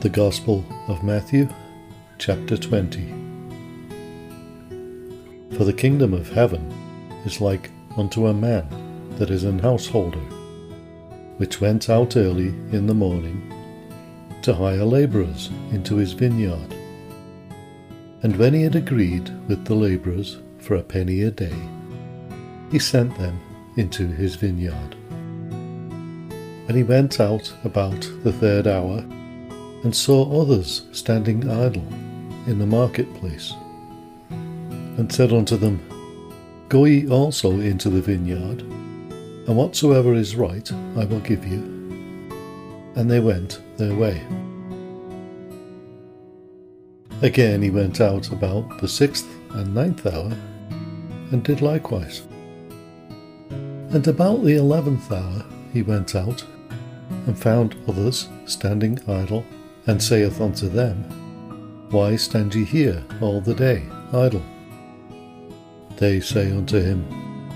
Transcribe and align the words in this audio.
The 0.00 0.08
Gospel 0.08 0.64
of 0.86 1.02
Matthew, 1.02 1.48
chapter 2.18 2.56
20. 2.56 3.12
For 5.56 5.64
the 5.64 5.72
kingdom 5.72 6.14
of 6.14 6.30
heaven 6.30 6.70
is 7.24 7.40
like 7.40 7.72
unto 7.96 8.28
a 8.28 8.32
man 8.32 8.68
that 9.16 9.30
is 9.30 9.42
an 9.42 9.58
householder, 9.58 10.20
which 11.38 11.60
went 11.60 11.90
out 11.90 12.16
early 12.16 12.50
in 12.70 12.86
the 12.86 12.94
morning 12.94 13.52
to 14.42 14.54
hire 14.54 14.84
labourers 14.84 15.50
into 15.72 15.96
his 15.96 16.12
vineyard. 16.12 16.72
And 18.22 18.36
when 18.36 18.54
he 18.54 18.62
had 18.62 18.76
agreed 18.76 19.28
with 19.48 19.64
the 19.64 19.74
labourers 19.74 20.38
for 20.60 20.76
a 20.76 20.82
penny 20.84 21.22
a 21.22 21.32
day, 21.32 21.58
he 22.70 22.78
sent 22.78 23.18
them 23.18 23.40
into 23.76 24.06
his 24.06 24.36
vineyard. 24.36 24.94
And 26.68 26.76
he 26.76 26.84
went 26.84 27.18
out 27.18 27.52
about 27.64 28.08
the 28.22 28.32
third 28.32 28.68
hour 28.68 29.04
and 29.84 29.94
saw 29.94 30.40
others 30.40 30.82
standing 30.92 31.48
idle 31.48 31.86
in 32.46 32.58
the 32.58 32.66
marketplace, 32.66 33.54
and 34.30 35.12
said 35.12 35.32
unto 35.32 35.56
them, 35.56 35.80
Go 36.68 36.84
ye 36.84 37.08
also 37.08 37.60
into 37.60 37.88
the 37.88 38.02
vineyard, 38.02 38.62
and 38.62 39.56
whatsoever 39.56 40.14
is 40.14 40.36
right 40.36 40.70
I 40.96 41.04
will 41.04 41.20
give 41.20 41.46
you. 41.46 41.62
And 42.94 43.10
they 43.10 43.20
went 43.20 43.60
their 43.76 43.94
way. 43.94 44.22
Again 47.22 47.62
he 47.62 47.70
went 47.70 48.00
out 48.00 48.30
about 48.30 48.80
the 48.80 48.88
sixth 48.88 49.26
and 49.50 49.74
ninth 49.74 50.06
hour, 50.06 50.36
and 51.30 51.42
did 51.42 51.62
likewise. 51.62 52.22
And 53.50 54.06
about 54.06 54.44
the 54.44 54.56
eleventh 54.56 55.10
hour 55.10 55.44
he 55.72 55.82
went 55.82 56.14
out, 56.14 56.44
and 57.26 57.38
found 57.38 57.76
others 57.88 58.28
standing 58.44 58.98
idle, 59.08 59.44
and 59.88 60.00
saith 60.00 60.40
unto 60.40 60.68
them, 60.68 61.02
Why 61.90 62.14
stand 62.16 62.54
ye 62.54 62.64
here 62.64 63.02
all 63.20 63.40
the 63.40 63.54
day 63.54 63.82
idle? 64.12 64.44
They 65.96 66.20
say 66.20 66.52
unto 66.52 66.78
him, 66.78 67.04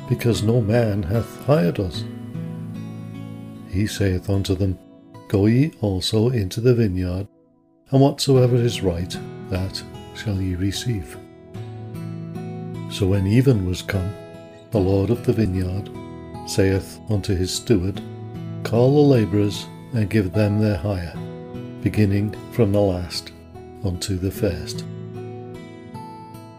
Because 0.08 0.42
no 0.42 0.60
man 0.60 1.02
hath 1.02 1.44
hired 1.44 1.78
us. 1.78 2.04
He 3.68 3.86
saith 3.86 4.28
unto 4.28 4.54
them, 4.54 4.78
Go 5.28 5.46
ye 5.46 5.72
also 5.80 6.30
into 6.30 6.60
the 6.60 6.74
vineyard, 6.74 7.28
and 7.90 8.00
whatsoever 8.00 8.56
is 8.56 8.82
right, 8.82 9.16
that 9.50 9.82
shall 10.16 10.40
ye 10.40 10.54
receive. 10.54 11.16
So 12.90 13.06
when 13.06 13.26
even 13.26 13.66
was 13.66 13.82
come, 13.82 14.12
the 14.70 14.80
Lord 14.80 15.10
of 15.10 15.24
the 15.24 15.34
vineyard 15.34 15.90
saith 16.46 16.98
unto 17.10 17.34
his 17.34 17.54
steward, 17.54 18.00
Call 18.64 18.94
the 18.94 19.14
labourers 19.16 19.66
and 19.94 20.08
give 20.08 20.32
them 20.32 20.58
their 20.58 20.76
hire, 20.76 21.14
beginning 21.82 22.32
from 22.52 22.72
the 22.72 22.80
last 22.80 23.32
unto 23.84 24.16
the 24.16 24.30
first. 24.30 24.82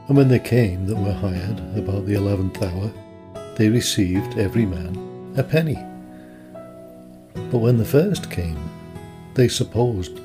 And 0.07 0.17
when 0.17 0.27
they 0.27 0.39
came 0.39 0.85
that 0.87 0.97
were 0.97 1.13
hired 1.13 1.59
about 1.77 2.05
the 2.05 2.15
eleventh 2.15 2.61
hour, 2.61 2.91
they 3.55 3.69
received 3.69 4.37
every 4.37 4.65
man 4.65 5.33
a 5.37 5.43
penny. 5.43 5.77
But 7.49 7.59
when 7.59 7.77
the 7.77 7.85
first 7.85 8.29
came, 8.29 8.69
they 9.33 9.47
supposed 9.47 10.19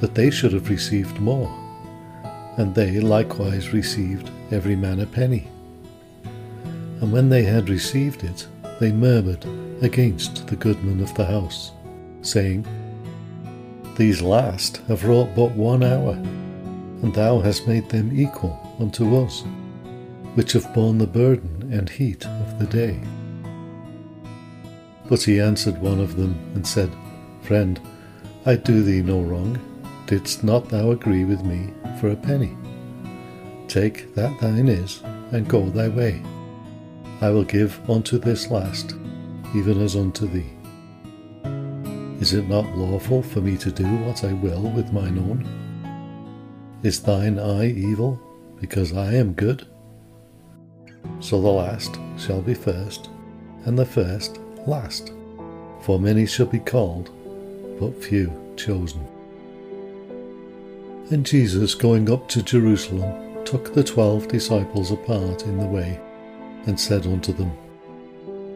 that 0.00 0.14
they 0.14 0.30
should 0.30 0.52
have 0.52 0.68
received 0.68 1.18
more, 1.18 1.50
and 2.58 2.74
they 2.74 3.00
likewise 3.00 3.72
received 3.72 4.30
every 4.50 4.76
man 4.76 5.00
a 5.00 5.06
penny. 5.06 5.48
And 7.00 7.10
when 7.10 7.30
they 7.30 7.42
had 7.42 7.70
received 7.70 8.22
it, 8.22 8.46
they 8.80 8.92
murmured 8.92 9.46
against 9.80 10.46
the 10.46 10.56
goodman 10.56 11.00
of 11.00 11.14
the 11.14 11.24
house, 11.24 11.72
saying, 12.20 12.66
These 13.96 14.22
last 14.22 14.78
have 14.88 15.04
wrought 15.04 15.34
but 15.36 15.52
one 15.52 15.82
hour, 15.82 16.14
and 17.02 17.12
thou 17.12 17.40
hast 17.40 17.68
made 17.68 17.90
them 17.90 18.18
equal 18.18 18.58
unto 18.80 19.16
us, 19.16 19.44
which 20.34 20.52
have 20.52 20.72
borne 20.72 20.96
the 20.96 21.06
burden 21.06 21.70
and 21.70 21.88
heat 21.88 22.26
of 22.26 22.58
the 22.58 22.66
day. 22.66 22.98
But 25.08 25.22
he 25.22 25.40
answered 25.40 25.76
one 25.78 26.00
of 26.00 26.16
them 26.16 26.34
and 26.54 26.66
said, 26.66 26.90
Friend, 27.42 27.78
I 28.46 28.56
do 28.56 28.82
thee 28.82 29.02
no 29.02 29.20
wrong. 29.20 29.60
Didst 30.06 30.42
not 30.42 30.70
thou 30.70 30.90
agree 30.90 31.24
with 31.24 31.44
me 31.44 31.72
for 32.00 32.10
a 32.10 32.16
penny? 32.16 32.56
Take 33.68 34.14
that 34.14 34.40
thine 34.40 34.68
is, 34.68 35.02
and 35.32 35.48
go 35.48 35.68
thy 35.68 35.88
way. 35.88 36.22
I 37.20 37.30
will 37.30 37.44
give 37.44 37.78
unto 37.90 38.18
this 38.18 38.50
last, 38.50 38.94
even 39.54 39.82
as 39.82 39.96
unto 39.96 40.26
thee. 40.26 40.50
Is 42.22 42.34
it 42.34 42.48
not 42.48 42.78
lawful 42.78 43.20
for 43.20 43.40
me 43.40 43.56
to 43.56 43.72
do 43.72 43.96
what 44.04 44.22
I 44.22 44.32
will 44.32 44.62
with 44.70 44.92
mine 44.92 45.18
own? 45.18 46.78
Is 46.84 47.02
thine 47.02 47.36
eye 47.36 47.72
evil, 47.72 48.16
because 48.60 48.92
I 48.92 49.14
am 49.14 49.32
good? 49.32 49.66
So 51.18 51.42
the 51.42 51.48
last 51.48 51.98
shall 52.16 52.40
be 52.40 52.54
first, 52.54 53.10
and 53.64 53.76
the 53.76 53.84
first 53.84 54.38
last. 54.68 55.12
For 55.80 55.98
many 55.98 56.24
shall 56.24 56.46
be 56.46 56.60
called, 56.60 57.10
but 57.80 58.04
few 58.04 58.32
chosen. 58.56 59.04
And 61.10 61.26
Jesus, 61.26 61.74
going 61.74 62.08
up 62.08 62.28
to 62.28 62.42
Jerusalem, 62.44 63.44
took 63.44 63.74
the 63.74 63.82
twelve 63.82 64.28
disciples 64.28 64.92
apart 64.92 65.42
in 65.42 65.58
the 65.58 65.66
way, 65.66 65.98
and 66.66 66.78
said 66.78 67.04
unto 67.04 67.32
them, 67.32 67.50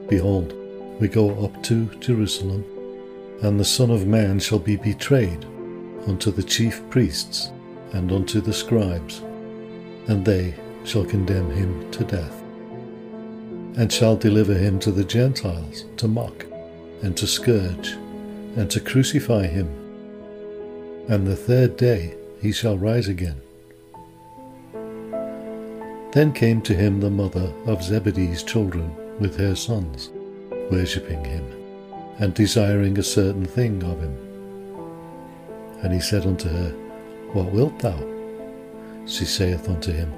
Behold, 0.09 0.55
we 1.01 1.09
go 1.09 1.45
up 1.45 1.65
to 1.65 1.87
Jerusalem, 1.99 2.65
and 3.43 3.61
the 3.61 3.65
Son 3.65 3.91
of 3.91 4.07
Man 4.07 4.39
shall 4.39 4.59
be 4.59 4.77
betrayed 4.77 5.45
unto 6.07 6.31
the 6.31 6.43
chief 6.43 6.83
priests 6.91 7.51
and 7.93 8.11
unto 8.11 8.41
the 8.41 8.53
scribes, 8.53 9.21
and 10.09 10.25
they 10.25 10.55
shall 10.85 11.05
condemn 11.05 11.51
him 11.51 11.91
to 11.91 12.05
death, 12.05 12.43
and 13.77 13.93
shall 13.93 14.17
deliver 14.17 14.55
him 14.55 14.79
to 14.79 14.91
the 14.91 15.05
Gentiles 15.05 15.85
to 15.97 16.09
mock, 16.09 16.47
and 17.03 17.17
to 17.17 17.27
scourge, 17.27 17.93
and 18.57 18.71
to 18.71 18.81
crucify 18.81 19.47
him. 19.47 19.69
And 21.09 21.27
the 21.27 21.37
third 21.37 21.77
day 21.77 22.15
he 22.41 22.53
shall 22.53 22.79
rise 22.79 23.09
again. 23.09 23.41
Then 26.13 26.33
came 26.33 26.63
to 26.63 26.75
him 26.75 27.01
the 27.01 27.11
mother 27.11 27.53
of 27.67 27.83
Zebedee's 27.83 28.43
children 28.43 28.95
with 29.19 29.37
her 29.37 29.55
sons, 29.55 30.11
worshipping 30.71 31.23
him, 31.25 31.45
and 32.19 32.35
desiring 32.35 32.99
a 32.99 33.03
certain 33.03 33.45
thing 33.45 33.83
of 33.83 34.01
him. 34.01 34.17
And 35.83 35.93
he 35.93 36.01
said 36.01 36.27
unto 36.27 36.49
her, 36.49 36.71
What 37.33 37.53
wilt 37.53 37.79
thou? 37.79 37.99
She 39.07 39.25
saith 39.25 39.69
unto 39.69 39.93
him, 39.93 40.13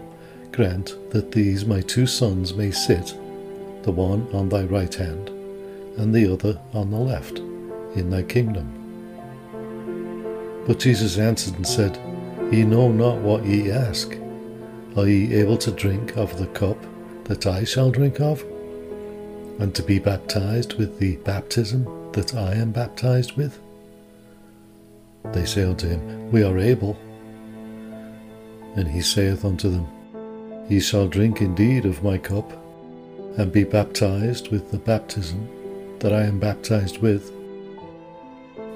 Grant 0.53 0.97
that 1.11 1.33
these 1.33 1.65
my 1.65 1.81
two 1.81 2.07
sons 2.07 2.55
may 2.55 2.71
sit, 2.71 3.15
the 3.83 3.93
one 3.93 4.27
on 4.33 4.49
thy 4.49 4.65
right 4.65 4.95
hand, 4.95 5.29
and 5.99 6.15
the 6.15 6.33
other 6.33 6.61
on 6.73 6.91
the 6.91 6.99
left, 6.99 7.39
in 7.97 8.11
thy 8.11 8.23
kingdom. 8.23 8.75
But 10.67 10.79
Jesus 10.79 11.19
answered 11.19 11.55
and 11.55 11.67
said, 11.67 11.97
Ye 12.53 12.63
know 12.63 12.91
not 12.91 13.19
what 13.19 13.45
ye 13.45 13.71
ask. 13.71 14.17
Are 14.97 15.07
ye 15.07 15.35
able 15.35 15.57
to 15.59 15.71
drink 15.71 16.17
of 16.17 16.39
the 16.39 16.47
cup 16.49 16.79
that 17.25 17.47
I 17.47 17.65
shall 17.65 17.91
drink 17.91 18.21
of? 18.21 18.45
And 19.59 19.75
to 19.75 19.83
be 19.83 19.99
baptized 19.99 20.75
with 20.75 20.99
the 20.99 21.17
baptism 21.17 21.85
that 22.13 22.35
I 22.35 22.55
am 22.55 22.71
baptized 22.71 23.37
with? 23.37 23.61
They 25.33 25.45
say 25.45 25.65
unto 25.65 25.89
him, 25.89 26.31
We 26.31 26.45
are 26.45 26.59
able. 26.59 26.97
And 28.77 28.87
he 28.87 29.01
saith 29.01 29.45
unto 29.45 29.69
them, 29.69 29.87
Ye 30.69 30.79
shall 30.79 31.09
drink 31.09 31.41
indeed 31.41 31.87
of 31.87 32.05
my 32.05 32.19
cup, 32.19 32.53
and 33.37 33.51
be 33.51 33.65
baptized 33.65 34.53
with 34.53 34.71
the 34.71 34.79
baptism 34.79 35.49
that 35.99 36.13
I 36.13 36.23
am 36.23 36.39
baptized 36.39 36.99
with. 36.99 37.33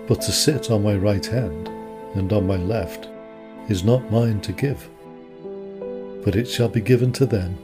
But 0.09 0.21
to 0.23 0.33
sit 0.33 0.71
on 0.71 0.83
my 0.83 0.97
right 0.97 1.25
hand 1.25 1.69
and 2.17 2.33
on 2.33 2.47
my 2.47 2.57
left 2.57 3.09
is 3.69 3.85
not 3.85 4.11
mine 4.11 4.41
to 4.41 4.53
give, 4.53 4.89
but 6.25 6.35
it 6.35 6.49
shall 6.49 6.69
be 6.69 6.81
given 6.81 7.13
to 7.13 7.27
them 7.27 7.57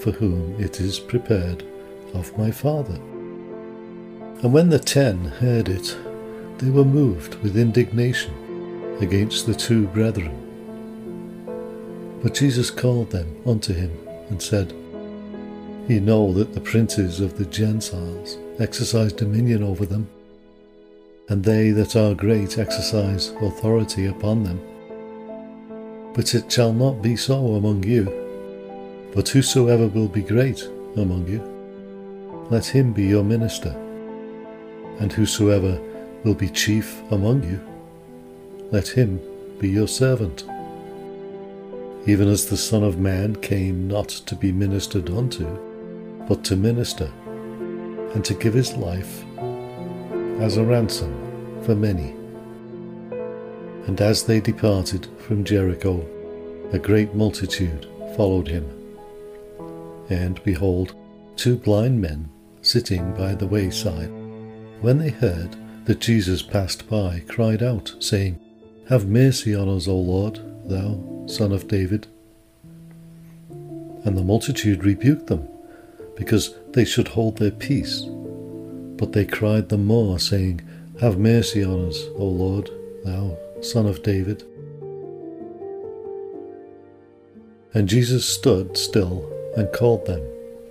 for 0.00 0.12
whom 0.12 0.58
it 0.58 0.80
is 0.80 0.98
prepared 0.98 1.62
of 2.14 2.36
my 2.38 2.50
Father. 2.50 2.94
And 2.94 4.52
when 4.52 4.70
the 4.70 4.78
ten 4.78 5.24
heard 5.24 5.68
it, 5.68 5.96
they 6.58 6.70
were 6.70 6.84
moved 6.84 7.34
with 7.42 7.56
indignation 7.56 8.32
against 9.00 9.46
the 9.46 9.54
two 9.54 9.86
brethren. 9.88 10.40
But 12.22 12.34
Jesus 12.34 12.70
called 12.70 13.10
them 13.10 13.36
unto 13.44 13.74
him 13.74 13.90
and 14.28 14.40
said, 14.40 14.72
Ye 15.88 16.00
know 16.00 16.32
that 16.32 16.54
the 16.54 16.60
princes 16.60 17.20
of 17.20 17.36
the 17.36 17.44
Gentiles 17.44 18.38
exercise 18.58 19.12
dominion 19.12 19.62
over 19.62 19.84
them, 19.84 20.08
and 21.28 21.44
they 21.44 21.70
that 21.70 21.96
are 21.96 22.14
great 22.14 22.58
exercise 22.58 23.28
authority 23.42 24.06
upon 24.06 24.44
them. 24.44 24.60
But 26.14 26.34
it 26.34 26.50
shall 26.50 26.72
not 26.72 27.02
be 27.02 27.16
so 27.16 27.54
among 27.54 27.82
you. 27.82 28.04
But 29.14 29.28
whosoever 29.28 29.88
will 29.88 30.08
be 30.08 30.22
great 30.22 30.62
among 30.96 31.28
you, 31.28 31.42
let 32.50 32.66
him 32.66 32.92
be 32.92 33.04
your 33.04 33.24
minister. 33.24 33.74
And 35.00 35.12
whosoever 35.12 35.80
will 36.24 36.34
be 36.34 36.48
chief 36.48 37.02
among 37.10 37.42
you, 37.44 37.60
let 38.70 38.88
him 38.88 39.20
be 39.58 39.68
your 39.68 39.88
servant. 39.88 40.44
Even 42.06 42.28
as 42.28 42.46
the 42.46 42.56
Son 42.56 42.82
of 42.82 42.98
Man 42.98 43.34
came 43.36 43.88
not 43.88 44.08
to 44.08 44.36
be 44.36 44.52
ministered 44.52 45.08
unto, 45.10 45.46
but 46.28 46.44
to 46.44 46.56
minister, 46.56 47.10
and 48.14 48.24
to 48.24 48.34
give 48.34 48.54
his 48.54 48.74
life 48.74 49.24
as 50.40 50.56
a 50.56 50.64
ransom 50.64 51.12
for 51.62 51.74
many. 51.74 52.14
And 53.86 54.00
as 54.00 54.24
they 54.24 54.40
departed 54.40 55.08
from 55.18 55.44
Jericho, 55.44 56.06
a 56.72 56.78
great 56.78 57.14
multitude 57.14 57.86
followed 58.16 58.48
him. 58.48 58.68
And 60.10 60.42
behold, 60.44 60.94
two 61.36 61.56
blind 61.56 62.00
men 62.00 62.28
sitting 62.64 63.14
by 63.14 63.34
the 63.34 63.46
wayside, 63.46 64.10
when 64.80 64.98
they 64.98 65.10
heard 65.10 65.56
that 65.84 66.00
Jesus 66.00 66.42
passed 66.42 66.88
by, 66.88 67.22
cried 67.28 67.62
out, 67.62 67.94
saying, 68.00 68.40
Have 68.88 69.06
mercy 69.06 69.54
on 69.54 69.68
us, 69.68 69.86
O 69.86 69.96
Lord, 69.96 70.40
thou 70.68 71.26
Son 71.26 71.52
of 71.52 71.68
David. 71.68 72.06
And 74.04 74.16
the 74.16 74.24
multitude 74.24 74.84
rebuked 74.84 75.26
them, 75.26 75.48
because 76.16 76.54
they 76.72 76.84
should 76.84 77.08
hold 77.08 77.38
their 77.38 77.50
peace. 77.50 78.02
But 78.96 79.12
they 79.12 79.26
cried 79.26 79.68
the 79.68 79.78
more, 79.78 80.18
saying, 80.18 80.62
Have 81.00 81.18
mercy 81.18 81.62
on 81.62 81.88
us, 81.88 82.02
O 82.16 82.24
Lord, 82.24 82.70
thou 83.04 83.36
Son 83.60 83.86
of 83.86 84.02
David. 84.02 84.44
And 87.74 87.88
Jesus 87.88 88.26
stood 88.28 88.76
still 88.76 89.30
and 89.56 89.72
called 89.72 90.06
them, 90.06 90.22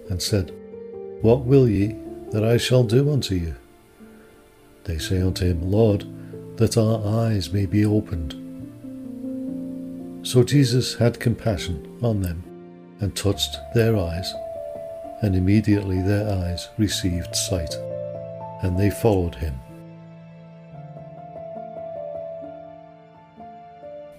and 0.10 0.22
said, 0.22 0.54
What 1.24 1.46
will 1.46 1.70
ye 1.70 1.96
that 2.34 2.44
I 2.44 2.58
shall 2.58 2.84
do 2.84 3.10
unto 3.10 3.34
you? 3.34 3.56
They 4.84 4.98
say 4.98 5.22
unto 5.22 5.46
him, 5.46 5.72
Lord, 5.72 6.06
that 6.58 6.76
our 6.76 7.00
eyes 7.26 7.50
may 7.50 7.66
be 7.66 7.86
opened. 7.86 8.34
So 10.28 10.44
Jesus 10.44 10.96
had 10.96 11.22
compassion 11.22 11.98
on 12.04 12.22
them, 12.24 12.44
and 13.00 13.16
touched 13.16 13.56
their 13.74 13.96
eyes, 13.96 14.34
and 15.22 15.34
immediately 15.34 16.02
their 16.02 16.30
eyes 16.30 16.68
received 16.78 17.34
sight, 17.34 17.74
and 18.62 18.78
they 18.78 18.90
followed 18.90 19.36
him. 19.36 19.58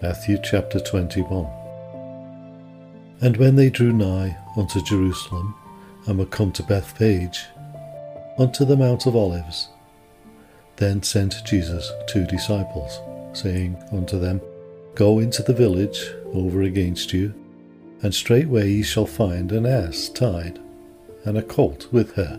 Matthew 0.01 0.39
chapter 0.43 0.81
21 0.81 1.47
And 3.21 3.37
when 3.37 3.57
they 3.57 3.69
drew 3.69 3.93
nigh 3.93 4.39
unto 4.57 4.83
Jerusalem, 4.83 5.55
and 6.07 6.19
were 6.19 6.27
come 6.27 6.53
to 6.53 6.63
Bethphage, 6.63 7.47
unto 8.39 8.65
the 8.65 8.77
Mount 8.77 9.07
of 9.07 9.17
Olives, 9.17 9.69
then 10.77 11.03
sent 11.03 11.45
Jesus 11.45 11.91
two 12.07 12.27
disciples, 12.27 13.01
saying 13.33 13.77
unto 13.93 14.19
them, 14.19 14.41
Go 14.95 15.19
into 15.19 15.43
the 15.43 15.55
village 15.55 16.13
over 16.33 16.63
against 16.63 17.13
you, 17.13 17.35
and 18.03 18.15
straightway 18.15 18.71
ye 18.71 18.83
shall 18.83 19.07
find 19.07 19.53
an 19.53 19.67
ass 19.67 20.09
tied, 20.09 20.61
and 21.25 21.39
a 21.39 21.43
colt 21.43 21.89
with 21.93 22.15
her. 22.15 22.39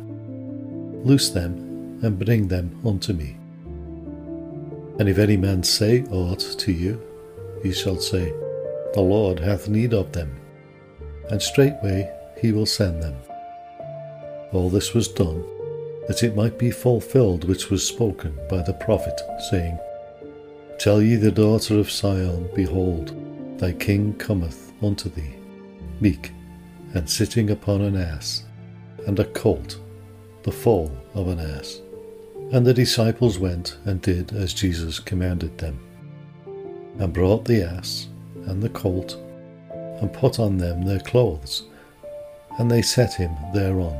Loose 1.03 1.29
them, 1.29 1.99
and 2.03 2.19
bring 2.19 2.47
them 2.47 2.79
unto 2.85 3.13
me. 3.13 3.37
And 4.99 5.09
if 5.09 5.17
any 5.17 5.37
man 5.37 5.63
say 5.63 6.03
aught 6.11 6.39
to 6.59 6.71
you, 6.71 7.01
ye 7.63 7.71
shall 7.73 7.99
say, 7.99 8.31
The 8.93 9.01
Lord 9.01 9.39
hath 9.39 9.67
need 9.67 9.93
of 9.93 10.11
them, 10.11 10.35
and 11.29 11.41
straightway 11.41 12.11
he 12.41 12.51
will 12.51 12.65
send 12.65 13.01
them. 13.01 13.15
All 14.51 14.69
this 14.69 14.93
was 14.93 15.07
done 15.07 15.43
that 16.07 16.23
it 16.23 16.35
might 16.35 16.57
be 16.57 16.71
fulfilled 16.71 17.45
which 17.45 17.69
was 17.69 17.87
spoken 17.87 18.37
by 18.49 18.61
the 18.61 18.73
prophet, 18.73 19.19
saying, 19.49 19.79
Tell 20.77 21.01
ye 21.01 21.15
the 21.15 21.31
daughter 21.31 21.79
of 21.79 21.89
Sion, 21.89 22.49
Behold, 22.53 23.13
thy 23.59 23.71
king 23.73 24.13
cometh 24.13 24.71
unto 24.83 25.09
thee, 25.09 25.35
meek, 25.99 26.31
and 26.93 27.09
sitting 27.09 27.49
upon 27.49 27.81
an 27.81 27.95
ass, 27.95 28.43
and 29.07 29.19
a 29.19 29.25
colt, 29.25 29.79
the 30.43 30.51
foal 30.51 30.95
of 31.13 31.27
an 31.27 31.39
ass. 31.39 31.81
And 32.51 32.65
the 32.65 32.73
disciples 32.73 33.39
went 33.39 33.77
and 33.85 34.01
did 34.01 34.31
as 34.33 34.53
Jesus 34.53 34.99
commanded 34.99 35.57
them, 35.57 35.79
and 36.99 37.11
brought 37.11 37.45
the 37.45 37.63
ass 37.63 38.07
and 38.45 38.61
the 38.61 38.69
colt, 38.69 39.17
and 39.71 40.13
put 40.13 40.39
on 40.39 40.57
them 40.57 40.83
their 40.83 40.99
clothes, 40.99 41.63
and 42.59 42.69
they 42.69 42.83
set 42.83 43.13
him 43.15 43.35
thereon 43.53 43.99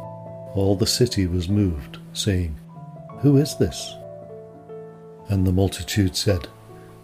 all 0.53 0.75
the 0.75 0.87
city 0.87 1.27
was 1.27 1.49
moved, 1.49 1.97
saying, 2.13 2.57
Who 3.19 3.37
is 3.37 3.57
this? 3.57 3.95
And 5.29 5.47
the 5.47 5.53
multitude 5.53 6.15
said, 6.15 6.47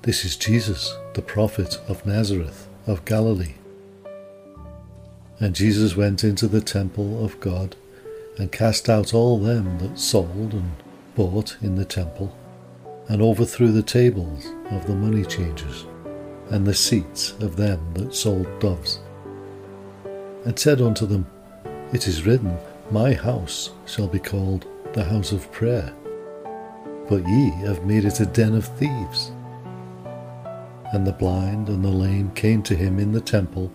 This 0.02 0.26
is 0.26 0.36
Jesus, 0.36 0.94
the 1.14 1.22
prophet 1.22 1.80
of 1.88 2.06
Nazareth 2.06 2.68
of 2.86 3.06
Galilee. 3.06 3.56
And 5.40 5.56
Jesus 5.56 5.96
went 5.96 6.24
into 6.24 6.48
the 6.48 6.62
temple 6.62 7.24
of 7.24 7.40
God, 7.40 7.76
and 8.38 8.52
cast 8.52 8.90
out 8.90 9.14
all 9.14 9.40
them 9.40 9.80
that 9.80 9.98
sold 9.98 10.54
and 10.54 10.72
bought 11.16 11.58
in 11.62 11.76
the 11.76 11.86
temple, 11.86 12.36
and 13.08 13.22
overthrew 13.22 13.72
the 13.72 13.84
tables 13.84 14.46
of 14.72 14.86
the 14.88 14.96
money 14.96 15.24
changers, 15.24 15.86
and 16.50 16.66
the 16.66 16.74
seats 16.74 17.32
of 17.40 17.56
them 17.56 17.80
that 17.94 18.14
sold 18.14 18.48
doves, 18.60 19.00
and 20.46 20.58
said 20.58 20.82
unto 20.82 21.06
them, 21.06 21.26
It 21.94 22.08
is 22.08 22.26
written, 22.26 22.58
my 22.92 23.14
house 23.14 23.72
shall 23.86 24.08
be 24.08 24.20
called 24.20 24.66
the 24.94 25.04
house 25.04 25.32
of 25.32 25.52
prayer, 25.52 25.94
but 27.10 27.28
ye 27.28 27.50
have 27.66 27.86
made 27.86 28.06
it 28.06 28.20
a 28.20 28.26
den 28.26 28.56
of 28.56 28.66
thieves. 28.78 29.32
And 30.94 31.06
the 31.06 31.12
blind 31.12 31.68
and 31.68 31.84
the 31.84 31.90
lame 31.90 32.32
came 32.32 32.64
to 32.64 32.76
him 32.76 32.98
in 32.98 33.12
the 33.12 33.22
temple, 33.22 33.72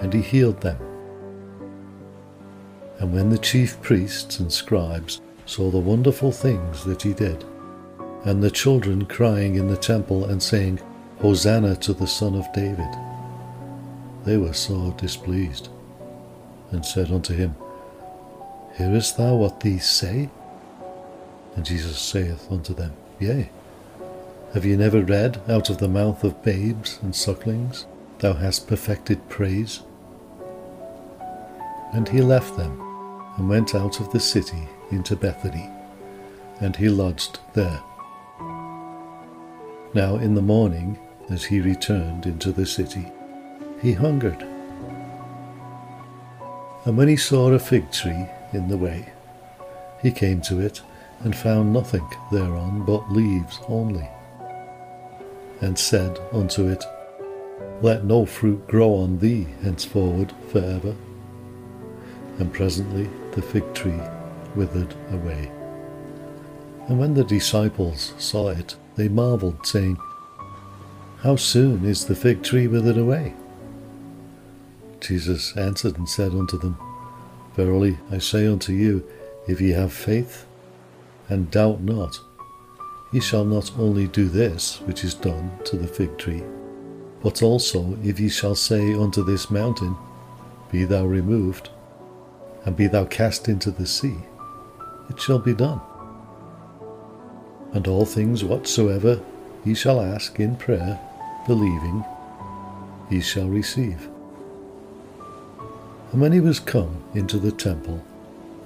and 0.00 0.12
he 0.12 0.20
healed 0.20 0.60
them. 0.60 0.78
And 2.98 3.14
when 3.14 3.30
the 3.30 3.38
chief 3.38 3.80
priests 3.80 4.40
and 4.40 4.52
scribes 4.52 5.20
saw 5.46 5.70
the 5.70 5.78
wonderful 5.78 6.32
things 6.32 6.84
that 6.84 7.02
he 7.02 7.14
did, 7.14 7.44
and 8.24 8.42
the 8.42 8.50
children 8.50 9.06
crying 9.06 9.54
in 9.54 9.68
the 9.68 9.76
temple 9.76 10.24
and 10.24 10.42
saying, 10.42 10.80
Hosanna 11.20 11.76
to 11.76 11.92
the 11.92 12.06
Son 12.06 12.34
of 12.34 12.52
David, 12.52 12.90
they 14.24 14.36
were 14.36 14.52
sore 14.52 14.92
displeased, 14.96 15.68
and 16.72 16.84
said 16.84 17.12
unto 17.12 17.34
him, 17.34 17.54
Hearest 18.74 19.16
thou 19.16 19.36
what 19.36 19.60
these 19.60 19.86
say? 19.86 20.30
And 21.54 21.64
Jesus 21.64 21.98
saith 21.98 22.50
unto 22.50 22.74
them, 22.74 22.92
Yea. 23.20 23.50
Have 24.54 24.64
ye 24.64 24.76
never 24.76 25.02
read, 25.02 25.40
Out 25.48 25.70
of 25.70 25.78
the 25.78 25.88
mouth 25.88 26.24
of 26.24 26.42
babes 26.42 26.98
and 27.02 27.14
sucklings 27.14 27.86
thou 28.18 28.34
hast 28.34 28.68
perfected 28.68 29.28
praise? 29.28 29.80
And 31.92 32.08
he 32.08 32.22
left 32.22 32.56
them, 32.56 32.80
and 33.36 33.48
went 33.48 33.74
out 33.74 34.00
of 34.00 34.10
the 34.12 34.20
city 34.20 34.68
into 34.90 35.16
Bethany, 35.16 35.68
and 36.60 36.76
he 36.76 36.88
lodged 36.88 37.40
there. 37.52 37.82
Now 39.94 40.16
in 40.16 40.34
the 40.34 40.42
morning, 40.42 40.98
as 41.28 41.44
he 41.44 41.60
returned 41.60 42.24
into 42.24 42.52
the 42.52 42.66
city, 42.66 43.12
he 43.82 43.92
hungered. 43.92 44.42
And 46.84 46.96
when 46.96 47.08
he 47.08 47.16
saw 47.16 47.50
a 47.52 47.58
fig 47.58 47.90
tree 47.92 48.26
in 48.52 48.68
the 48.68 48.76
way. 48.76 49.12
He 50.00 50.10
came 50.10 50.40
to 50.42 50.60
it 50.60 50.82
and 51.20 51.36
found 51.36 51.72
nothing 51.72 52.06
thereon 52.30 52.84
but 52.84 53.10
leaves 53.12 53.60
only, 53.68 54.08
and 55.60 55.78
said 55.78 56.18
unto 56.32 56.68
it, 56.68 56.84
Let 57.80 58.04
no 58.04 58.26
fruit 58.26 58.66
grow 58.66 58.94
on 58.94 59.18
thee 59.18 59.46
henceforward 59.62 60.32
for 60.48 60.58
ever. 60.58 60.94
And 62.38 62.52
presently 62.52 63.08
the 63.32 63.42
fig 63.42 63.72
tree 63.74 64.00
withered 64.56 64.94
away. 65.12 65.50
And 66.88 66.98
when 66.98 67.14
the 67.14 67.24
disciples 67.24 68.12
saw 68.18 68.48
it, 68.48 68.74
they 68.96 69.08
marvelled, 69.08 69.64
saying, 69.66 69.96
How 71.18 71.36
soon 71.36 71.84
is 71.84 72.06
the 72.06 72.16
fig 72.16 72.42
tree 72.42 72.66
withered 72.66 72.98
away? 72.98 73.34
Jesus 75.00 75.56
answered 75.56 75.96
and 75.96 76.08
said 76.08 76.32
unto 76.32 76.58
them, 76.58 76.76
Verily 77.54 77.98
I 78.10 78.18
say 78.18 78.46
unto 78.46 78.72
you, 78.72 79.06
if 79.46 79.60
ye 79.60 79.70
have 79.70 79.92
faith, 79.92 80.46
and 81.28 81.50
doubt 81.50 81.80
not, 81.80 82.18
ye 83.12 83.20
shall 83.20 83.44
not 83.44 83.70
only 83.78 84.06
do 84.06 84.28
this 84.28 84.80
which 84.82 85.04
is 85.04 85.14
done 85.14 85.50
to 85.64 85.76
the 85.76 85.86
fig 85.86 86.16
tree, 86.16 86.42
but 87.22 87.42
also 87.42 87.96
if 88.02 88.18
ye 88.18 88.28
shall 88.28 88.54
say 88.54 88.94
unto 88.94 89.22
this 89.24 89.50
mountain, 89.50 89.96
Be 90.70 90.84
thou 90.84 91.04
removed, 91.04 91.70
and 92.64 92.76
be 92.76 92.86
thou 92.86 93.04
cast 93.04 93.48
into 93.48 93.70
the 93.70 93.86
sea, 93.86 94.16
it 95.10 95.20
shall 95.20 95.38
be 95.38 95.54
done. 95.54 95.80
And 97.72 97.86
all 97.86 98.06
things 98.06 98.44
whatsoever 98.44 99.20
ye 99.64 99.74
shall 99.74 100.00
ask 100.00 100.40
in 100.40 100.56
prayer, 100.56 100.98
believing, 101.46 102.04
ye 103.10 103.20
shall 103.20 103.48
receive. 103.48 104.08
And 106.12 106.20
when 106.20 106.32
he 106.32 106.40
was 106.40 106.60
come 106.60 107.02
into 107.14 107.38
the 107.38 107.52
temple, 107.52 108.02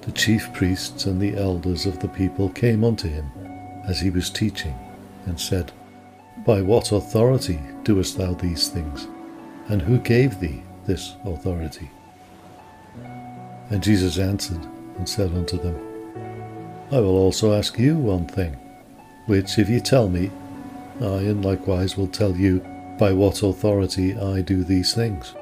the 0.01 0.11
chief 0.11 0.51
priests 0.53 1.05
and 1.05 1.19
the 1.19 1.37
elders 1.37 1.85
of 1.85 1.99
the 1.99 2.09
people 2.09 2.49
came 2.49 2.83
unto 2.83 3.07
him 3.07 3.31
as 3.87 4.01
he 4.01 4.09
was 4.09 4.29
teaching, 4.29 4.75
and 5.25 5.39
said, 5.39 5.71
By 6.45 6.61
what 6.61 6.91
authority 6.91 7.59
doest 7.83 8.17
thou 8.17 8.33
these 8.33 8.67
things? 8.67 9.07
And 9.69 9.81
who 9.81 9.97
gave 9.97 10.41
thee 10.41 10.61
this 10.85 11.15
authority? 11.23 11.89
And 13.69 13.81
Jesus 13.81 14.17
answered 14.17 14.65
and 14.97 15.07
said 15.07 15.31
unto 15.31 15.57
them, 15.57 15.77
I 16.91 16.99
will 16.99 17.17
also 17.17 17.53
ask 17.53 17.79
you 17.79 17.95
one 17.95 18.27
thing, 18.27 18.53
which 19.25 19.57
if 19.57 19.69
ye 19.69 19.79
tell 19.79 20.09
me, 20.09 20.31
I 20.99 21.23
and 21.31 21.45
likewise 21.45 21.95
will 21.95 22.07
tell 22.07 22.35
you 22.35 22.59
by 22.99 23.13
what 23.13 23.43
authority 23.43 24.17
I 24.17 24.41
do 24.41 24.65
these 24.65 24.93
things. 24.93 25.33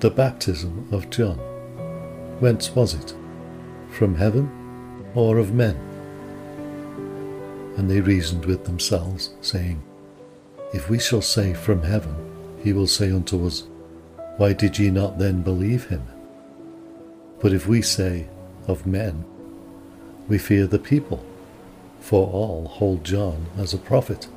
The 0.00 0.10
baptism 0.10 0.88
of 0.92 1.10
John, 1.10 1.36
whence 2.40 2.74
was 2.74 2.94
it? 2.94 3.14
From 3.90 4.14
heaven 4.14 4.50
or 5.14 5.36
of 5.36 5.52
men? 5.52 5.76
And 7.76 7.90
they 7.90 8.00
reasoned 8.00 8.46
with 8.46 8.64
themselves, 8.64 9.34
saying, 9.42 9.82
If 10.72 10.88
we 10.88 10.98
shall 10.98 11.20
say 11.20 11.52
from 11.52 11.82
heaven, 11.82 12.16
he 12.64 12.72
will 12.72 12.86
say 12.86 13.12
unto 13.12 13.46
us, 13.46 13.64
Why 14.38 14.54
did 14.54 14.78
ye 14.78 14.88
not 14.88 15.18
then 15.18 15.42
believe 15.42 15.88
him? 15.88 16.06
But 17.42 17.52
if 17.52 17.66
we 17.66 17.82
say, 17.82 18.26
Of 18.66 18.86
men, 18.86 19.22
we 20.28 20.38
fear 20.38 20.66
the 20.66 20.78
people, 20.78 21.22
for 22.00 22.26
all 22.26 22.68
hold 22.68 23.04
John 23.04 23.48
as 23.58 23.74
a 23.74 23.78
prophet. 23.78 24.28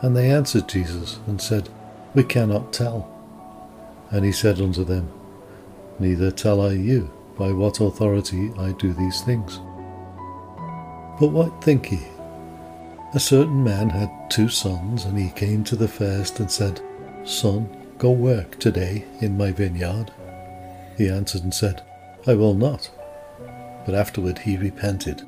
And 0.00 0.16
they 0.16 0.30
answered 0.30 0.66
Jesus 0.66 1.18
and 1.26 1.42
said, 1.42 1.68
We 2.14 2.24
cannot 2.24 2.72
tell. 2.72 3.09
And 4.10 4.24
he 4.24 4.32
said 4.32 4.60
unto 4.60 4.84
them, 4.84 5.08
Neither 5.98 6.30
tell 6.30 6.60
I 6.60 6.72
you 6.72 7.10
by 7.36 7.52
what 7.52 7.80
authority 7.80 8.52
I 8.58 8.72
do 8.72 8.92
these 8.92 9.22
things. 9.22 9.60
But 11.20 11.28
what 11.28 11.62
think 11.62 11.92
ye? 11.92 12.00
A 13.14 13.20
certain 13.20 13.62
man 13.62 13.90
had 13.90 14.30
two 14.30 14.48
sons, 14.48 15.04
and 15.04 15.18
he 15.18 15.30
came 15.30 15.64
to 15.64 15.76
the 15.76 15.88
first 15.88 16.40
and 16.40 16.50
said, 16.50 16.80
Son, 17.24 17.68
go 17.98 18.10
work 18.10 18.58
today 18.58 19.04
in 19.20 19.36
my 19.36 19.52
vineyard. 19.52 20.12
He 20.96 21.08
answered 21.08 21.42
and 21.42 21.54
said, 21.54 21.82
I 22.26 22.34
will 22.34 22.54
not. 22.54 22.90
But 23.84 23.94
afterward 23.94 24.38
he 24.38 24.56
repented 24.56 25.22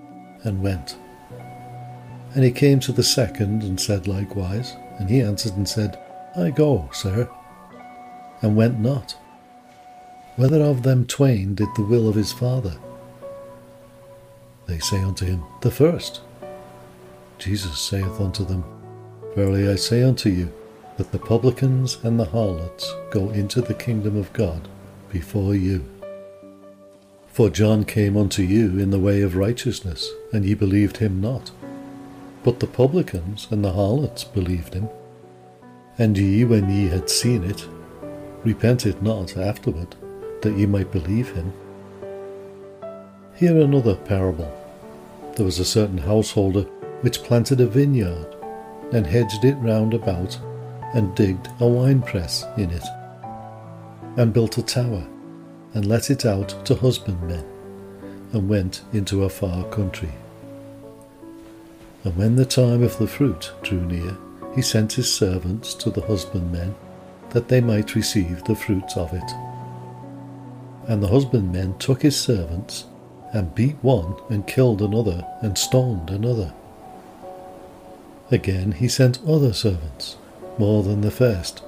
and 0.45 0.63
went. 0.63 0.97
And 2.35 2.45
he 2.45 2.51
came 2.51 2.81
to 2.81 2.93
the 2.93 3.03
second 3.03 3.63
and 3.63 3.81
said 3.81 4.07
likewise, 4.07 4.77
and 4.99 5.11
he 5.11 5.21
answered 5.21 5.57
and 5.57 5.69
said, 5.69 5.99
I 6.37 6.51
go, 6.51 6.89
sir, 6.93 7.29
and 8.43 8.57
went 8.57 8.79
not. 8.79 9.17
Whether 10.37 10.63
of 10.63 10.83
them 10.83 11.07
twain 11.07 11.55
did 11.55 11.69
the 11.75 11.85
will 11.85 12.09
of 12.09 12.15
his 12.15 12.33
father? 12.33 12.77
They 14.67 14.79
say 14.79 15.03
unto 15.03 15.25
him, 15.25 15.45
The 15.61 15.71
first. 15.71 16.21
Jesus 17.39 17.79
saith 17.79 18.21
unto 18.21 18.45
them, 18.45 18.65
Verily 19.35 19.69
I 19.69 19.77
say 19.77 20.03
unto 20.03 20.29
you, 20.29 20.53
that 20.97 21.13
the 21.13 21.19
publicans 21.19 21.99
and 22.03 22.19
the 22.19 22.27
harlots 22.27 22.95
go 23.11 23.31
into 23.31 23.61
the 23.61 23.75
kingdom 23.75 24.17
of 24.17 24.33
God 24.33 24.69
before 25.11 25.55
you. 25.55 25.85
For 27.29 27.49
John 27.49 27.85
came 27.85 28.17
unto 28.17 28.43
you 28.43 28.79
in 28.79 28.91
the 28.91 28.99
way 28.99 29.23
of 29.23 29.37
righteousness, 29.37 30.11
and 30.33 30.45
ye 30.45 30.55
believed 30.55 30.99
him 30.99 31.21
not. 31.21 31.51
But 32.45 32.61
the 32.61 32.67
publicans 32.67 33.49
and 33.51 33.65
the 33.65 33.73
harlots 33.73 34.25
believed 34.25 34.75
him. 34.75 34.89
And 35.99 36.17
ye, 36.19 36.45
when 36.45 36.69
ye 36.69 36.89
had 36.89 37.09
seen 37.09 37.43
it, 37.45 37.67
repented 38.45 39.03
not 39.03 39.37
afterward, 39.37 39.95
that 40.43 40.57
ye 40.57 40.67
might 40.67 40.91
believe 40.91 41.31
him. 41.31 41.53
Hear 43.37 43.61
another 43.61 43.95
parable. 43.95 44.53
There 45.37 45.47
was 45.47 45.59
a 45.59 45.65
certain 45.65 45.99
householder 45.99 46.63
which 47.03 47.23
planted 47.23 47.61
a 47.61 47.67
vineyard, 47.67 48.37
and 48.93 49.07
hedged 49.07 49.45
it 49.45 49.55
round 49.55 49.95
about, 49.95 50.39
and 50.95 51.15
digged 51.15 51.49
a 51.61 51.67
winepress 51.67 52.45
in 52.57 52.71
it, 52.71 52.85
and 54.17 54.33
built 54.33 54.59
a 54.59 54.63
tower, 54.63 55.07
and 55.75 55.87
let 55.87 56.11
it 56.11 56.27
out 56.27 56.65
to 56.67 56.75
husbandmen, 56.75 57.45
and 58.33 58.49
went 58.49 58.83
into 58.93 59.25
a 59.25 59.29
far 59.29 59.65
country. 59.71 60.13
And 62.05 62.17
when 62.17 62.37
the 62.37 62.45
time 62.45 62.83
of 62.83 62.99
the 62.99 63.07
fruit 63.07 63.53
drew 63.63 63.81
near, 63.81 64.17
he 64.55 64.61
sent 64.61 64.93
his 64.93 65.13
servants 65.13 65.73
to 65.75 65.91
the 65.91 66.03
husbandmen, 66.03 66.75
that 67.33 67.49
they 67.49 67.61
might 67.61 67.95
receive 67.95 68.45
the 68.45 68.55
fruits 68.55 68.97
of 68.97 69.13
it. 69.13 69.31
And 70.89 71.03
the 71.03 71.09
husbandmen 71.09 71.77
took 71.79 72.03
his 72.03 72.19
servants, 72.19 72.87
and 73.33 73.55
beat 73.55 73.77
one, 73.83 74.15
and 74.29 74.47
killed 74.47 74.83
another, 74.83 75.27
and 75.41 75.57
stoned 75.57 76.11
another. 76.11 76.53
Again 78.31 78.73
he 78.73 78.89
sent 78.89 79.27
other 79.27 79.53
servants, 79.53 80.17
more 80.59 80.83
than 80.83 81.01
the 81.01 81.11
first, 81.11 81.63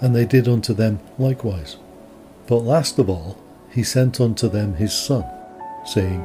and 0.00 0.14
they 0.14 0.24
did 0.24 0.48
unto 0.48 0.72
them 0.74 1.00
likewise. 1.18 1.76
But 2.46 2.58
last 2.58 2.98
of 2.98 3.08
all 3.08 3.38
he 3.70 3.82
sent 3.82 4.20
unto 4.20 4.48
them 4.48 4.74
his 4.74 4.92
son, 4.92 5.24
saying, 5.84 6.24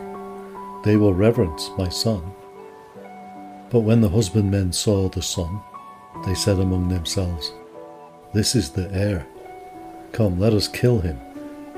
They 0.83 0.95
will 0.95 1.13
reverence 1.13 1.69
my 1.77 1.89
son. 1.89 2.31
But 3.69 3.81
when 3.81 4.01
the 4.01 4.09
husbandmen 4.09 4.71
saw 4.71 5.09
the 5.09 5.21
son, 5.21 5.61
they 6.25 6.33
said 6.33 6.59
among 6.59 6.89
themselves, 6.89 7.51
This 8.35 8.53
is 8.53 8.71
the 8.71 8.91
heir. 8.91 9.25
Come, 10.11 10.41
let 10.41 10.51
us 10.51 10.67
kill 10.67 10.99
him, 10.99 11.17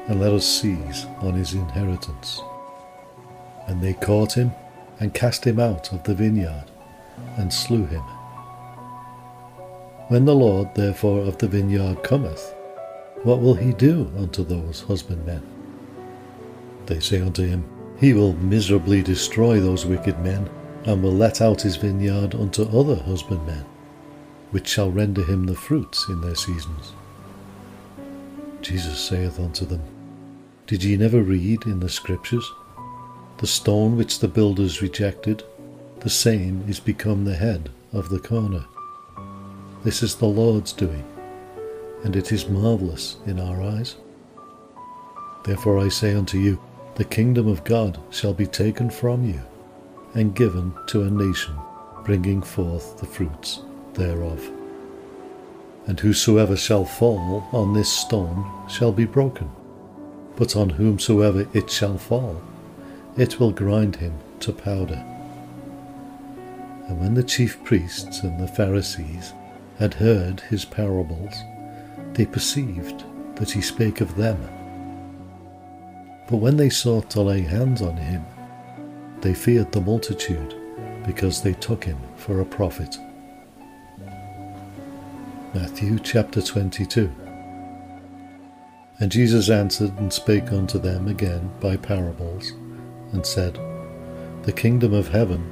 and 0.07 0.19
let 0.19 0.33
us 0.33 0.43
seize 0.43 1.05
on 1.21 1.35
his 1.35 1.53
inheritance. 1.53 2.41
And 3.67 3.79
they 3.79 3.93
caught 3.93 4.33
him, 4.33 4.51
and 4.99 5.13
cast 5.13 5.45
him 5.45 5.59
out 5.59 5.93
of 5.93 6.01
the 6.03 6.15
vineyard, 6.15 6.65
and 7.37 7.53
slew 7.53 7.85
him. 7.85 8.01
When 10.07 10.25
the 10.25 10.33
Lord 10.33 10.73
therefore 10.73 11.19
of 11.19 11.37
the 11.37 11.47
vineyard 11.47 12.01
cometh, 12.01 12.55
what 13.21 13.39
will 13.39 13.53
he 13.53 13.71
do 13.71 14.11
unto 14.17 14.43
those 14.43 14.81
husbandmen? 14.81 15.43
They 16.87 16.99
say 16.99 17.21
unto 17.21 17.45
him, 17.45 17.69
He 17.99 18.13
will 18.13 18.33
miserably 18.33 19.03
destroy 19.03 19.59
those 19.59 19.85
wicked 19.85 20.17
men, 20.21 20.49
and 20.85 21.03
will 21.03 21.13
let 21.13 21.39
out 21.39 21.61
his 21.61 21.75
vineyard 21.75 22.33
unto 22.33 22.63
other 22.75 22.95
husbandmen, 22.95 23.63
which 24.51 24.67
shall 24.67 24.91
render 24.91 25.23
him 25.23 25.45
the 25.45 25.55
fruits 25.55 26.07
in 26.07 26.21
their 26.21 26.35
seasons. 26.35 26.93
Jesus 28.61 28.99
saith 28.99 29.39
unto 29.39 29.65
them, 29.65 29.81
Did 30.65 30.83
ye 30.83 30.97
never 30.97 31.21
read 31.21 31.63
in 31.65 31.79
the 31.79 31.89
Scriptures, 31.89 32.49
The 33.37 33.47
stone 33.47 33.97
which 33.97 34.19
the 34.19 34.27
builders 34.27 34.81
rejected, 34.81 35.43
the 35.99 36.09
same 36.09 36.63
is 36.67 36.79
become 36.79 37.25
the 37.25 37.35
head 37.35 37.69
of 37.93 38.09
the 38.09 38.19
corner. 38.19 38.65
This 39.83 40.01
is 40.01 40.15
the 40.15 40.25
Lord's 40.25 40.73
doing, 40.73 41.05
and 42.03 42.15
it 42.15 42.31
is 42.31 42.49
marvellous 42.49 43.17
in 43.25 43.39
our 43.39 43.61
eyes. 43.61 43.95
Therefore 45.43 45.79
I 45.79 45.89
say 45.89 46.15
unto 46.15 46.37
you, 46.37 46.59
the 46.95 47.05
kingdom 47.05 47.47
of 47.47 47.63
God 47.63 47.99
shall 48.09 48.33
be 48.33 48.47
taken 48.47 48.89
from 48.89 49.23
you, 49.23 49.41
and 50.15 50.35
given 50.35 50.73
to 50.87 51.03
a 51.03 51.11
nation 51.11 51.55
bringing 52.03 52.41
forth 52.41 52.97
the 52.97 53.05
fruits 53.05 53.61
thereof. 53.97 54.49
And 55.87 55.99
whosoever 55.99 56.55
shall 56.55 56.85
fall 56.85 57.47
on 57.51 57.73
this 57.73 57.91
stone 57.91 58.49
shall 58.69 58.91
be 58.91 59.05
broken, 59.05 59.49
but 60.35 60.55
on 60.55 60.69
whomsoever 60.69 61.47
it 61.53 61.69
shall 61.69 61.97
fall, 61.97 62.41
it 63.17 63.39
will 63.39 63.51
grind 63.51 63.97
him 63.97 64.13
to 64.41 64.53
powder. 64.53 65.03
And 66.87 66.99
when 66.99 67.13
the 67.15 67.23
chief 67.23 67.61
priests 67.63 68.21
and 68.21 68.39
the 68.39 68.47
Pharisees 68.47 69.33
had 69.79 69.93
heard 69.93 70.41
his 70.41 70.65
parables, 70.65 71.35
they 72.13 72.25
perceived 72.25 73.03
that 73.35 73.51
he 73.51 73.61
spake 73.61 74.01
of 74.01 74.15
them. 74.15 74.37
But 76.29 76.37
when 76.37 76.57
they 76.57 76.69
sought 76.69 77.09
to 77.11 77.21
lay 77.21 77.41
hands 77.41 77.81
on 77.81 77.97
him, 77.97 78.25
they 79.21 79.33
feared 79.33 79.71
the 79.71 79.81
multitude, 79.81 80.55
because 81.05 81.41
they 81.41 81.53
took 81.53 81.83
him 81.83 81.97
for 82.17 82.41
a 82.41 82.45
prophet. 82.45 82.97
Matthew 85.53 85.97
chapter 85.99 86.41
22 86.41 87.09
And 88.99 89.09
Jesus 89.09 89.49
answered 89.49 89.97
and 89.97 90.11
spake 90.11 90.51
unto 90.51 90.77
them 90.77 91.07
again 91.07 91.49
by 91.61 91.77
parables, 91.77 92.51
and 93.13 93.25
said, 93.25 93.57
The 94.43 94.51
kingdom 94.51 94.93
of 94.93 95.07
heaven 95.07 95.49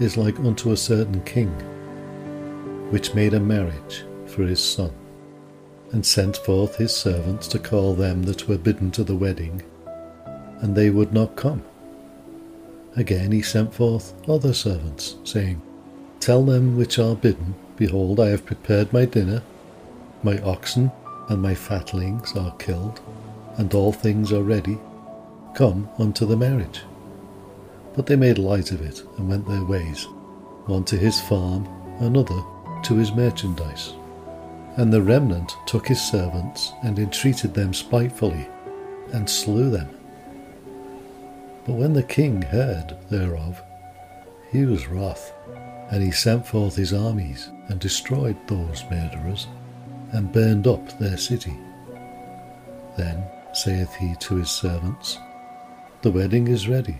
is 0.00 0.16
like 0.16 0.38
unto 0.40 0.72
a 0.72 0.76
certain 0.76 1.22
king, 1.24 1.50
which 2.90 3.14
made 3.14 3.34
a 3.34 3.40
marriage 3.40 4.04
for 4.26 4.42
his 4.42 4.64
son, 4.64 4.90
and 5.92 6.04
sent 6.04 6.38
forth 6.38 6.76
his 6.76 6.96
servants 6.96 7.46
to 7.48 7.58
call 7.58 7.94
them 7.94 8.22
that 8.22 8.48
were 8.48 8.56
bidden 8.56 8.90
to 8.92 9.04
the 9.04 9.16
wedding, 9.16 9.62
and 10.60 10.74
they 10.74 10.88
would 10.88 11.12
not 11.12 11.36
come. 11.36 11.62
Again 12.96 13.32
he 13.32 13.42
sent 13.42 13.74
forth 13.74 14.14
other 14.30 14.54
servants, 14.54 15.16
saying, 15.24 15.60
Tell 16.20 16.42
them 16.42 16.78
which 16.78 16.98
are 16.98 17.14
bidden, 17.14 17.54
Behold, 17.76 18.18
I 18.20 18.28
have 18.28 18.46
prepared 18.46 18.92
my 18.92 19.04
dinner, 19.04 19.42
my 20.22 20.40
oxen 20.40 20.90
and 21.28 21.42
my 21.42 21.54
fatlings 21.54 22.34
are 22.36 22.54
killed, 22.56 23.00
and 23.58 23.72
all 23.74 23.92
things 23.92 24.32
are 24.32 24.42
ready. 24.42 24.78
Come 25.54 25.88
unto 25.98 26.24
the 26.24 26.36
marriage. 26.36 26.82
But 27.94 28.06
they 28.06 28.16
made 28.16 28.38
light 28.38 28.72
of 28.72 28.80
it 28.80 29.02
and 29.16 29.28
went 29.28 29.46
their 29.46 29.64
ways, 29.64 30.04
one 30.66 30.84
to 30.84 30.96
his 30.96 31.20
farm, 31.20 31.66
another 32.00 32.42
to 32.84 32.94
his 32.94 33.12
merchandise. 33.12 33.92
And 34.76 34.92
the 34.92 35.02
remnant 35.02 35.56
took 35.66 35.88
his 35.88 36.00
servants 36.00 36.72
and 36.82 36.98
entreated 36.98 37.54
them 37.54 37.74
spitefully, 37.74 38.46
and 39.12 39.28
slew 39.28 39.70
them. 39.70 39.88
But 41.66 41.74
when 41.74 41.92
the 41.92 42.02
king 42.02 42.42
heard 42.42 42.96
thereof, 43.10 43.62
he 44.52 44.64
was 44.64 44.86
wroth, 44.86 45.32
and 45.90 46.02
he 46.02 46.10
sent 46.10 46.46
forth 46.46 46.76
his 46.76 46.92
armies 46.92 47.50
and 47.68 47.80
destroyed 47.80 48.36
those 48.46 48.84
murderers, 48.90 49.46
and 50.12 50.32
burned 50.32 50.66
up 50.66 50.98
their 50.98 51.16
city. 51.16 51.56
Then 52.96 53.24
saith 53.52 53.94
he 53.94 54.14
to 54.20 54.36
his 54.36 54.50
servants, 54.50 55.18
The 56.02 56.10
wedding 56.10 56.48
is 56.48 56.68
ready, 56.68 56.98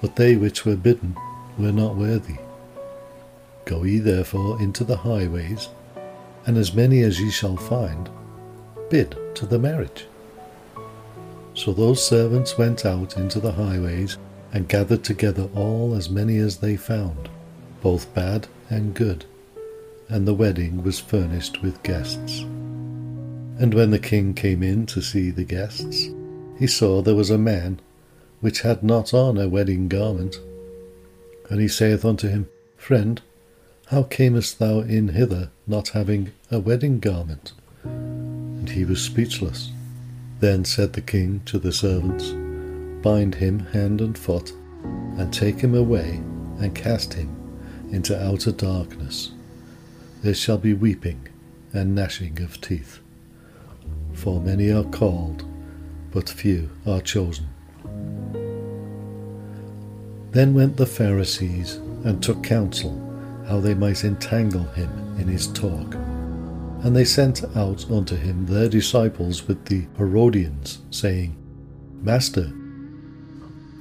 but 0.00 0.16
they 0.16 0.36
which 0.36 0.64
were 0.64 0.76
bidden 0.76 1.16
were 1.58 1.72
not 1.72 1.96
worthy. 1.96 2.36
Go 3.64 3.84
ye 3.84 3.98
therefore 3.98 4.60
into 4.60 4.84
the 4.84 4.96
highways, 4.96 5.68
and 6.46 6.56
as 6.56 6.74
many 6.74 7.02
as 7.02 7.20
ye 7.20 7.30
shall 7.30 7.56
find, 7.56 8.10
bid 8.90 9.16
to 9.34 9.46
the 9.46 9.58
marriage. 9.58 10.06
So 11.54 11.72
those 11.72 12.06
servants 12.06 12.58
went 12.58 12.84
out 12.84 13.16
into 13.16 13.40
the 13.40 13.52
highways 13.52 14.18
and 14.52 14.68
gathered 14.68 15.04
together 15.04 15.48
all 15.54 15.94
as 15.94 16.10
many 16.10 16.38
as 16.38 16.58
they 16.58 16.76
found, 16.76 17.28
both 17.80 18.12
bad 18.14 18.46
and 18.68 18.94
good, 18.94 19.24
and 20.08 20.26
the 20.26 20.34
wedding 20.34 20.82
was 20.82 21.00
furnished 21.00 21.62
with 21.62 21.82
guests. 21.82 22.40
And 23.58 23.72
when 23.72 23.90
the 23.90 23.98
king 23.98 24.34
came 24.34 24.62
in 24.62 24.86
to 24.86 25.00
see 25.00 25.30
the 25.30 25.44
guests, 25.44 26.08
he 26.58 26.66
saw 26.66 27.02
there 27.02 27.14
was 27.14 27.30
a 27.30 27.38
man 27.38 27.80
which 28.40 28.60
had 28.62 28.82
not 28.82 29.14
on 29.14 29.38
a 29.38 29.48
wedding 29.48 29.88
garment. 29.88 30.40
And 31.48 31.60
he 31.60 31.68
saith 31.68 32.04
unto 32.04 32.28
him, 32.28 32.48
Friend, 32.76 33.20
how 33.86 34.02
camest 34.04 34.58
thou 34.58 34.80
in 34.80 35.08
hither 35.08 35.50
not 35.66 35.88
having 35.90 36.32
a 36.50 36.58
wedding 36.58 37.00
garment? 37.00 37.52
And 37.84 38.68
he 38.68 38.84
was 38.84 39.02
speechless. 39.02 39.70
Then 40.40 40.64
said 40.64 40.94
the 40.94 41.00
king 41.00 41.42
to 41.46 41.58
the 41.58 41.72
servants, 41.72 42.30
Bind 43.02 43.34
him 43.36 43.60
hand 43.60 44.00
and 44.00 44.16
foot, 44.16 44.52
and 44.82 45.32
take 45.32 45.60
him 45.60 45.74
away, 45.74 46.20
and 46.58 46.74
cast 46.74 47.14
him 47.14 47.28
into 47.92 48.18
outer 48.18 48.52
darkness. 48.52 49.33
There 50.24 50.32
shall 50.32 50.56
be 50.56 50.72
weeping 50.72 51.28
and 51.74 51.94
gnashing 51.94 52.40
of 52.40 52.58
teeth. 52.62 53.00
For 54.14 54.40
many 54.40 54.70
are 54.70 54.84
called, 54.84 55.44
but 56.12 56.30
few 56.30 56.70
are 56.86 57.02
chosen. 57.02 57.46
Then 60.30 60.54
went 60.54 60.78
the 60.78 60.86
Pharisees 60.86 61.74
and 62.04 62.22
took 62.22 62.42
counsel 62.42 62.98
how 63.46 63.60
they 63.60 63.74
might 63.74 64.02
entangle 64.02 64.64
him 64.68 64.88
in 65.18 65.28
his 65.28 65.48
talk. 65.48 65.94
And 65.94 66.96
they 66.96 67.04
sent 67.04 67.44
out 67.54 67.90
unto 67.90 68.16
him 68.16 68.46
their 68.46 68.70
disciples 68.70 69.46
with 69.46 69.66
the 69.66 69.84
Herodians, 69.98 70.78
saying, 70.90 71.36
Master, 72.00 72.50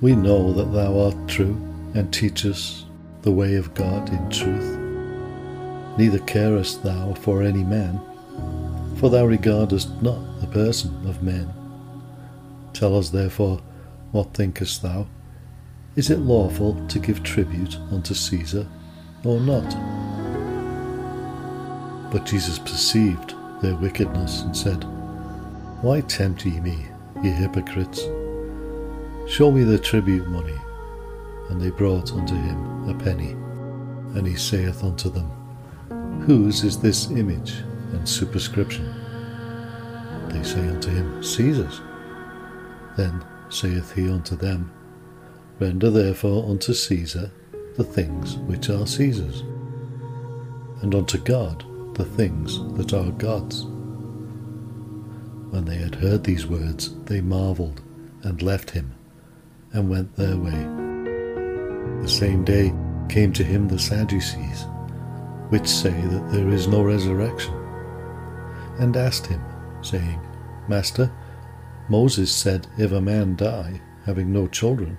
we 0.02 0.14
know 0.14 0.52
that 0.52 0.74
thou 0.74 1.06
art 1.06 1.30
true, 1.30 1.56
and 1.94 2.12
teachest 2.14 2.86
the 3.22 3.32
way 3.32 3.56
of 3.56 3.74
God 3.74 4.10
in 4.10 4.30
truth. 4.30 4.83
Neither 5.98 6.20
carest 6.20 6.84
thou 6.84 7.14
for 7.14 7.44
any 7.44 7.64
man, 7.64 8.00
for 8.98 9.10
thou 9.10 9.26
regardest 9.26 10.02
not 10.02 10.42
the 10.42 10.48
person 10.48 10.92
of 11.08 11.22
men. 11.22 11.54
Tell 12.74 12.98
us 12.98 13.10
therefore, 13.10 13.62
what 14.12 14.34
thinkest 14.34 14.82
thou? 14.82 15.08
Is 15.96 16.10
it 16.10 16.20
lawful 16.20 16.84
to 16.88 17.00
give 17.00 17.22
tribute 17.22 17.78
unto 17.92 18.16
Caesar, 18.16 18.68
or 19.24 19.40
not? 19.40 19.70
But 22.12 22.26
Jesus 22.26 22.58
perceived 22.58 23.36
their 23.62 23.76
wickedness 23.76 24.42
and 24.42 24.58
said, 24.58 24.84
Why 25.82 26.02
tempt 26.02 26.46
ye 26.46 26.60
me, 26.60 26.88
ye 27.24 27.30
hypocrites? 27.30 28.02
Show 29.28 29.52
me 29.52 29.64
the 29.64 29.80
tribute 29.80 30.28
money. 30.28 30.58
And 31.50 31.62
they 31.62 31.70
brought 31.70 32.12
unto 32.14 32.36
him 32.36 32.90
a 32.90 32.94
penny. 33.04 33.32
And 34.18 34.26
he 34.26 34.36
saith 34.36 34.84
unto 34.84 35.10
them, 35.10 35.32
Whose 36.26 36.64
is 36.64 36.80
this 36.80 37.12
image 37.12 37.52
and 37.92 38.08
superscription? 38.08 38.86
They 40.30 40.42
say 40.42 40.62
unto 40.70 40.90
him, 40.90 41.22
Caesar's. 41.22 41.82
Then 42.96 43.26
saith 43.50 43.94
he 43.94 44.10
unto 44.10 44.38
them, 44.38 44.72
Render 45.60 45.90
therefore 45.90 46.50
unto 46.50 46.74
Caesar 46.74 47.30
the 47.76 47.84
things 47.84 48.38
which 48.38 48.70
are 48.70 48.88
Caesar's, 48.88 49.42
and 50.82 50.96
unto 50.96 51.18
God 51.18 51.66
the 51.96 52.06
things 52.06 52.58
that 52.78 52.94
are 52.94 53.12
God's. 53.12 53.66
When 55.52 55.66
they 55.66 55.76
had 55.76 55.96
heard 55.96 56.24
these 56.24 56.48
words, 56.48 56.96
they 57.04 57.20
marvelled, 57.20 57.82
and 58.24 58.42
left 58.42 58.72
him, 58.72 58.94
and 59.74 59.90
went 59.90 60.16
their 60.16 60.38
way. 60.38 60.52
The 62.02 62.08
same 62.08 62.46
day 62.46 62.74
came 63.10 63.34
to 63.34 63.44
him 63.44 63.68
the 63.68 63.78
Sadducees, 63.78 64.66
which 65.54 65.68
say 65.68 65.92
that 65.92 66.32
there 66.32 66.50
is 66.50 66.68
no 66.68 66.82
resurrection, 66.82 67.54
and 68.80 68.98
asked 68.98 69.28
him, 69.28 69.40
saying, 69.84 70.20
Master, 70.68 71.12
Moses 71.88 72.32
said, 72.32 72.66
If 72.80 72.92
a 72.92 73.00
man 73.00 73.36
die, 73.36 73.80
having 74.04 74.34
no 74.34 74.48
children, 74.48 74.98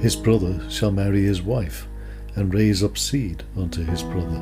his 0.00 0.16
brother 0.16 0.58
shall 0.70 0.90
marry 0.90 1.22
his 1.22 1.42
wife, 1.42 1.86
and 2.34 2.54
raise 2.54 2.82
up 2.82 2.96
seed 2.96 3.42
unto 3.58 3.84
his 3.84 4.02
brother. 4.02 4.40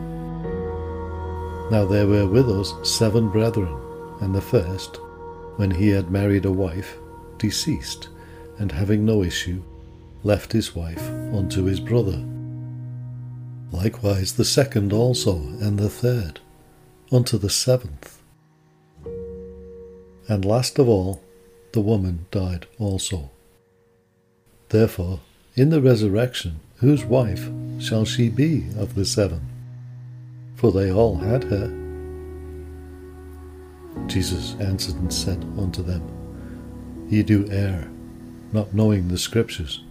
Now 1.72 1.84
there 1.84 2.06
were 2.06 2.28
with 2.28 2.48
us 2.48 2.72
seven 2.88 3.28
brethren, 3.30 3.76
and 4.20 4.32
the 4.32 4.40
first, 4.40 5.00
when 5.56 5.72
he 5.72 5.88
had 5.88 6.12
married 6.12 6.44
a 6.44 6.52
wife, 6.52 6.96
deceased, 7.38 8.10
and 8.60 8.70
having 8.70 9.04
no 9.04 9.24
issue, 9.24 9.60
left 10.22 10.52
his 10.52 10.76
wife 10.76 11.02
unto 11.34 11.64
his 11.64 11.80
brother. 11.80 12.24
Likewise 13.72 14.32
the 14.34 14.44
second 14.44 14.92
also, 14.92 15.36
and 15.60 15.78
the 15.78 15.90
third, 15.90 16.40
unto 17.10 17.38
the 17.38 17.50
seventh. 17.50 18.22
And 20.28 20.44
last 20.44 20.78
of 20.78 20.88
all, 20.88 21.22
the 21.72 21.80
woman 21.80 22.26
died 22.30 22.66
also. 22.78 23.30
Therefore, 24.68 25.20
in 25.54 25.70
the 25.70 25.80
resurrection, 25.80 26.60
whose 26.76 27.04
wife 27.04 27.50
shall 27.78 28.04
she 28.04 28.28
be 28.28 28.66
of 28.76 28.94
the 28.94 29.04
seven? 29.04 29.40
for 30.56 30.72
they 30.72 30.90
all 30.90 31.16
had 31.16 31.44
her. 31.44 31.68
Jesus 34.06 34.56
answered 34.58 34.96
and 34.96 35.12
said 35.12 35.44
unto 35.58 35.82
them, 35.82 36.02
Ye 37.08 37.22
do 37.22 37.46
err, 37.50 37.88
not 38.52 38.74
knowing 38.74 39.08
the 39.08 39.18
Scriptures, 39.18 39.82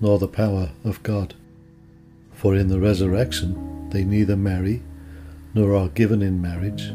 nor 0.00 0.18
the 0.18 0.28
power 0.28 0.70
of 0.84 1.02
God. 1.02 1.34
For 2.36 2.54
in 2.54 2.68
the 2.68 2.78
resurrection 2.78 3.88
they 3.90 4.04
neither 4.04 4.36
marry, 4.36 4.82
nor 5.54 5.74
are 5.74 5.88
given 5.88 6.22
in 6.22 6.40
marriage, 6.40 6.92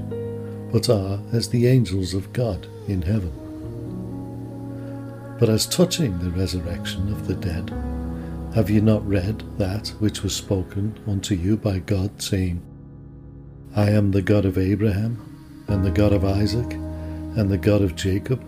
but 0.72 0.90
are 0.90 1.20
as 1.34 1.50
the 1.50 1.68
angels 1.68 2.14
of 2.14 2.32
God 2.32 2.68
in 2.88 3.02
heaven. 3.02 3.34
But 5.40 5.50
as 5.50 5.66
touching 5.66 6.20
the 6.20 6.30
resurrection 6.30 7.12
of 7.12 7.28
the 7.28 7.34
dead, 7.34 7.74
have 8.54 8.70
ye 8.70 8.80
not 8.82 9.08
read 9.08 9.44
that 9.58 9.88
which 10.00 10.22
was 10.22 10.36
spoken 10.36 11.00
unto 11.08 11.34
you 11.34 11.58
by 11.58 11.80
God, 11.80 12.22
saying, 12.22 12.62
I 13.76 13.90
am 13.90 14.12
the 14.12 14.22
God 14.22 14.46
of 14.46 14.58
Abraham, 14.58 15.66
and 15.68 15.84
the 15.84 15.90
God 15.90 16.14
of 16.14 16.24
Isaac, 16.24 16.74
and 16.74 17.50
the 17.50 17.58
God 17.58 17.82
of 17.82 17.96
Jacob. 17.96 18.44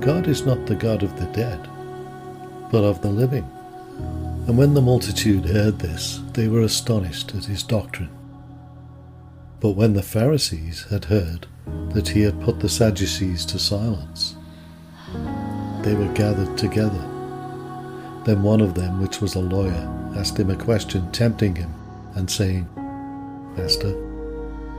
God 0.00 0.26
is 0.26 0.46
not 0.46 0.66
the 0.66 0.76
God 0.76 1.02
of 1.02 1.18
the 1.18 1.26
dead, 1.26 1.68
but 2.70 2.84
of 2.84 3.02
the 3.02 3.10
living. 3.10 3.46
And 4.46 4.58
when 4.58 4.74
the 4.74 4.82
multitude 4.82 5.46
heard 5.46 5.78
this, 5.78 6.20
they 6.34 6.48
were 6.48 6.60
astonished 6.60 7.34
at 7.34 7.46
his 7.46 7.62
doctrine. 7.62 8.10
But 9.60 9.70
when 9.70 9.94
the 9.94 10.02
Pharisees 10.02 10.84
had 10.90 11.06
heard 11.06 11.46
that 11.94 12.08
he 12.08 12.20
had 12.20 12.42
put 12.42 12.60
the 12.60 12.68
Sadducees 12.68 13.46
to 13.46 13.58
silence, 13.58 14.36
they 15.82 15.94
were 15.94 16.12
gathered 16.12 16.58
together. 16.58 17.10
Then 18.24 18.42
one 18.42 18.60
of 18.60 18.74
them, 18.74 19.00
which 19.00 19.22
was 19.22 19.34
a 19.34 19.40
lawyer, 19.40 20.12
asked 20.14 20.38
him 20.38 20.50
a 20.50 20.56
question, 20.56 21.10
tempting 21.12 21.56
him, 21.56 21.72
and 22.14 22.30
saying, 22.30 22.68
Master, 23.56 23.92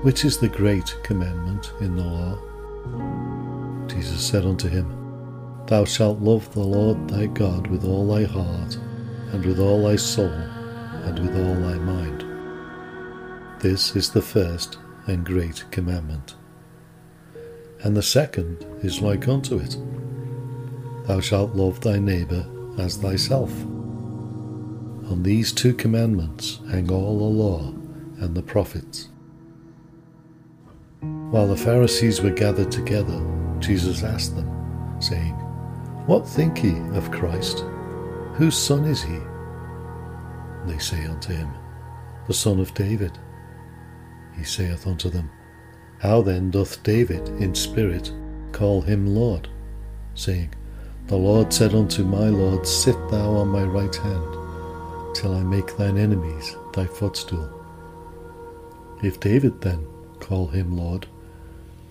which 0.04 0.26
is 0.26 0.38
the 0.38 0.48
great 0.48 0.96
commandment 1.04 1.74
in 1.80 1.96
the 1.96 2.04
law? 2.04 2.38
Jesus 3.88 4.24
said 4.24 4.46
unto 4.46 4.68
him, 4.68 4.88
Thou 5.66 5.86
shalt 5.86 6.20
love 6.20 6.54
the 6.54 6.60
Lord 6.60 7.10
thy 7.10 7.26
God 7.26 7.66
with 7.68 7.84
all 7.84 8.08
thy 8.08 8.26
heart, 8.26 8.78
and 9.36 9.46
with 9.46 9.60
all 9.60 9.84
thy 9.84 9.98
soul, 9.98 10.32
and 11.04 11.20
with 11.20 11.36
all 11.36 11.56
thy 11.56 11.78
mind. 11.78 12.24
This 13.60 13.94
is 13.94 14.10
the 14.10 14.22
first 14.22 14.78
and 15.08 15.26
great 15.26 15.66
commandment. 15.72 16.36
And 17.84 17.98
the 17.98 18.02
second 18.02 18.66
is 18.82 19.02
like 19.02 19.28
unto 19.28 19.58
it 19.58 19.76
Thou 21.06 21.20
shalt 21.20 21.54
love 21.54 21.82
thy 21.82 22.00
neighbour 22.00 22.46
as 22.80 22.96
thyself. 22.96 23.52
On 25.12 25.22
these 25.22 25.52
two 25.52 25.74
commandments 25.74 26.62
hang 26.72 26.90
all 26.90 27.20
the 27.20 27.26
law 27.26 27.74
and 28.22 28.36
the 28.36 28.42
prophets. 28.42 29.10
While 31.02 31.48
the 31.48 31.58
Pharisees 31.58 32.22
were 32.22 32.32
gathered 32.32 32.72
together, 32.72 33.22
Jesus 33.60 34.02
asked 34.02 34.38
them, 34.38 34.50
saying, 35.02 35.34
What 36.06 36.26
think 36.26 36.64
ye 36.64 36.80
of 36.94 37.12
Christ? 37.12 37.66
Whose 38.38 38.58
son 38.58 38.86
is 38.86 39.02
he? 39.02 39.20
They 40.66 40.80
say 40.80 41.06
unto 41.06 41.34
him, 41.34 41.50
The 42.28 42.34
son 42.34 42.60
of 42.60 42.74
David. 42.74 43.18
He 44.38 44.44
saith 44.44 44.88
unto 44.88 45.10
them, 45.10 45.30
How 46.00 46.22
then 46.22 46.52
doth 46.52 46.84
David 46.84 47.28
in 47.42 47.56
spirit 47.56 48.12
call 48.52 48.82
him 48.82 49.08
Lord, 49.08 49.48
saying, 50.16 50.54
the 51.08 51.16
Lord 51.16 51.54
said 51.54 51.76
unto 51.76 52.04
my 52.04 52.30
Lord, 52.30 52.66
Sit 52.66 52.96
thou 53.10 53.36
on 53.36 53.50
my 53.50 53.64
right 53.64 53.96
hand, 53.96 55.16
till 55.16 55.36
I 55.36 55.44
make 55.44 55.78
thine 55.78 55.98
enemies 55.98 56.56
thy 56.74 56.88
footstool. 56.88 57.48
If 59.04 59.20
David 59.20 59.62
then 59.62 59.86
call 60.20 60.48
him 60.48 60.76
Lord, 60.76 61.06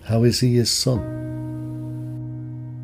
how 0.03 0.25
is 0.25 0.41
he 0.41 0.55
his 0.55 0.69
son? 0.69 0.99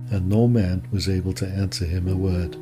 And 0.09 0.29
no 0.29 0.47
man 0.47 0.87
was 0.89 1.09
able 1.09 1.33
to 1.33 1.47
answer 1.47 1.83
him 1.83 2.07
a 2.07 2.15
word, 2.15 2.55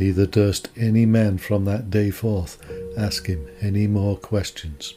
neither 0.00 0.24
durst 0.24 0.70
any 0.78 1.04
man 1.04 1.36
from 1.36 1.66
that 1.66 1.90
day 1.90 2.10
forth 2.10 2.56
ask 2.96 3.26
him 3.26 3.46
any 3.60 3.86
more 3.86 4.16
questions. 4.16 4.94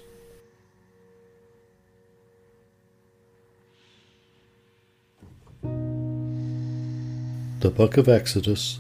The 7.60 7.70
Book 7.70 7.98
of 7.98 8.08
Exodus, 8.08 8.80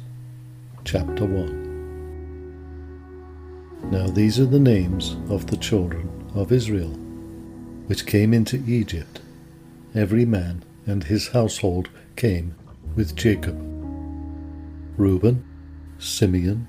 Chapter 0.85 1.25
1 1.25 3.91
Now 3.91 4.07
these 4.07 4.39
are 4.39 4.45
the 4.45 4.59
names 4.59 5.17
of 5.29 5.47
the 5.47 5.57
children 5.57 6.09
of 6.33 6.53
Israel, 6.53 6.91
which 7.87 8.05
came 8.05 8.33
into 8.33 8.63
Egypt. 8.65 9.19
Every 9.93 10.23
man 10.23 10.63
and 10.85 11.03
his 11.03 11.27
household 11.29 11.89
came 12.15 12.55
with 12.95 13.17
Jacob. 13.17 13.59
Reuben, 14.97 15.43
Simeon, 16.03 16.67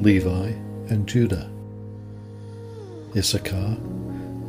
Levi, 0.00 0.52
and 0.88 1.06
Judah. 1.08 1.50
Issachar, 3.16 3.76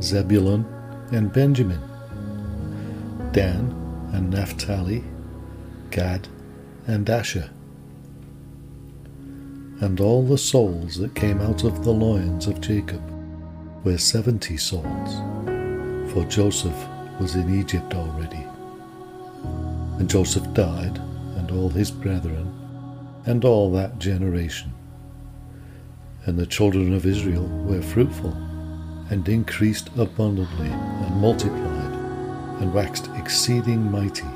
Zebulun, 0.02 0.66
and 1.12 1.34
Benjamin. 1.34 1.82
Dan 3.32 3.76
and 4.14 4.30
Naphtali, 4.30 5.04
Gad, 5.90 6.28
and 6.86 7.10
Asher. 7.10 7.50
And 9.82 10.00
all 10.00 10.24
the 10.24 10.38
souls 10.38 10.98
that 10.98 11.16
came 11.16 11.42
out 11.42 11.64
of 11.64 11.84
the 11.84 11.92
loins 11.92 12.46
of 12.46 12.62
Jacob 12.62 13.02
were 13.84 13.98
seventy 13.98 14.58
souls, 14.58 15.16
for 16.14 16.24
Joseph 16.26 16.78
was 17.20 17.36
in 17.36 17.60
Egypt 17.60 17.96
already. 17.96 18.46
And 19.98 20.08
Joseph 20.08 20.54
died, 20.54 21.00
and 21.38 21.50
all 21.52 21.70
his 21.70 21.90
brethren, 21.90 22.49
and 23.26 23.46
all 23.46 23.72
that 23.72 24.00
generation. 24.00 24.74
And 26.26 26.38
the 26.38 26.46
children 26.46 26.94
of 26.94 27.06
Israel 27.06 27.48
were 27.48 27.82
fruitful, 27.82 28.34
and 29.10 29.28
increased 29.28 29.90
abundantly, 29.98 30.68
and 30.68 31.16
multiplied, 31.18 31.94
and 32.62 32.74
waxed 32.74 33.10
exceeding 33.16 33.92
mighty. 33.92 34.28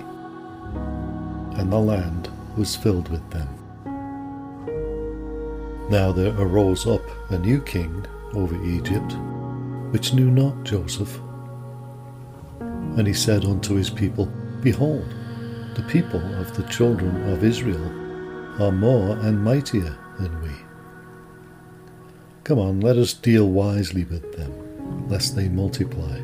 And 1.60 1.72
the 1.72 1.78
land 1.78 2.30
was 2.58 2.76
filled 2.76 3.10
with 3.10 3.30
them. 3.30 3.48
Now 5.90 6.12
there 6.12 6.34
arose 6.40 6.88
up 6.88 7.02
a 7.32 7.38
new 7.38 7.62
king 7.62 8.06
over 8.34 8.56
Egypt, 8.66 9.14
which 9.92 10.14
knew 10.14 10.32
not 10.32 10.64
Joseph. 10.64 11.20
And 12.60 13.06
he 13.06 13.14
said 13.14 13.46
unto 13.46 13.76
his 13.76 13.90
people, 13.90 14.26
Behold, 14.62 15.14
the 15.76 15.84
people 15.84 16.22
of 16.40 16.56
the 16.56 16.64
children 16.64 17.30
of 17.30 17.44
Israel 17.44 18.03
are 18.60 18.72
more 18.72 19.18
and 19.18 19.44
mightier 19.44 19.98
than 20.20 20.42
we. 20.42 20.52
Come 22.44 22.60
on, 22.60 22.82
let 22.82 22.98
us 22.98 23.14
deal 23.14 23.50
wisely 23.50 24.04
with 24.04 24.36
them, 24.36 25.08
lest 25.08 25.36
they 25.36 25.48
multiply. 25.48 26.20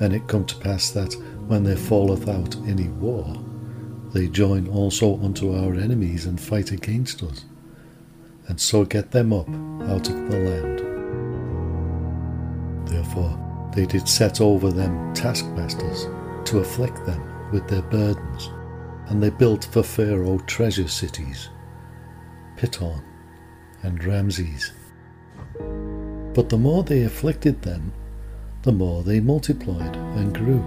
And 0.00 0.14
it 0.14 0.28
come 0.28 0.44
to 0.46 0.56
pass 0.56 0.90
that 0.90 1.14
when 1.46 1.64
there 1.64 1.76
falleth 1.76 2.28
out 2.28 2.56
any 2.66 2.88
war, 2.88 3.36
they 4.12 4.28
join 4.28 4.68
also 4.68 5.20
unto 5.22 5.54
our 5.56 5.74
enemies 5.74 6.26
and 6.26 6.40
fight 6.40 6.70
against 6.70 7.22
us, 7.22 7.44
and 8.48 8.60
so 8.60 8.84
get 8.84 9.10
them 9.10 9.32
up 9.32 9.48
out 9.88 10.08
of 10.08 10.30
the 10.30 10.38
land. 10.38 10.80
Therefore 12.88 13.70
they 13.74 13.86
did 13.86 14.08
set 14.08 14.40
over 14.40 14.70
them 14.70 15.14
taskmasters 15.14 16.06
to 16.46 16.58
afflict 16.58 17.06
them 17.06 17.22
with 17.52 17.68
their 17.68 17.82
burdens, 17.82 18.50
and 19.10 19.20
they 19.20 19.28
built 19.28 19.64
for 19.64 19.82
Pharaoh 19.82 20.38
treasure 20.46 20.88
cities, 20.88 21.50
Pithom 22.56 23.02
and 23.82 24.02
Ramses. 24.04 24.72
But 26.32 26.48
the 26.48 26.56
more 26.56 26.84
they 26.84 27.02
afflicted 27.02 27.60
them, 27.62 27.92
the 28.62 28.72
more 28.72 29.02
they 29.02 29.18
multiplied 29.18 29.96
and 29.96 30.32
grew, 30.32 30.62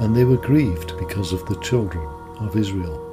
and 0.00 0.14
they 0.14 0.24
were 0.24 0.36
grieved 0.36 0.96
because 0.98 1.32
of 1.32 1.46
the 1.46 1.58
children 1.60 2.06
of 2.38 2.56
Israel. 2.56 3.08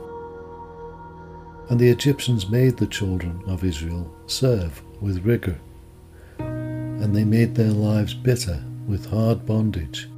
And 1.70 1.80
the 1.80 1.90
Egyptians 1.90 2.50
made 2.50 2.76
the 2.76 2.88
children 2.88 3.42
of 3.48 3.64
Israel 3.64 4.14
serve 4.28 4.82
with 5.00 5.26
rigour, 5.26 5.60
and 6.40 7.16
they 7.16 7.24
made 7.24 7.56
their 7.56 7.72
lives 7.72 8.14
bitter 8.14 8.62
with 8.86 9.06
hard 9.06 9.46
bondage, 9.46 10.10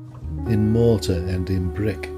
in 0.47 0.71
mortar 0.71 1.23
and 1.27 1.49
in 1.51 1.71
brick, 1.71 2.09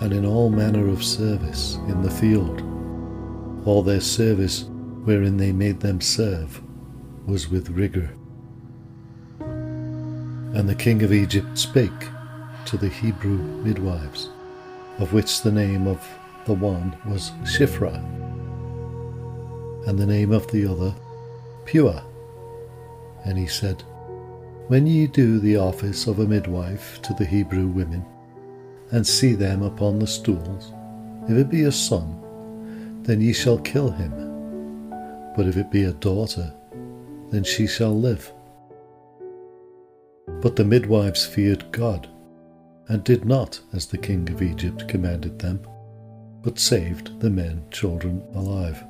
and 0.00 0.12
in 0.14 0.24
all 0.24 0.48
manner 0.48 0.88
of 0.88 1.04
service 1.04 1.76
in 1.88 2.02
the 2.02 2.10
field. 2.10 2.62
All 3.66 3.82
their 3.82 4.00
service 4.00 4.64
wherein 5.04 5.36
they 5.36 5.52
made 5.52 5.80
them 5.80 6.00
serve 6.00 6.62
was 7.26 7.50
with 7.50 7.68
rigour. 7.70 8.10
And 9.40 10.68
the 10.68 10.74
king 10.74 11.02
of 11.02 11.12
Egypt 11.12 11.56
spake 11.56 12.08
to 12.66 12.76
the 12.76 12.88
Hebrew 12.88 13.38
midwives, 13.62 14.30
of 14.98 15.12
which 15.12 15.42
the 15.42 15.52
name 15.52 15.86
of 15.86 16.06
the 16.46 16.54
one 16.54 16.96
was 17.06 17.30
Shiphrah, 17.44 18.02
and 19.86 19.98
the 19.98 20.06
name 20.06 20.32
of 20.32 20.50
the 20.50 20.66
other 20.66 20.94
Puah. 21.66 22.02
And 23.24 23.38
he 23.38 23.46
said, 23.46 23.82
When 24.68 24.86
ye 24.86 25.06
do 25.06 25.38
the 25.38 25.56
office 25.56 26.06
of 26.06 26.18
a 26.18 26.26
midwife 26.26 27.00
to 27.02 27.14
the 27.14 27.26
Hebrew 27.26 27.66
women, 27.66 28.04
and 28.92 29.06
see 29.06 29.34
them 29.34 29.62
upon 29.62 29.98
the 29.98 30.06
stools, 30.06 30.72
if 31.28 31.36
it 31.36 31.48
be 31.48 31.62
a 31.62 31.72
son, 31.72 33.02
then 33.02 33.20
ye 33.20 33.32
shall 33.32 33.58
kill 33.58 33.90
him. 33.90 34.12
But 35.36 35.46
if 35.46 35.56
it 35.56 35.70
be 35.70 35.84
a 35.84 35.92
daughter, 35.92 36.52
then 37.30 37.44
she 37.44 37.66
shall 37.66 37.98
live. 37.98 38.32
But 40.40 40.56
the 40.56 40.64
midwives 40.64 41.24
feared 41.24 41.70
God, 41.72 42.08
and 42.88 43.04
did 43.04 43.24
not 43.24 43.60
as 43.72 43.86
the 43.86 43.98
king 43.98 44.28
of 44.30 44.42
Egypt 44.42 44.88
commanded 44.88 45.38
them 45.38 45.60
but 46.42 46.58
saved 46.58 47.20
the 47.20 47.30
men 47.30 47.64
children 47.70 48.22
alive. 48.34 48.82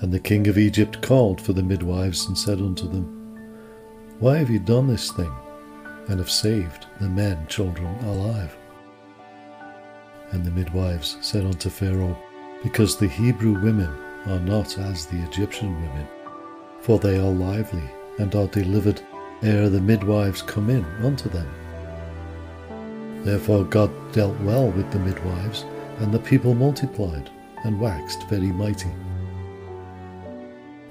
And 0.00 0.12
the 0.12 0.20
king 0.20 0.46
of 0.48 0.58
Egypt 0.58 1.02
called 1.02 1.40
for 1.40 1.52
the 1.52 1.62
midwives 1.62 2.26
and 2.26 2.36
said 2.36 2.58
unto 2.58 2.88
them, 2.88 3.36
Why 4.20 4.36
have 4.36 4.50
you 4.50 4.60
done 4.60 4.86
this 4.86 5.10
thing, 5.10 5.32
and 6.08 6.18
have 6.18 6.30
saved 6.30 6.86
the 7.00 7.08
men 7.08 7.46
children 7.46 7.86
alive? 8.04 8.56
And 10.32 10.44
the 10.44 10.50
midwives 10.50 11.16
said 11.20 11.44
unto 11.44 11.70
Pharaoh, 11.70 12.18
Because 12.62 12.96
the 12.96 13.08
Hebrew 13.08 13.60
women 13.60 13.90
are 14.26 14.40
not 14.40 14.78
as 14.78 15.06
the 15.06 15.22
Egyptian 15.24 15.74
women, 15.80 16.06
for 16.80 16.98
they 16.98 17.18
are 17.18 17.30
lively 17.30 17.88
and 18.18 18.34
are 18.34 18.48
delivered 18.48 19.00
ere 19.42 19.68
the 19.68 19.80
midwives 19.80 20.42
come 20.42 20.68
in 20.68 20.84
unto 21.04 21.28
them. 21.28 21.48
Therefore 23.24 23.64
God 23.64 23.90
dealt 24.12 24.38
well 24.40 24.70
with 24.70 24.90
the 24.90 24.98
midwives, 24.98 25.64
and 25.98 26.12
the 26.12 26.18
people 26.18 26.54
multiplied, 26.54 27.30
and 27.64 27.80
waxed 27.80 28.28
very 28.28 28.52
mighty. 28.52 28.90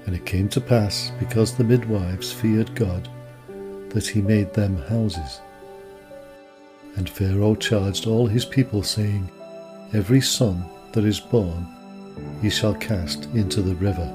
And 0.06 0.14
it 0.14 0.26
came 0.26 0.48
to 0.50 0.60
pass, 0.60 1.12
because 1.18 1.54
the 1.54 1.64
midwives 1.64 2.32
feared 2.32 2.74
God, 2.74 3.08
that 3.90 4.06
he 4.06 4.20
made 4.20 4.52
them 4.54 4.76
houses. 4.88 5.40
And 6.96 7.08
Pharaoh 7.08 7.54
charged 7.54 8.06
all 8.06 8.26
his 8.26 8.44
people, 8.44 8.82
saying, 8.82 9.30
Every 9.92 10.20
son 10.20 10.64
that 10.92 11.04
is 11.04 11.20
born 11.20 11.66
ye 12.42 12.50
shall 12.50 12.74
cast 12.74 13.24
into 13.34 13.62
the 13.62 13.74
river, 13.76 14.08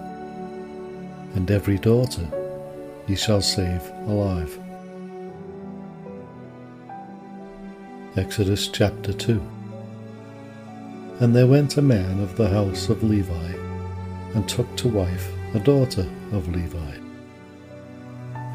and 1.36 1.50
every 1.50 1.78
daughter 1.78 2.28
ye 3.08 3.16
shall 3.16 3.42
save 3.42 3.82
alive. 4.08 4.58
Exodus 8.16 8.68
chapter 8.68 9.12
2 9.12 9.42
And 11.20 11.36
there 11.36 11.48
went 11.48 11.78
a 11.78 11.82
man 11.82 12.20
of 12.22 12.38
the 12.38 12.48
house 12.48 12.90
of 12.90 13.04
Levi, 13.04 13.54
and 14.36 14.48
took 14.48 14.76
to 14.78 14.88
wife 14.88 15.32
a 15.56 15.60
daughter 15.60 16.08
of 16.32 16.48
Levi. 16.48 16.93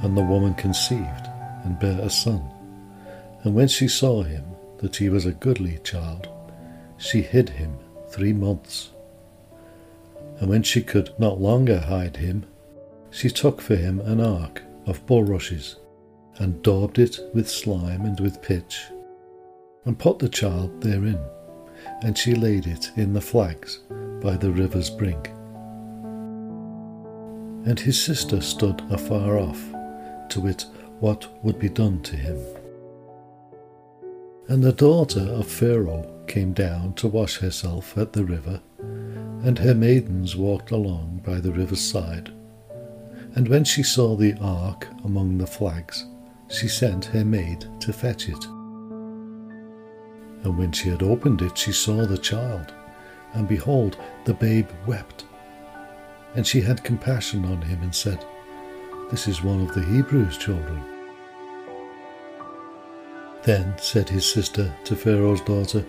And 0.03 0.17
the 0.17 0.23
woman 0.23 0.55
conceived, 0.55 1.27
and 1.65 1.79
bare 1.79 2.01
a 2.01 2.11
son. 2.11 2.43
And 3.43 3.55
when 3.55 3.69
she 3.69 3.89
saw 3.89 4.23
him, 4.23 4.45
that 4.79 4.97
he 4.97 5.09
was 5.09 5.27
a 5.27 5.33
goodly 5.33 5.79
child, 5.79 6.29
she 6.97 7.23
hid 7.23 7.49
him 7.49 7.77
three 8.11 8.33
months. 8.33 8.91
And 10.39 10.49
when 10.49 10.63
she 10.63 10.83
could 10.83 11.13
not 11.19 11.41
longer 11.41 11.81
hide 11.81 12.17
him, 12.17 12.47
she 13.11 13.29
took 13.29 13.61
for 13.61 13.75
him 13.75 14.01
an 14.01 14.21
ark 14.21 14.63
of 14.87 15.05
bulrushes, 15.07 15.77
and 16.37 16.63
daubed 16.63 16.99
it 16.99 17.19
with 17.35 17.51
slime 17.51 18.03
and 18.03 18.21
with 18.21 18.41
pitch 18.43 18.85
and 19.89 19.99
put 19.99 20.19
the 20.19 20.29
child 20.29 20.83
therein, 20.83 21.19
and 22.03 22.17
she 22.17 22.35
laid 22.35 22.67
it 22.67 22.91
in 22.97 23.15
the 23.15 23.21
flags 23.23 23.81
by 24.21 24.37
the 24.37 24.51
river's 24.51 24.91
brink. 24.91 25.29
And 27.67 27.81
his 27.81 27.99
sister 27.99 28.43
stood 28.43 28.83
afar 28.91 29.39
off, 29.39 29.68
to 30.31 30.41
wit 30.41 30.67
what 31.01 31.29
would 31.45 31.59
be 31.59 31.69
done 31.69 32.01
to 32.03 32.17
him. 32.17 32.39
And 34.49 34.63
the 34.63 34.73
daughter 34.73 35.21
of 35.21 35.47
Pharaoh 35.47 36.11
came 36.27 36.53
down 36.53 36.95
to 36.95 37.09
wash 37.09 37.37
herself 37.39 37.97
at 37.99 38.13
the 38.13 38.25
river, 38.25 38.61
and 38.79 39.59
her 39.59 39.75
maidens 39.75 40.37
walked 40.37 40.71
along 40.71 41.23
by 41.25 41.39
the 41.39 41.53
river's 41.53 41.81
side. 41.81 42.33
And 43.35 43.47
when 43.49 43.65
she 43.65 43.83
saw 43.83 44.17
the 44.17 44.35
ark 44.41 44.89
among 45.05 45.39
the 45.39 45.47
flags, 45.47 46.07
she 46.49 46.67
sent 46.67 47.05
her 47.07 47.25
maid 47.25 47.67
to 47.81 47.93
fetch 47.93 48.29
it. 48.29 48.45
And 50.45 50.57
when 50.57 50.73
she 50.73 50.89
had 50.89 51.03
opened 51.03 51.43
it, 51.43 51.59
she 51.59 51.73
saw 51.73 52.07
the 52.07 52.19
child, 52.19 52.73
and 53.35 53.47
behold, 53.47 53.99
the 54.25 54.35
babe 54.35 54.69
wept. 54.87 55.27
And 56.35 56.47
she 56.47 56.61
had 56.61 56.85
compassion 56.85 57.45
on 57.45 57.61
him 57.63 57.83
and 57.83 57.95
said, 57.95 58.25
This 59.11 59.27
is 59.27 59.43
one 59.43 59.63
of 59.63 59.75
the 59.75 59.83
Hebrews' 59.83 60.37
children. 60.37 60.83
Then 63.43 63.75
said 63.79 64.09
his 64.09 64.31
sister 64.31 64.75
to 64.85 64.95
Pharaoh's 64.95 65.41
daughter, 65.41 65.85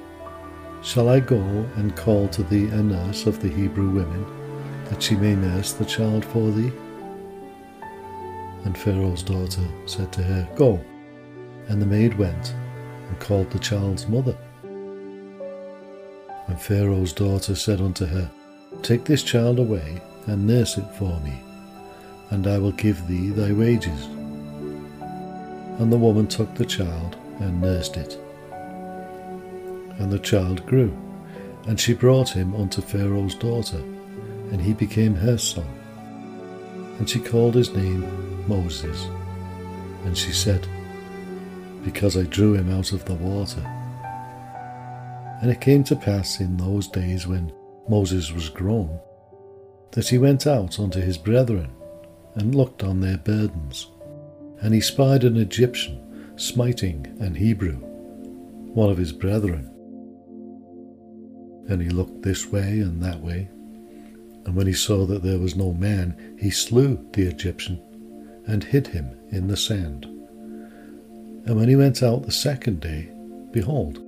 Shall 0.81 1.09
I 1.09 1.19
go 1.19 1.41
and 1.75 1.95
call 1.97 2.29
to 2.29 2.43
thee 2.43 2.67
a 2.69 2.81
nurse 2.81 3.25
of 3.25 3.41
the 3.41 3.49
Hebrew 3.49 3.89
women, 3.89 4.25
that 4.85 5.03
she 5.03 5.15
may 5.15 5.35
nurse 5.35 5.73
the 5.73 5.83
child 5.83 6.23
for 6.23 6.49
thee? 6.51 6.71
And 8.63 8.77
Pharaoh's 8.77 9.23
daughter 9.23 9.67
said 9.85 10.13
to 10.13 10.23
her, 10.23 10.47
Go. 10.55 10.79
And 11.67 11.81
the 11.81 11.85
maid 11.85 12.17
went 12.17 12.55
and 13.07 13.19
called 13.19 13.51
the 13.51 13.59
child's 13.59 14.07
mother. 14.07 14.37
And 16.47 16.59
Pharaoh's 16.61 17.11
daughter 17.11 17.55
said 17.55 17.81
unto 17.81 18.05
her, 18.05 18.31
Take 18.81 19.03
this 19.03 19.23
child 19.23 19.59
away 19.59 20.01
and 20.27 20.47
nurse 20.47 20.77
it 20.77 20.89
for 20.97 21.19
me, 21.19 21.43
and 22.29 22.47
I 22.47 22.57
will 22.57 22.71
give 22.71 23.07
thee 23.07 23.29
thy 23.29 23.51
wages. 23.51 24.05
And 25.79 25.91
the 25.91 25.97
woman 25.97 26.27
took 26.27 26.53
the 26.55 26.65
child 26.65 27.15
and 27.39 27.61
nursed 27.61 27.97
it. 27.97 28.17
And 29.99 30.11
the 30.11 30.19
child 30.19 30.65
grew, 30.65 30.95
and 31.67 31.79
she 31.79 31.93
brought 31.93 32.29
him 32.29 32.55
unto 32.55 32.81
Pharaoh's 32.81 33.35
daughter, 33.35 33.79
and 34.51 34.61
he 34.61 34.73
became 34.73 35.15
her 35.15 35.37
son. 35.37 35.67
And 36.97 37.09
she 37.09 37.19
called 37.19 37.55
his 37.55 37.73
name 37.73 38.47
Moses. 38.47 39.07
And 40.05 40.17
she 40.17 40.31
said, 40.31 40.67
because 41.83 42.17
I 42.17 42.23
drew 42.23 42.53
him 42.55 42.71
out 42.71 42.91
of 42.91 43.05
the 43.05 43.13
water. 43.13 43.61
And 45.41 45.49
it 45.49 45.61
came 45.61 45.83
to 45.85 45.95
pass 45.95 46.39
in 46.39 46.57
those 46.57 46.87
days 46.87 47.25
when 47.25 47.53
Moses 47.87 48.31
was 48.31 48.49
grown, 48.49 48.99
that 49.91 50.09
he 50.09 50.17
went 50.17 50.45
out 50.45 50.79
unto 50.79 50.99
his 50.99 51.17
brethren, 51.17 51.71
and 52.39 52.55
looked 52.55 52.83
on 52.83 53.01
their 53.01 53.17
burdens. 53.17 53.87
And 54.61 54.73
he 54.73 54.81
spied 54.81 55.23
an 55.23 55.37
Egyptian 55.37 56.37
smiting 56.37 57.05
an 57.19 57.35
Hebrew, 57.35 57.75
one 58.73 58.89
of 58.89 58.97
his 58.97 59.11
brethren. 59.11 59.69
And 61.69 61.81
he 61.81 61.89
looked 61.89 62.21
this 62.21 62.47
way 62.47 62.79
and 62.79 63.03
that 63.03 63.19
way, 63.19 63.49
and 64.45 64.55
when 64.55 64.67
he 64.67 64.73
saw 64.73 65.05
that 65.05 65.21
there 65.21 65.37
was 65.37 65.55
no 65.55 65.73
man, 65.73 66.35
he 66.39 66.49
slew 66.49 66.97
the 67.13 67.27
Egyptian, 67.27 67.79
and 68.47 68.63
hid 68.63 68.87
him 68.87 69.15
in 69.31 69.47
the 69.47 69.57
sand. 69.57 70.05
And 71.45 71.55
when 71.55 71.69
he 71.69 71.75
went 71.75 72.01
out 72.01 72.23
the 72.23 72.31
second 72.31 72.79
day, 72.79 73.11
behold, 73.51 74.01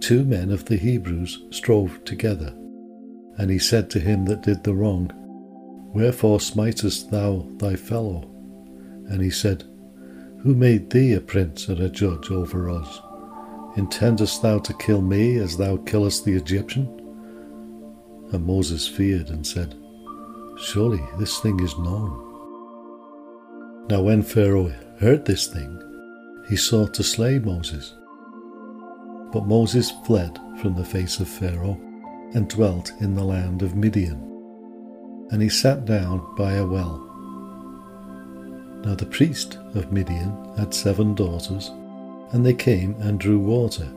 two 0.00 0.24
men 0.24 0.50
of 0.50 0.64
the 0.64 0.76
Hebrews 0.76 1.42
strove 1.50 2.02
together. 2.04 2.52
And 3.38 3.50
he 3.50 3.58
said 3.58 3.90
to 3.90 4.00
him 4.00 4.24
that 4.24 4.42
did 4.42 4.64
the 4.64 4.74
wrong, 4.74 5.12
Wherefore 5.96 6.40
smitest 6.40 7.10
thou 7.10 7.46
thy 7.56 7.74
fellow? 7.74 8.30
And 9.08 9.22
he 9.22 9.30
said, 9.30 9.64
Who 10.42 10.54
made 10.54 10.90
thee 10.90 11.14
a 11.14 11.22
prince 11.22 11.68
and 11.68 11.80
a 11.80 11.88
judge 11.88 12.30
over 12.30 12.68
us? 12.68 13.00
Intendest 13.78 14.42
thou 14.42 14.58
to 14.58 14.74
kill 14.74 15.00
me 15.00 15.38
as 15.38 15.56
thou 15.56 15.78
killest 15.78 16.26
the 16.26 16.34
Egyptian? 16.34 16.86
And 18.30 18.44
Moses 18.44 18.86
feared 18.86 19.30
and 19.30 19.46
said, 19.46 19.74
Surely 20.58 21.00
this 21.18 21.40
thing 21.40 21.60
is 21.60 21.78
known. 21.78 22.12
Now 23.88 24.02
when 24.02 24.22
Pharaoh 24.22 24.74
heard 25.00 25.24
this 25.24 25.46
thing, 25.46 25.82
he 26.46 26.56
sought 26.56 26.92
to 26.92 27.02
slay 27.02 27.38
Moses. 27.38 27.94
But 29.32 29.46
Moses 29.46 29.92
fled 30.04 30.38
from 30.60 30.74
the 30.74 30.84
face 30.84 31.20
of 31.20 31.28
Pharaoh 31.28 31.80
and 32.34 32.50
dwelt 32.50 32.92
in 33.00 33.14
the 33.14 33.24
land 33.24 33.62
of 33.62 33.74
Midian. 33.74 34.35
And 35.30 35.42
he 35.42 35.48
sat 35.48 35.84
down 35.84 36.34
by 36.36 36.54
a 36.54 36.66
well. 36.66 37.02
Now 38.84 38.94
the 38.94 39.06
priest 39.06 39.58
of 39.74 39.90
Midian 39.90 40.54
had 40.56 40.72
seven 40.72 41.14
daughters, 41.14 41.70
and 42.32 42.46
they 42.46 42.54
came 42.54 42.94
and 43.00 43.18
drew 43.18 43.38
water, 43.38 43.88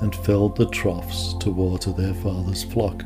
and 0.00 0.14
filled 0.14 0.56
the 0.56 0.68
troughs 0.68 1.34
to 1.40 1.50
water 1.50 1.90
their 1.92 2.14
father's 2.14 2.62
flock. 2.62 3.02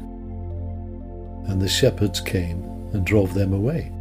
And 1.46 1.62
the 1.62 1.68
shepherds 1.68 2.20
came 2.20 2.64
and 2.92 3.06
drove 3.06 3.34
them 3.34 3.52
away. 3.52 3.92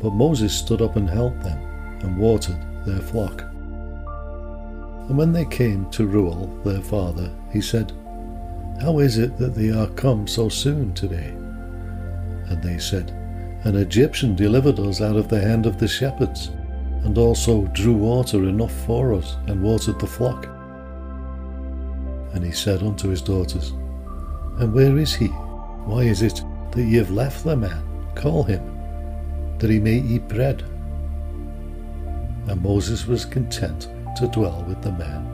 But 0.00 0.12
Moses 0.12 0.54
stood 0.54 0.82
up 0.82 0.96
and 0.96 1.10
helped 1.10 1.42
them, 1.42 1.58
and 2.02 2.18
watered 2.18 2.60
their 2.84 3.00
flock. 3.00 3.40
And 5.08 5.16
when 5.16 5.32
they 5.32 5.44
came 5.44 5.88
to 5.90 6.06
Reuel 6.06 6.46
their 6.64 6.82
father, 6.82 7.32
he 7.52 7.60
said, 7.60 7.92
How 8.80 8.98
is 8.98 9.18
it 9.18 9.38
that 9.38 9.54
they 9.54 9.70
are 9.70 9.88
come 9.88 10.26
so 10.26 10.48
soon 10.48 10.94
today? 10.94 11.34
And 12.48 12.62
they 12.62 12.78
said, 12.78 13.15
An 13.66 13.74
Egyptian 13.74 14.36
delivered 14.36 14.78
us 14.78 15.00
out 15.00 15.16
of 15.16 15.26
the 15.26 15.40
hand 15.40 15.66
of 15.66 15.76
the 15.76 15.88
shepherds, 15.88 16.52
and 17.02 17.18
also 17.18 17.62
drew 17.72 17.94
water 17.94 18.44
enough 18.44 18.70
for 18.86 19.12
us, 19.12 19.36
and 19.48 19.60
watered 19.60 19.98
the 19.98 20.06
flock. 20.06 20.46
And 22.32 22.44
he 22.44 22.52
said 22.52 22.84
unto 22.84 23.08
his 23.08 23.20
daughters, 23.20 23.72
And 24.60 24.72
where 24.72 24.96
is 24.96 25.16
he? 25.16 25.26
Why 25.84 26.02
is 26.02 26.22
it 26.22 26.44
that 26.70 26.84
ye 26.84 26.94
have 26.98 27.10
left 27.10 27.42
the 27.42 27.56
man? 27.56 27.82
Call 28.14 28.44
him, 28.44 28.62
that 29.58 29.68
he 29.68 29.80
may 29.80 29.96
eat 29.96 30.28
bread. 30.28 30.62
And 32.46 32.62
Moses 32.62 33.08
was 33.08 33.24
content 33.24 33.88
to 34.16 34.28
dwell 34.28 34.64
with 34.68 34.80
the 34.80 34.92
man. 34.92 35.26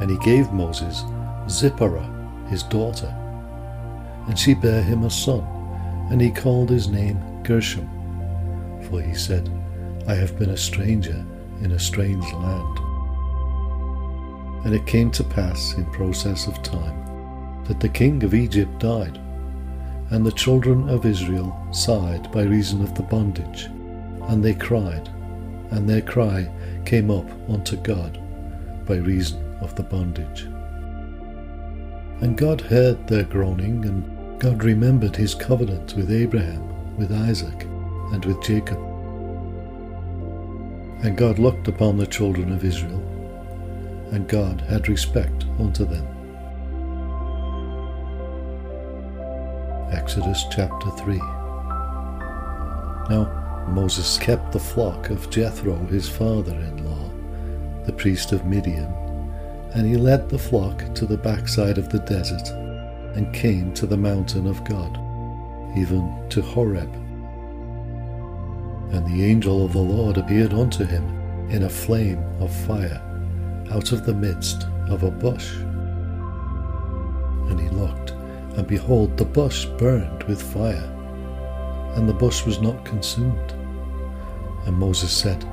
And 0.00 0.10
he 0.10 0.18
gave 0.18 0.52
Moses 0.52 1.02
Zipporah, 1.48 2.44
his 2.50 2.62
daughter. 2.62 3.08
And 4.28 4.38
she 4.38 4.52
bare 4.52 4.82
him 4.82 5.04
a 5.04 5.10
son, 5.10 5.40
and 6.10 6.20
he 6.20 6.30
called 6.30 6.68
his 6.68 6.86
name 6.86 7.18
Gershom. 7.42 7.88
For 8.88 9.00
he 9.00 9.14
said, 9.14 9.48
I 10.06 10.14
have 10.14 10.38
been 10.38 10.50
a 10.50 10.56
stranger 10.56 11.24
in 11.62 11.72
a 11.72 11.78
strange 11.78 12.24
land. 12.32 12.78
And 14.64 14.74
it 14.74 14.86
came 14.86 15.10
to 15.12 15.24
pass 15.24 15.74
in 15.74 15.86
process 15.86 16.46
of 16.46 16.62
time 16.62 17.64
that 17.64 17.80
the 17.80 17.88
king 17.88 18.22
of 18.24 18.34
Egypt 18.34 18.78
died, 18.78 19.18
and 20.10 20.26
the 20.26 20.32
children 20.32 20.88
of 20.88 21.06
Israel 21.06 21.56
sighed 21.72 22.30
by 22.32 22.42
reason 22.42 22.82
of 22.82 22.94
the 22.94 23.02
bondage, 23.02 23.66
and 24.28 24.42
they 24.44 24.54
cried, 24.54 25.08
and 25.70 25.88
their 25.88 26.02
cry 26.02 26.50
came 26.84 27.10
up 27.10 27.30
unto 27.48 27.76
God 27.76 28.20
by 28.86 28.96
reason 28.96 29.40
of 29.60 29.74
the 29.76 29.82
bondage. 29.82 30.42
And 32.22 32.36
God 32.36 32.60
heard 32.60 33.06
their 33.06 33.24
groaning, 33.24 33.84
and 33.84 34.40
God 34.40 34.64
remembered 34.64 35.14
his 35.14 35.34
covenant 35.34 35.94
with 35.94 36.10
Abraham, 36.10 36.68
with 37.00 37.10
Isaac, 37.12 37.64
and 38.12 38.22
with 38.26 38.42
Jacob. 38.42 38.78
And 41.02 41.16
God 41.16 41.38
looked 41.38 41.66
upon 41.66 41.96
the 41.96 42.06
children 42.06 42.52
of 42.52 42.62
Israel, 42.62 43.00
and 44.12 44.28
God 44.28 44.60
had 44.60 44.86
respect 44.86 45.46
unto 45.58 45.86
them. 45.86 46.06
Exodus 49.90 50.44
chapter 50.50 50.90
3 50.90 51.16
Now 53.08 53.66
Moses 53.70 54.18
kept 54.18 54.52
the 54.52 54.60
flock 54.60 55.08
of 55.08 55.30
Jethro 55.30 55.76
his 55.86 56.06
father 56.06 56.52
in 56.52 56.84
law, 56.84 57.10
the 57.86 57.94
priest 57.94 58.32
of 58.32 58.44
Midian, 58.44 58.92
and 59.72 59.86
he 59.86 59.96
led 59.96 60.28
the 60.28 60.38
flock 60.38 60.94
to 60.96 61.06
the 61.06 61.16
backside 61.16 61.78
of 61.78 61.88
the 61.88 62.00
desert, 62.00 62.50
and 63.16 63.34
came 63.34 63.72
to 63.72 63.86
the 63.86 63.96
mountain 63.96 64.46
of 64.46 64.62
God, 64.64 64.98
even 65.76 66.28
to 66.30 66.42
Horeb. 66.42 66.92
And 68.92 69.06
the 69.06 69.24
angel 69.24 69.64
of 69.64 69.72
the 69.72 69.78
Lord 69.78 70.18
appeared 70.18 70.52
unto 70.52 70.84
him 70.84 71.04
in 71.50 71.62
a 71.64 71.68
flame 71.68 72.22
of 72.40 72.54
fire 72.66 73.00
out 73.70 73.92
of 73.92 74.04
the 74.04 74.14
midst 74.14 74.66
of 74.88 75.02
a 75.04 75.10
bush. 75.10 75.54
And 77.48 77.60
he 77.60 77.68
looked, 77.68 78.10
and 78.56 78.66
behold, 78.66 79.16
the 79.16 79.24
bush 79.24 79.64
burned 79.64 80.24
with 80.24 80.42
fire, 80.42 80.90
and 81.96 82.08
the 82.08 82.14
bush 82.14 82.44
was 82.44 82.60
not 82.60 82.84
consumed. 82.84 83.52
And 84.66 84.76
Moses 84.76 85.12
said, 85.12 85.44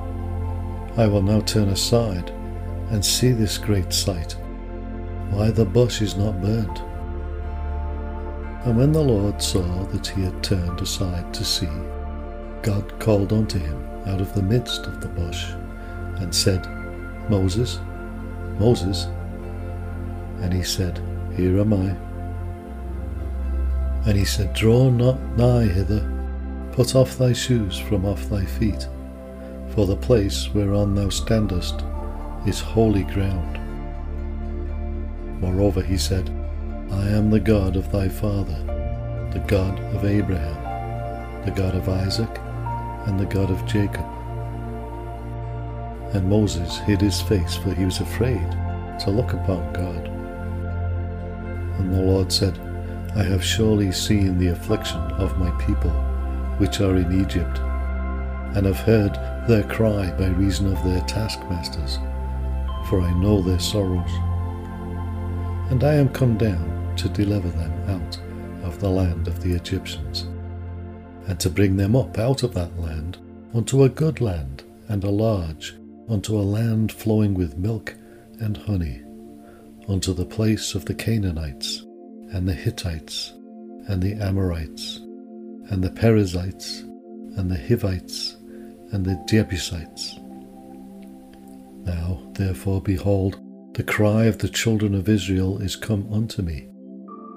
I 0.96 1.06
will 1.06 1.22
now 1.22 1.40
turn 1.40 1.68
aside 1.68 2.30
and 2.90 3.04
see 3.04 3.30
this 3.30 3.56
great 3.58 3.92
sight, 3.92 4.32
why 5.30 5.50
the 5.50 5.64
bush 5.64 6.02
is 6.02 6.16
not 6.16 6.40
burned. 6.40 6.82
And 8.64 8.76
when 8.76 8.92
the 8.92 9.02
Lord 9.02 9.40
saw 9.40 9.84
that 9.86 10.06
he 10.06 10.22
had 10.22 10.42
turned 10.42 10.80
aside 10.80 11.32
to 11.34 11.44
see, 11.44 11.68
God 12.62 12.98
called 12.98 13.32
unto 13.32 13.58
him 13.58 13.84
out 14.06 14.20
of 14.20 14.34
the 14.34 14.42
midst 14.42 14.86
of 14.86 15.00
the 15.00 15.08
bush, 15.08 15.46
and 16.16 16.34
said, 16.34 16.66
Moses, 17.30 17.78
Moses. 18.58 19.06
And 20.40 20.52
he 20.52 20.62
said, 20.62 21.00
Here 21.36 21.60
am 21.60 21.72
I. 21.72 21.96
And 24.08 24.16
he 24.16 24.24
said, 24.24 24.54
Draw 24.54 24.90
not 24.90 25.20
nigh 25.36 25.66
hither, 25.66 26.10
put 26.72 26.94
off 26.94 27.18
thy 27.18 27.32
shoes 27.32 27.78
from 27.78 28.04
off 28.04 28.28
thy 28.28 28.44
feet, 28.44 28.88
for 29.70 29.86
the 29.86 29.96
place 29.96 30.48
whereon 30.52 30.94
thou 30.94 31.08
standest 31.08 31.84
is 32.46 32.60
holy 32.60 33.04
ground. 33.04 33.60
Moreover, 35.40 35.82
he 35.82 35.96
said, 35.96 36.30
I 36.90 37.08
am 37.08 37.28
the 37.28 37.38
God 37.38 37.76
of 37.76 37.92
thy 37.92 38.08
father, 38.08 38.56
the 39.32 39.44
God 39.46 39.78
of 39.94 40.06
Abraham, 40.06 41.44
the 41.44 41.50
God 41.50 41.74
of 41.74 41.86
Isaac, 41.88 42.30
and 43.06 43.20
the 43.20 43.26
God 43.26 43.50
of 43.50 43.66
Jacob. 43.66 44.06
And 46.14 46.30
Moses 46.30 46.78
hid 46.78 47.02
his 47.02 47.20
face, 47.20 47.56
for 47.56 47.74
he 47.74 47.84
was 47.84 48.00
afraid 48.00 48.50
to 49.00 49.10
look 49.10 49.34
upon 49.34 49.70
God. 49.74 50.08
And 51.78 51.92
the 51.92 52.00
Lord 52.00 52.32
said, 52.32 52.58
I 53.14 53.22
have 53.22 53.44
surely 53.44 53.92
seen 53.92 54.38
the 54.38 54.48
affliction 54.48 55.00
of 55.12 55.38
my 55.38 55.50
people, 55.62 55.90
which 56.56 56.80
are 56.80 56.96
in 56.96 57.20
Egypt, 57.20 57.58
and 58.56 58.64
have 58.64 58.80
heard 58.80 59.14
their 59.46 59.64
cry 59.64 60.10
by 60.12 60.28
reason 60.28 60.72
of 60.72 60.82
their 60.84 61.02
taskmasters, 61.02 61.98
for 62.88 63.02
I 63.02 63.12
know 63.20 63.42
their 63.42 63.58
sorrows. 63.58 64.10
And 65.70 65.84
I 65.84 65.94
am 65.94 66.08
come 66.08 66.38
down 66.38 66.77
to 66.98 67.08
deliver 67.08 67.48
them 67.48 67.72
out 67.88 68.18
of 68.64 68.80
the 68.80 68.88
land 68.88 69.28
of 69.28 69.40
the 69.42 69.54
Egyptians, 69.54 70.22
and 71.26 71.38
to 71.40 71.48
bring 71.48 71.76
them 71.76 71.94
up 71.94 72.18
out 72.18 72.42
of 72.42 72.54
that 72.54 72.78
land 72.78 73.18
unto 73.54 73.84
a 73.84 73.88
good 73.88 74.20
land 74.20 74.64
and 74.88 75.04
a 75.04 75.10
large, 75.10 75.74
unto 76.08 76.36
a 76.36 76.42
land 76.42 76.90
flowing 76.90 77.34
with 77.34 77.58
milk 77.58 77.94
and 78.40 78.56
honey, 78.56 79.02
unto 79.88 80.12
the 80.12 80.24
place 80.24 80.74
of 80.74 80.84
the 80.84 80.94
Canaanites, 80.94 81.84
and 82.32 82.46
the 82.48 82.54
Hittites, 82.54 83.32
and 83.86 84.02
the 84.02 84.14
Amorites, 84.14 84.98
and 85.70 85.82
the 85.82 85.90
Perizzites, 85.90 86.80
and 87.36 87.50
the 87.50 87.58
Hivites, 87.58 88.36
and 88.92 89.04
the 89.04 89.22
Jebusites. 89.28 90.18
Now, 91.84 92.20
therefore, 92.32 92.82
behold, 92.82 93.40
the 93.74 93.82
cry 93.82 94.24
of 94.24 94.38
the 94.38 94.48
children 94.48 94.94
of 94.94 95.08
Israel 95.08 95.62
is 95.62 95.76
come 95.76 96.12
unto 96.12 96.42
me, 96.42 96.68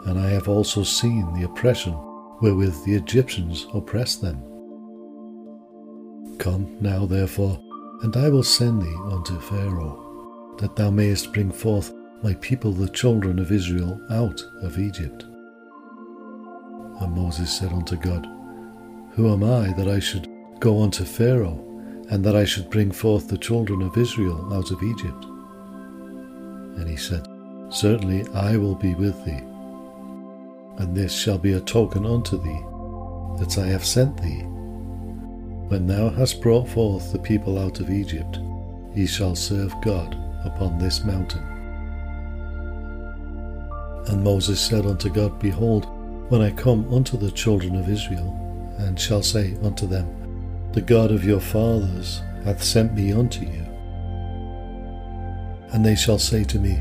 and 0.05 0.19
I 0.19 0.29
have 0.29 0.47
also 0.47 0.83
seen 0.83 1.33
the 1.33 1.45
oppression 1.45 1.93
wherewith 2.41 2.83
the 2.83 2.95
Egyptians 2.95 3.67
oppress 3.73 4.15
them. 4.15 4.41
Come 6.39 6.75
now, 6.81 7.05
therefore, 7.05 7.61
and 8.01 8.17
I 8.17 8.29
will 8.29 8.43
send 8.43 8.81
thee 8.81 8.95
unto 9.11 9.39
Pharaoh, 9.39 10.55
that 10.57 10.75
thou 10.75 10.89
mayest 10.89 11.33
bring 11.33 11.51
forth 11.51 11.93
my 12.23 12.33
people 12.35 12.71
the 12.71 12.89
children 12.89 13.37
of 13.37 13.51
Israel 13.51 13.99
out 14.09 14.43
of 14.61 14.79
Egypt. 14.79 15.23
And 16.99 17.13
Moses 17.15 17.55
said 17.55 17.71
unto 17.71 17.95
God, 17.95 18.27
Who 19.11 19.31
am 19.31 19.43
I 19.43 19.73
that 19.73 19.87
I 19.87 19.99
should 19.99 20.27
go 20.59 20.81
unto 20.81 21.03
Pharaoh, 21.03 21.67
and 22.09 22.23
that 22.23 22.35
I 22.35 22.45
should 22.45 22.69
bring 22.69 22.91
forth 22.91 23.27
the 23.27 23.37
children 23.37 23.81
of 23.81 23.97
Israel 23.97 24.51
out 24.53 24.71
of 24.71 24.81
Egypt? 24.81 25.25
And 26.77 26.87
he 26.87 26.95
said, 26.95 27.27
Certainly 27.69 28.27
I 28.33 28.57
will 28.57 28.75
be 28.75 28.95
with 28.95 29.23
thee, 29.25 29.41
and 30.77 30.95
this 30.95 31.13
shall 31.13 31.38
be 31.38 31.53
a 31.53 31.60
token 31.62 32.05
unto 32.05 32.41
thee, 32.41 32.62
that 33.39 33.57
I 33.57 33.67
have 33.67 33.86
sent 33.86 34.21
thee. 34.21 34.43
When 35.67 35.88
thou 35.88 36.10
hast 36.10 36.41
brought 36.41 36.67
forth 36.67 37.12
the 37.12 37.19
people 37.19 37.57
out 37.57 37.79
of 37.79 37.89
Egypt, 37.89 38.39
ye 38.93 39.05
shall 39.05 39.36
serve 39.36 39.73
God 39.81 40.17
upon 40.43 40.77
this 40.77 41.03
mountain. 41.03 41.43
And 44.07 44.23
Moses 44.23 44.60
said 44.60 44.86
unto 44.86 45.10
God, 45.10 45.39
Behold, 45.39 45.86
when 46.29 46.41
I 46.41 46.51
come 46.51 46.91
unto 46.93 47.17
the 47.17 47.31
children 47.31 47.75
of 47.75 47.89
Israel, 47.89 48.38
and 48.79 48.99
shall 48.99 49.21
say 49.21 49.55
unto 49.63 49.86
them, 49.86 50.07
The 50.73 50.81
God 50.81 51.12
of 51.12 51.23
your 51.23 51.39
fathers 51.39 52.21
hath 52.43 52.63
sent 52.63 52.93
me 52.93 53.13
unto 53.13 53.45
you. 53.45 53.65
And 55.71 55.86
they 55.86 55.95
shall 55.95 56.19
say 56.19 56.43
to 56.45 56.60
me, 56.60 56.75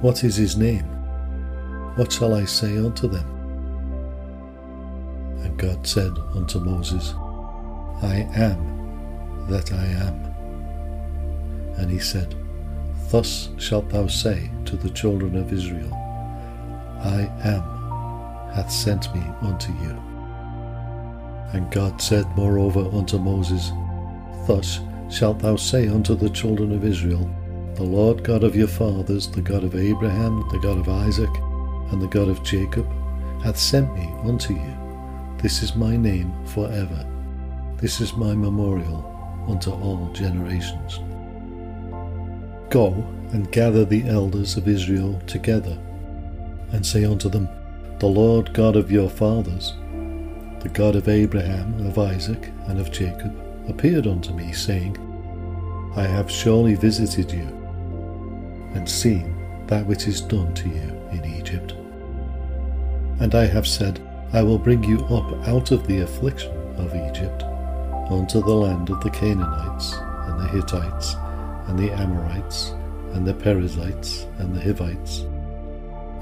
What 0.00 0.24
is 0.24 0.36
his 0.36 0.56
name? 0.56 0.86
What 1.96 2.10
shall 2.10 2.34
I 2.34 2.46
say 2.46 2.78
unto 2.78 3.06
them? 3.06 3.26
And 5.42 5.58
God 5.58 5.86
said 5.86 6.12
unto 6.34 6.58
Moses, 6.58 7.12
I 8.02 8.26
am 8.34 9.46
that 9.48 9.72
I 9.72 9.84
am. 9.84 10.14
And 11.76 11.90
he 11.90 11.98
said, 11.98 12.34
Thus 13.10 13.50
shalt 13.58 13.90
thou 13.90 14.06
say 14.06 14.50
to 14.64 14.76
the 14.76 14.90
children 14.90 15.36
of 15.36 15.52
Israel, 15.52 15.92
I 17.02 17.30
am 17.44 17.62
hath 18.54 18.70
sent 18.70 19.14
me 19.14 19.22
unto 19.42 19.72
you. 19.72 19.98
And 21.52 21.70
God 21.70 22.00
said 22.00 22.26
moreover 22.36 22.88
unto 22.96 23.18
Moses, 23.18 23.70
Thus 24.46 24.80
shalt 25.10 25.40
thou 25.40 25.56
say 25.56 25.88
unto 25.88 26.14
the 26.14 26.30
children 26.30 26.72
of 26.72 26.84
Israel, 26.84 27.28
The 27.74 27.82
Lord 27.82 28.24
God 28.24 28.44
of 28.44 28.56
your 28.56 28.68
fathers, 28.68 29.30
the 29.30 29.42
God 29.42 29.64
of 29.64 29.74
Abraham, 29.74 30.42
the 30.50 30.58
God 30.58 30.78
of 30.78 30.88
Isaac, 30.88 31.30
and 31.92 32.02
the 32.02 32.08
God 32.08 32.28
of 32.28 32.42
Jacob, 32.42 32.86
hath 33.42 33.56
sent 33.56 33.94
me 33.94 34.12
unto 34.24 34.54
you. 34.54 35.36
This 35.42 35.62
is 35.62 35.76
my 35.76 35.96
name 35.96 36.32
for 36.46 36.66
ever. 36.70 37.06
This 37.76 38.00
is 38.00 38.14
my 38.14 38.34
memorial 38.34 39.08
unto 39.48 39.70
all 39.70 40.10
generations. 40.12 41.00
Go 42.70 42.92
and 43.32 43.50
gather 43.52 43.84
the 43.84 44.06
elders 44.08 44.56
of 44.56 44.68
Israel 44.68 45.20
together 45.26 45.78
and 46.72 46.84
say 46.84 47.04
unto 47.04 47.28
them, 47.28 47.48
The 47.98 48.06
Lord 48.06 48.54
God 48.54 48.76
of 48.76 48.90
your 48.90 49.10
fathers, 49.10 49.74
the 50.60 50.70
God 50.72 50.96
of 50.96 51.08
Abraham, 51.08 51.86
of 51.86 51.98
Isaac, 51.98 52.52
and 52.68 52.78
of 52.78 52.92
Jacob, 52.92 53.36
appeared 53.68 54.06
unto 54.06 54.32
me, 54.32 54.52
saying, 54.52 54.96
I 55.96 56.04
have 56.04 56.30
surely 56.30 56.74
visited 56.74 57.32
you, 57.32 57.48
and 58.74 58.88
seen 58.88 59.36
that 59.66 59.84
which 59.84 60.06
is 60.06 60.20
done 60.20 60.54
to 60.54 60.68
you 60.68 61.02
in 61.10 61.24
Egypt. 61.24 61.74
And 63.20 63.34
I 63.34 63.46
have 63.46 63.66
said, 63.66 64.00
I 64.32 64.42
will 64.42 64.58
bring 64.58 64.82
you 64.84 65.04
up 65.06 65.46
out 65.46 65.70
of 65.70 65.86
the 65.86 66.00
affliction 66.00 66.52
of 66.78 66.94
Egypt, 66.94 67.42
unto 68.10 68.40
the 68.42 68.54
land 68.54 68.90
of 68.90 69.00
the 69.02 69.10
Canaanites, 69.10 69.94
and 69.94 70.40
the 70.40 70.48
Hittites, 70.48 71.14
and 71.68 71.78
the 71.78 71.92
Amorites, 71.92 72.74
and 73.12 73.26
the 73.26 73.34
Perizzites, 73.34 74.26
and 74.38 74.54
the 74.54 74.60
Hivites, 74.60 75.20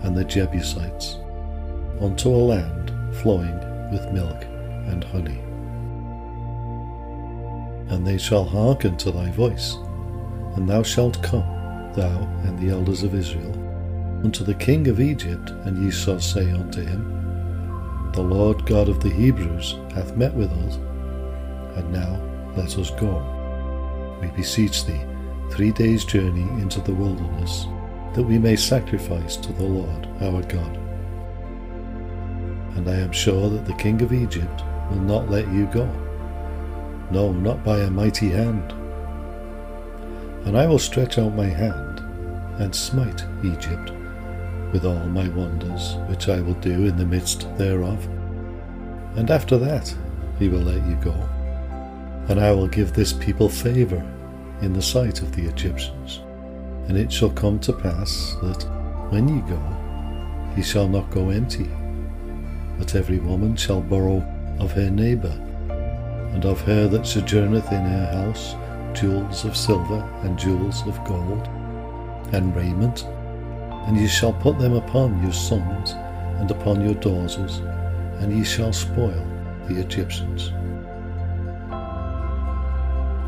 and 0.02 0.16
the 0.16 0.24
Jebusites, 0.24 1.18
unto 2.00 2.30
a 2.30 2.46
land 2.54 2.92
flowing 3.16 3.58
with 3.90 4.12
milk 4.12 4.44
and 4.88 5.04
honey. 5.04 5.40
And 7.94 8.06
they 8.06 8.18
shall 8.18 8.44
hearken 8.44 8.96
to 8.98 9.10
thy 9.10 9.30
voice, 9.30 9.76
and 10.56 10.68
thou 10.68 10.82
shalt 10.82 11.22
come, 11.22 11.46
thou 11.94 12.28
and 12.44 12.58
the 12.58 12.72
elders 12.72 13.02
of 13.02 13.14
Israel, 13.14 13.52
unto 14.24 14.44
the 14.44 14.54
king 14.54 14.88
of 14.88 15.00
Egypt, 15.00 15.50
and 15.64 15.82
ye 15.82 15.90
shall 15.90 16.20
say 16.20 16.50
unto 16.50 16.82
him, 16.82 18.10
The 18.12 18.20
Lord 18.20 18.66
God 18.66 18.88
of 18.88 19.00
the 19.00 19.08
Hebrews 19.08 19.76
hath 19.94 20.16
met 20.16 20.34
with 20.34 20.50
us, 20.50 20.76
and 21.76 21.90
now 21.90 22.20
let 22.56 22.76
us 22.76 22.90
go. 22.90 24.18
We 24.20 24.28
beseech 24.28 24.84
thee, 24.84 25.00
three 25.50 25.72
days' 25.72 26.04
journey 26.04 26.42
into 26.60 26.80
the 26.80 26.94
wilderness, 26.94 27.64
that 28.14 28.22
we 28.22 28.38
may 28.38 28.56
sacrifice 28.56 29.36
to 29.36 29.52
the 29.54 29.64
Lord 29.64 30.06
our 30.20 30.42
God. 30.42 30.76
And 32.76 32.88
I 32.88 32.96
am 32.96 33.12
sure 33.12 33.48
that 33.48 33.64
the 33.64 33.74
king 33.74 34.02
of 34.02 34.12
Egypt 34.12 34.62
will 34.90 35.00
not 35.00 35.30
let 35.30 35.48
you 35.48 35.66
go. 35.66 35.86
No, 37.10 37.32
not 37.32 37.64
by 37.64 37.78
a 37.78 37.90
mighty 37.90 38.28
hand. 38.28 38.72
And 40.46 40.56
I 40.56 40.66
will 40.66 40.78
stretch 40.78 41.18
out 41.18 41.34
my 41.34 41.46
hand 41.46 42.00
and 42.60 42.74
smite 42.74 43.24
Egypt 43.42 43.92
with 44.72 44.84
all 44.84 45.06
my 45.06 45.28
wonders, 45.28 45.96
which 46.08 46.28
I 46.28 46.40
will 46.40 46.54
do 46.54 46.86
in 46.86 46.96
the 46.96 47.06
midst 47.06 47.48
thereof. 47.56 48.04
And 49.16 49.30
after 49.30 49.58
that 49.58 49.94
he 50.38 50.48
will 50.48 50.60
let 50.60 50.86
you 50.86 50.96
go. 50.96 51.14
And 52.28 52.40
I 52.40 52.52
will 52.52 52.68
give 52.68 52.92
this 52.92 53.12
people 53.12 53.48
favour 53.48 54.04
in 54.62 54.72
the 54.72 54.82
sight 54.82 55.22
of 55.22 55.34
the 55.34 55.46
Egyptians. 55.46 56.20
And 56.88 56.96
it 56.96 57.12
shall 57.12 57.30
come 57.30 57.58
to 57.60 57.72
pass 57.72 58.36
that 58.42 58.64
when 59.10 59.28
ye 59.28 59.40
go, 59.42 59.60
ye 60.56 60.62
shall 60.62 60.88
not 60.88 61.10
go 61.10 61.30
empty, 61.30 61.68
but 62.78 62.94
every 62.94 63.18
woman 63.18 63.56
shall 63.56 63.80
borrow 63.80 64.24
of 64.58 64.72
her 64.72 64.90
neighbour, 64.90 65.36
and 66.32 66.44
of 66.44 66.60
her 66.62 66.86
that 66.88 67.06
sojourneth 67.06 67.72
in 67.72 67.82
her 67.82 68.06
house 68.12 68.54
jewels 68.94 69.44
of 69.44 69.56
silver 69.56 70.08
and 70.22 70.38
jewels 70.38 70.82
of 70.86 71.02
gold, 71.04 71.48
and 72.32 72.54
raiment, 72.54 73.06
and 73.86 73.96
ye 73.96 74.06
shall 74.06 74.32
put 74.32 74.58
them 74.58 74.74
upon 74.74 75.22
your 75.22 75.32
sons 75.32 75.92
and 76.40 76.50
upon 76.50 76.84
your 76.84 76.94
daughters, 76.94 77.58
and 78.20 78.36
ye 78.36 78.44
shall 78.44 78.72
spoil 78.72 79.26
the 79.68 79.80
Egyptians. 79.80 80.52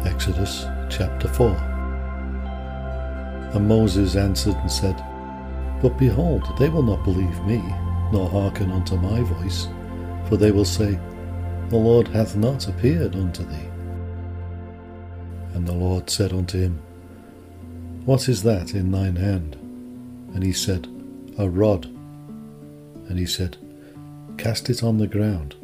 Exodus 0.07 0.66
chapter 0.88 1.28
4 1.28 1.50
And 3.55 3.68
Moses 3.68 4.16
answered 4.16 4.57
and 4.57 4.70
said, 4.70 4.96
But 5.80 5.96
behold, 5.98 6.44
they 6.59 6.68
will 6.68 6.82
not 6.82 7.05
believe 7.05 7.44
me, 7.44 7.62
nor 8.12 8.28
hearken 8.28 8.72
unto 8.72 8.96
my 8.96 9.20
voice, 9.20 9.68
for 10.28 10.36
they 10.36 10.50
will 10.50 10.64
say, 10.64 10.98
The 11.68 11.76
Lord 11.76 12.09
hath 12.09 12.36
not 12.36 12.68
appeared 12.68 13.14
unto 13.14 13.44
thee. 13.44 13.68
And 15.55 15.66
the 15.66 15.72
Lord 15.72 16.11
said 16.11 16.32
unto 16.32 16.59
him, 16.59 16.80
What 18.05 18.28
is 18.28 18.42
that 18.42 18.74
in 18.74 18.90
thine 18.90 19.16
hand? 19.16 19.57
And 20.35 20.43
he 20.43 20.53
said, 20.53 20.89
A 21.39 21.49
rod. 21.49 21.87
And 23.09 23.18
he 23.18 23.26
said, 23.26 23.57
Cast 24.39 24.70
it 24.70 24.83
on 24.83 24.99
the 24.99 25.07
ground. 25.07 25.55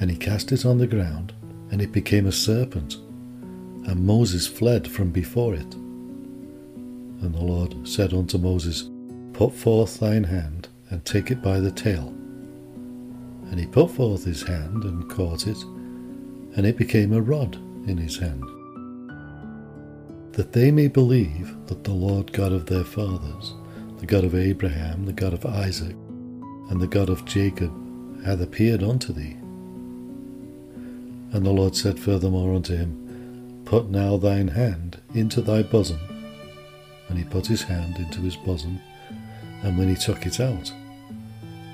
And 0.00 0.10
he 0.10 0.16
cast 0.16 0.52
it 0.52 0.66
on 0.66 0.78
the 0.78 0.86
ground, 0.86 1.32
and 1.70 1.80
it 1.80 1.92
became 1.92 2.26
a 2.26 2.32
serpent. 2.32 2.96
And 3.86 4.04
Moses 4.04 4.46
fled 4.46 4.88
from 4.88 5.10
before 5.10 5.54
it. 5.54 5.74
And 5.74 7.34
the 7.34 7.42
Lord 7.42 7.86
said 7.88 8.12
unto 8.12 8.38
Moses, 8.38 8.90
Put 9.32 9.54
forth 9.54 10.00
thine 10.00 10.24
hand, 10.24 10.68
and 10.90 11.04
take 11.04 11.30
it 11.30 11.42
by 11.42 11.60
the 11.60 11.70
tail. 11.70 12.08
And 13.50 13.60
he 13.60 13.66
put 13.66 13.92
forth 13.92 14.24
his 14.24 14.42
hand, 14.42 14.84
and 14.84 15.08
caught 15.08 15.46
it, 15.46 15.62
and 16.56 16.66
it 16.66 16.76
became 16.76 17.12
a 17.12 17.20
rod 17.20 17.56
in 17.86 17.96
his 17.96 18.18
hand 18.18 18.42
that 20.36 20.52
they 20.52 20.70
may 20.70 20.86
believe 20.86 21.56
that 21.66 21.82
the 21.82 21.90
Lord 21.90 22.30
God 22.30 22.52
of 22.52 22.66
their 22.66 22.84
fathers, 22.84 23.54
the 24.00 24.04
God 24.04 24.22
of 24.22 24.34
Abraham, 24.34 25.06
the 25.06 25.12
God 25.14 25.32
of 25.32 25.46
Isaac, 25.46 25.96
and 26.68 26.78
the 26.78 26.86
God 26.86 27.08
of 27.08 27.24
Jacob, 27.24 27.72
hath 28.22 28.42
appeared 28.42 28.82
unto 28.82 29.14
thee. 29.14 29.38
And 31.32 31.46
the 31.46 31.52
Lord 31.52 31.74
said 31.74 31.98
furthermore 31.98 32.54
unto 32.54 32.76
him, 32.76 33.62
Put 33.64 33.88
now 33.88 34.18
thine 34.18 34.48
hand 34.48 35.00
into 35.14 35.40
thy 35.40 35.62
bosom. 35.62 36.00
And 37.08 37.16
he 37.16 37.24
put 37.24 37.46
his 37.46 37.62
hand 37.62 37.96
into 37.96 38.20
his 38.20 38.36
bosom, 38.36 38.78
and 39.62 39.78
when 39.78 39.88
he 39.88 39.94
took 39.94 40.26
it 40.26 40.38
out, 40.38 40.70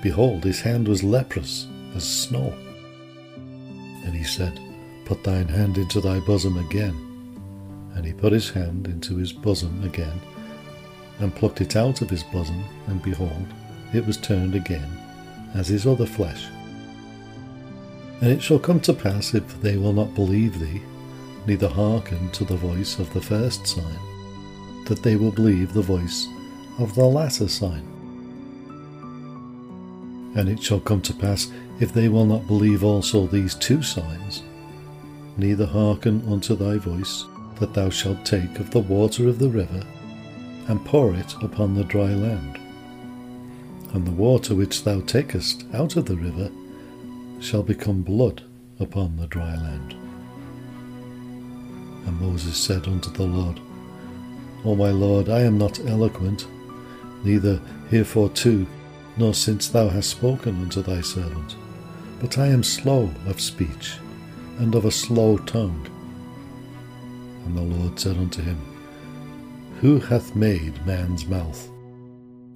behold, 0.01 0.45
his 0.45 0.61
hand 0.61 0.87
was 0.87 1.03
leprous 1.03 1.67
as 1.95 2.07
snow. 2.07 2.53
And 4.05 4.15
he 4.15 4.23
said, 4.23 4.57
Put 5.03 5.25
thine 5.25 5.49
hand 5.49 5.77
into 5.77 5.99
thy 5.99 6.21
bosom 6.21 6.57
again. 6.57 7.02
And 7.95 8.05
he 8.05 8.13
put 8.13 8.33
his 8.33 8.49
hand 8.49 8.87
into 8.87 9.17
his 9.17 9.31
bosom 9.31 9.83
again, 9.83 10.19
and 11.19 11.35
plucked 11.35 11.61
it 11.61 11.75
out 11.75 12.01
of 12.01 12.09
his 12.09 12.23
bosom, 12.23 12.63
and 12.87 13.01
behold, 13.01 13.45
it 13.93 14.05
was 14.05 14.17
turned 14.17 14.55
again, 14.55 14.89
as 15.53 15.67
his 15.67 15.85
other 15.85 16.05
flesh. 16.05 16.47
And 18.21 18.31
it 18.31 18.41
shall 18.41 18.59
come 18.59 18.79
to 18.81 18.93
pass, 18.93 19.33
if 19.33 19.61
they 19.61 19.77
will 19.77 19.93
not 19.93 20.15
believe 20.15 20.59
thee, 20.59 20.81
neither 21.45 21.67
hearken 21.67 22.29
to 22.31 22.45
the 22.45 22.55
voice 22.55 22.97
of 22.97 23.13
the 23.13 23.21
first 23.21 23.67
sign, 23.67 23.99
that 24.85 25.03
they 25.03 25.15
will 25.15 25.31
believe 25.31 25.73
the 25.73 25.81
voice 25.81 26.27
of 26.79 26.95
the 26.95 27.05
latter 27.05 27.47
sign. 27.47 27.87
And 30.35 30.49
it 30.49 30.63
shall 30.63 30.79
come 30.79 31.01
to 31.01 31.13
pass, 31.13 31.51
if 31.79 31.93
they 31.93 32.09
will 32.09 32.25
not 32.25 32.47
believe 32.47 32.83
also 32.83 33.27
these 33.27 33.55
two 33.55 33.83
signs, 33.83 34.41
neither 35.37 35.65
hearken 35.65 36.23
unto 36.31 36.55
thy 36.55 36.77
voice, 36.77 37.25
that 37.59 37.73
thou 37.73 37.89
shalt 37.89 38.25
take 38.25 38.59
of 38.59 38.71
the 38.71 38.79
water 38.79 39.27
of 39.27 39.39
the 39.39 39.49
river, 39.49 39.83
and 40.67 40.85
pour 40.85 41.13
it 41.13 41.35
upon 41.41 41.73
the 41.73 41.83
dry 41.83 42.13
land. 42.13 42.59
And 43.93 44.07
the 44.07 44.11
water 44.11 44.55
which 44.55 44.83
thou 44.83 45.01
takest 45.01 45.65
out 45.73 45.95
of 45.95 46.05
the 46.05 46.15
river 46.15 46.49
shall 47.39 47.63
become 47.63 48.01
blood 48.01 48.41
upon 48.79 49.17
the 49.17 49.27
dry 49.27 49.55
land. 49.55 49.93
And 52.07 52.19
Moses 52.19 52.57
said 52.57 52.87
unto 52.87 53.09
the 53.11 53.23
Lord, 53.23 53.59
O 54.65 54.75
my 54.75 54.91
Lord, 54.91 55.29
I 55.29 55.41
am 55.41 55.57
not 55.57 55.79
eloquent, 55.85 56.47
neither 57.23 57.59
hereforto, 57.91 58.65
nor 59.17 59.33
since 59.33 59.67
thou 59.67 59.89
hast 59.89 60.09
spoken 60.09 60.61
unto 60.61 60.81
thy 60.81 61.01
servant, 61.01 61.55
but 62.19 62.37
I 62.37 62.47
am 62.47 62.63
slow 62.63 63.11
of 63.27 63.39
speech, 63.39 63.97
and 64.57 64.73
of 64.75 64.85
a 64.85 64.91
slow 64.91 65.37
tongue. 65.37 65.87
And 67.45 67.57
the 67.57 67.61
Lord 67.61 67.99
said 67.99 68.17
unto 68.17 68.41
him, 68.41 68.59
Who 69.81 69.99
hath 69.99 70.35
made 70.35 70.85
man's 70.85 71.27
mouth? 71.27 71.69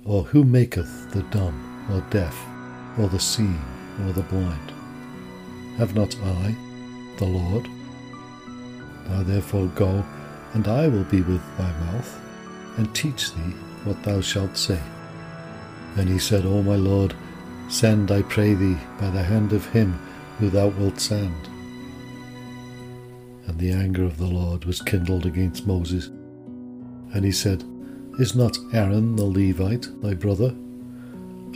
Or 0.06 0.24
who 0.24 0.44
maketh 0.44 1.12
the 1.12 1.24
dumb, 1.24 1.86
or 1.92 2.02
deaf, 2.10 2.38
or 2.98 3.08
the 3.10 3.20
seeing, 3.20 3.62
or 4.06 4.14
the 4.14 4.22
blind? 4.24 4.72
Have 5.78 5.96
not 5.96 6.16
I, 6.24 6.56
the 7.18 7.26
Lord? 7.26 7.68
Now 9.10 9.24
therefore 9.24 9.68
go, 9.76 10.06
and 10.54 10.68
I 10.68 10.88
will 10.88 11.04
be 11.04 11.22
with 11.22 11.42
thy 11.58 11.72
mouth, 11.86 12.20
and 12.78 12.94
teach 12.96 13.34
thee 13.34 13.54
what 13.84 14.02
thou 14.04 14.22
shalt 14.22 14.58
say. 14.58 14.80
Then 15.96 16.08
he 16.08 16.20
said, 16.20 16.46
O 16.46 16.62
my 16.62 16.76
Lord, 16.76 17.14
send, 17.70 18.12
I 18.12 18.22
pray 18.22 18.54
thee, 18.54 18.78
by 19.00 19.10
the 19.10 19.24
hand 19.24 19.52
of 19.52 19.66
him 19.68 20.00
who 20.40 20.50
thou 20.50 20.68
wilt 20.68 21.00
send. 21.00 21.50
And 23.48 23.58
the 23.58 23.72
anger 23.72 24.04
of 24.04 24.18
the 24.18 24.26
Lord 24.26 24.66
was 24.66 24.82
kindled 24.82 25.26
against 25.26 25.66
Moses. 25.66 26.08
And 27.14 27.24
he 27.24 27.32
said, 27.32 27.64
Is 28.20 28.36
not 28.36 28.58
Aaron 28.74 29.16
the 29.16 29.24
Levite 29.24 29.88
thy 30.02 30.14
brother? 30.14 30.54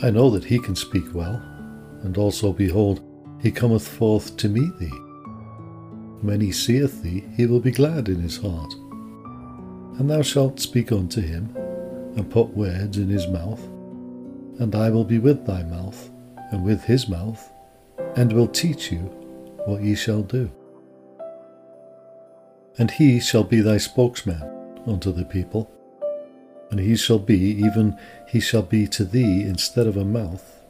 I 0.02 0.10
know 0.10 0.30
that 0.30 0.44
he 0.44 0.58
can 0.58 0.74
speak 0.74 1.14
well, 1.14 1.40
and 2.02 2.16
also, 2.16 2.52
behold, 2.52 3.02
he 3.40 3.50
cometh 3.50 3.86
forth 3.86 4.36
to 4.38 4.48
meet 4.48 4.78
thee. 4.78 4.98
When 6.22 6.40
he 6.40 6.50
seeth 6.50 7.02
thee, 7.02 7.24
he 7.36 7.46
will 7.46 7.60
be 7.60 7.70
glad 7.70 8.08
in 8.08 8.20
his 8.20 8.38
heart. 8.38 8.72
And 9.98 10.10
thou 10.10 10.22
shalt 10.22 10.60
speak 10.60 10.92
unto 10.92 11.20
him, 11.20 11.54
and 12.16 12.30
put 12.30 12.48
words 12.48 12.96
in 12.96 13.08
his 13.08 13.26
mouth, 13.28 13.62
and 14.58 14.74
I 14.74 14.90
will 14.90 15.04
be 15.04 15.18
with 15.18 15.46
thy 15.46 15.62
mouth, 15.64 16.10
and 16.50 16.64
with 16.64 16.82
his 16.84 17.08
mouth, 17.08 17.52
and 18.16 18.32
will 18.32 18.48
teach 18.48 18.90
you 18.90 19.00
what 19.66 19.82
ye 19.82 19.94
shall 19.94 20.22
do 20.22 20.50
and 22.78 22.90
he 22.90 23.20
shall 23.20 23.44
be 23.44 23.60
thy 23.60 23.76
spokesman 23.76 24.42
unto 24.86 25.12
the 25.12 25.24
people. 25.24 25.70
And 26.70 26.80
he 26.80 26.96
shall 26.96 27.18
be, 27.18 27.38
even 27.38 27.98
he 28.26 28.40
shall 28.40 28.62
be 28.62 28.86
to 28.88 29.04
thee 29.04 29.42
instead 29.42 29.86
of 29.86 29.96
a 29.96 30.04
mouth, 30.04 30.62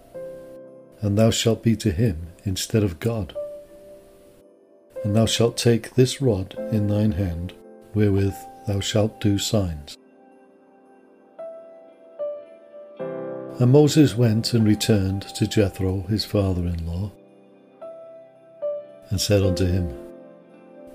and 1.01 1.17
thou 1.17 1.31
shalt 1.31 1.63
be 1.63 1.77
to 1.77 1.93
him 1.93 2.29
instead 2.45 2.83
of 2.83 2.99
God. 2.99 3.37
And 5.05 5.15
thou 5.15 5.27
shalt 5.27 5.57
take 5.57 5.95
this 5.95 6.21
rod 6.21 6.55
in 6.73 6.89
thine 6.89 7.13
hand, 7.13 7.53
wherewith 7.95 8.35
thou 8.67 8.81
shalt 8.81 9.21
do 9.21 9.39
signs. 9.39 9.97
And 12.99 13.71
Moses 13.71 14.17
went 14.17 14.55
and 14.55 14.67
returned 14.67 15.23
to 15.23 15.47
Jethro 15.47 16.03
his 16.03 16.25
father 16.25 16.63
in 16.63 16.85
law, 16.85 17.13
and 19.11 19.21
said 19.21 19.43
unto 19.43 19.67
him, 19.67 20.12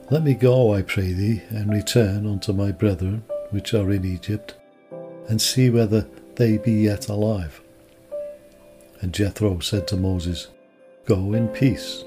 let 0.09 0.23
me 0.23 0.33
go, 0.33 0.73
I 0.73 0.81
pray 0.83 1.11
thee, 1.11 1.41
and 1.49 1.71
return 1.71 2.25
unto 2.25 2.53
my 2.53 2.71
brethren 2.71 3.23
which 3.49 3.73
are 3.73 3.91
in 3.91 4.05
Egypt, 4.05 4.55
and 5.27 5.41
see 5.41 5.69
whether 5.69 6.07
they 6.35 6.57
be 6.57 6.71
yet 6.71 7.09
alive. 7.09 7.61
And 9.01 9.13
Jethro 9.13 9.59
said 9.59 9.87
to 9.89 9.97
Moses, 9.97 10.47
Go 11.05 11.33
in 11.33 11.47
peace. 11.49 12.03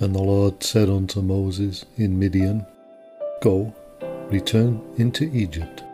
And 0.00 0.14
the 0.14 0.22
Lord 0.22 0.62
said 0.62 0.88
unto 0.88 1.20
Moses 1.20 1.84
in 1.96 2.18
Midian, 2.18 2.66
Go, 3.40 3.74
return 4.30 4.82
into 4.96 5.30
Egypt, 5.32 5.84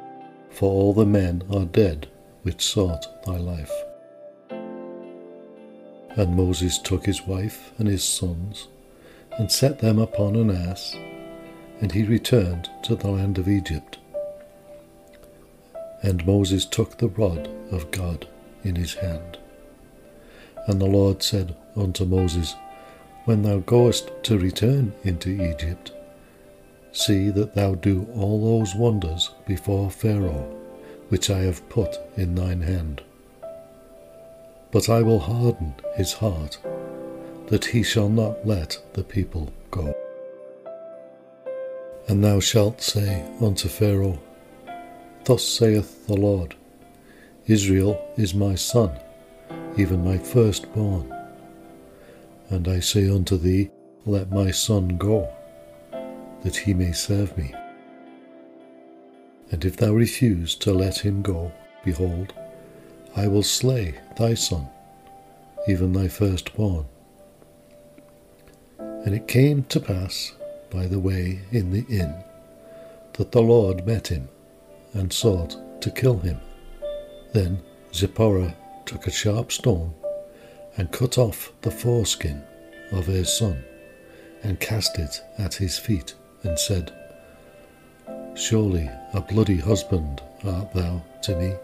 for 0.51 0.71
all 0.71 0.93
the 0.93 1.05
men 1.07 1.43
are 1.51 1.65
dead 1.65 2.09
which 2.43 2.65
sought 2.65 3.25
thy 3.25 3.37
life. 3.37 3.73
And 4.51 6.35
Moses 6.35 6.79
took 6.79 7.07
his 7.07 7.27
wife 7.27 7.73
and 7.79 7.87
his 7.87 8.05
sons, 8.05 8.69
and 9.39 9.51
set 9.51 9.79
them 9.79 9.99
upon 9.99 10.37
an 10.37 10.51
ass, 10.51 10.97
and 11.81 11.93
he 11.93 12.03
returned 12.03 12.69
to 12.83 12.97
the 12.97 13.09
land 13.09 13.39
of 13.39 13.49
Egypt. 13.49 13.99
And 16.03 16.27
Moses 16.27 16.65
took 16.65 16.99
the 16.99 17.09
rod 17.09 17.49
of 17.71 17.91
God 17.91 18.27
in 18.65 18.75
his 18.75 18.95
hand. 18.95 19.39
And 20.67 20.81
the 20.81 20.87
Lord 20.87 21.23
said 21.23 21.57
unto 21.77 22.05
Moses, 22.05 22.55
When 23.25 23.43
thou 23.43 23.59
goest 23.59 24.11
to 24.25 24.39
return 24.39 24.93
into 25.05 25.31
Egypt, 25.31 25.93
see 26.93 27.31
that 27.31 27.55
thou 27.55 27.75
do 27.75 28.09
all 28.15 28.59
those 28.59 28.75
wonders 28.75 29.31
before 29.47 29.91
Pharaoh, 29.91 30.55
which 31.09 31.31
I 31.31 31.39
have 31.41 31.67
put 31.69 31.97
in 32.17 32.35
thine 32.35 32.63
hand. 32.63 33.03
But 34.71 34.89
I 34.89 35.03
will 35.03 35.21
harden 35.21 35.75
his 35.97 36.13
heart, 36.13 36.59
that 37.49 37.65
he 37.65 37.83
shall 37.83 38.09
not 38.09 38.47
let 38.47 38.79
the 38.93 39.03
people 39.03 39.51
go. 39.71 39.95
And 42.07 42.23
thou 42.23 42.41
shalt 42.41 42.81
say 42.81 43.25
unto 43.41 43.69
Pharaoh, 43.69 44.19
Thus 45.25 45.45
saith 45.45 46.07
the 46.07 46.17
Lord, 46.17 46.55
Israel 47.47 48.01
is 48.17 48.35
my 48.35 48.55
son, 48.55 48.91
even 49.77 50.05
my 50.05 50.19
firstborn. 50.19 51.15
And 52.51 52.69
I 52.69 52.81
say 52.81 53.11
unto 53.11 53.37
thee, 53.37 53.71
Let 54.05 54.31
my 54.31 54.51
son 54.51 54.97
go, 54.97 55.29
that 56.43 56.57
he 56.57 56.75
may 56.75 56.93
serve 56.93 57.37
me. 57.37 57.55
And 59.51 59.65
if 59.65 59.77
thou 59.77 59.93
refuse 59.93 60.55
to 60.57 60.73
let 60.73 60.99
him 60.99 61.23
go, 61.23 61.53
behold, 61.85 62.35
I 63.17 63.27
will 63.27 63.43
slay 63.43 63.99
thy 64.19 64.35
son, 64.35 64.69
even 65.67 65.93
thy 65.93 66.09
firstborn. 66.09 66.87
And 69.09 69.17
it 69.17 69.27
came 69.27 69.63
to 69.71 69.81
pass 69.81 70.35
by 70.69 70.85
the 70.87 70.99
way 70.99 71.41
in 71.51 71.71
the 71.71 71.87
inn 71.89 72.15
that 73.15 73.33
the 73.33 73.41
Lord 73.41 73.87
met 73.87 74.09
him 74.09 74.29
and 74.93 75.11
sought 75.11 75.57
to 75.81 75.91
kill 75.91 76.19
him. 76.19 76.39
Then 77.33 77.63
Zipporah 77.95 78.55
took 78.85 79.07
a 79.07 79.11
sharp 79.11 79.51
stone 79.51 79.95
and 80.77 80.93
cut 80.93 81.17
off 81.17 81.51
the 81.63 81.71
foreskin 81.71 82.43
of 82.93 83.07
her 83.07 83.25
son 83.25 83.65
and 84.43 84.61
cast 84.61 84.99
it 84.99 85.23
at 85.39 85.55
his 85.55 85.79
feet 85.79 86.15
and 86.43 86.59
said, 86.59 86.93
Surely 88.35 88.91
a 89.15 89.23
bloody 89.23 89.57
husband 89.57 90.21
art 90.45 90.75
thou 90.75 91.03
to 91.23 91.35
me. 91.35 91.55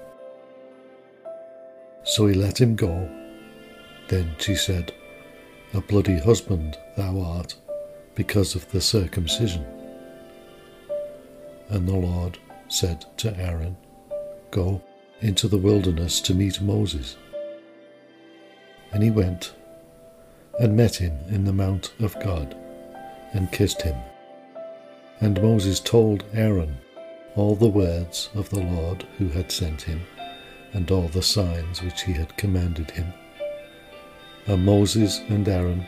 So 2.04 2.26
he 2.26 2.32
let 2.32 2.58
him 2.58 2.74
go. 2.74 3.06
Then 4.08 4.34
she 4.38 4.54
said, 4.54 4.94
A 5.74 5.82
bloody 5.82 6.18
husband 6.18 6.78
thou 6.96 7.20
art, 7.20 7.54
because 8.14 8.54
of 8.54 8.70
the 8.70 8.80
circumcision. 8.80 9.64
And 11.68 11.88
the 11.88 11.96
Lord 11.96 12.38
said 12.68 13.04
to 13.18 13.36
Aaron, 13.36 13.76
Go 14.50 14.82
into 15.20 15.48
the 15.48 15.58
wilderness 15.58 16.20
to 16.22 16.34
meet 16.34 16.60
Moses. 16.60 17.16
And 18.92 19.02
he 19.02 19.10
went 19.10 19.54
and 20.60 20.76
met 20.76 20.96
him 20.96 21.18
in 21.28 21.44
the 21.44 21.52
mount 21.52 21.92
of 22.00 22.18
God 22.20 22.56
and 23.32 23.50
kissed 23.50 23.82
him. 23.82 23.96
And 25.20 25.42
Moses 25.42 25.80
told 25.80 26.24
Aaron 26.32 26.76
all 27.34 27.56
the 27.56 27.68
words 27.68 28.30
of 28.34 28.48
the 28.50 28.60
Lord 28.60 29.04
who 29.18 29.28
had 29.28 29.50
sent 29.50 29.82
him, 29.82 30.00
and 30.72 30.90
all 30.90 31.08
the 31.08 31.22
signs 31.22 31.82
which 31.82 32.02
he 32.02 32.12
had 32.12 32.36
commanded 32.36 32.90
him. 32.90 33.12
And 34.46 34.64
Moses 34.64 35.20
and 35.28 35.48
Aaron 35.48 35.86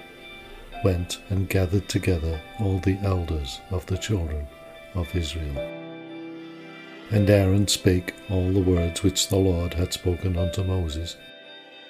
went 0.85 1.19
and 1.31 1.49
gathered 1.49 1.89
together 1.89 2.41
all 2.61 2.79
the 2.79 2.99
elders 3.03 3.61
of 3.71 3.87
the 3.87 3.99
children 3.99 4.47
of 4.95 5.15
Israel. 5.15 5.59
And 7.11 7.31
Aaron 7.31 7.69
spake 7.69 8.15
all 8.31 8.53
the 8.53 8.61
words 8.61 9.03
which 9.03 9.29
the 9.29 9.37
Lord 9.37 9.75
had 9.75 9.93
spoken 9.93 10.37
unto 10.37 10.65
Moses, 10.65 11.17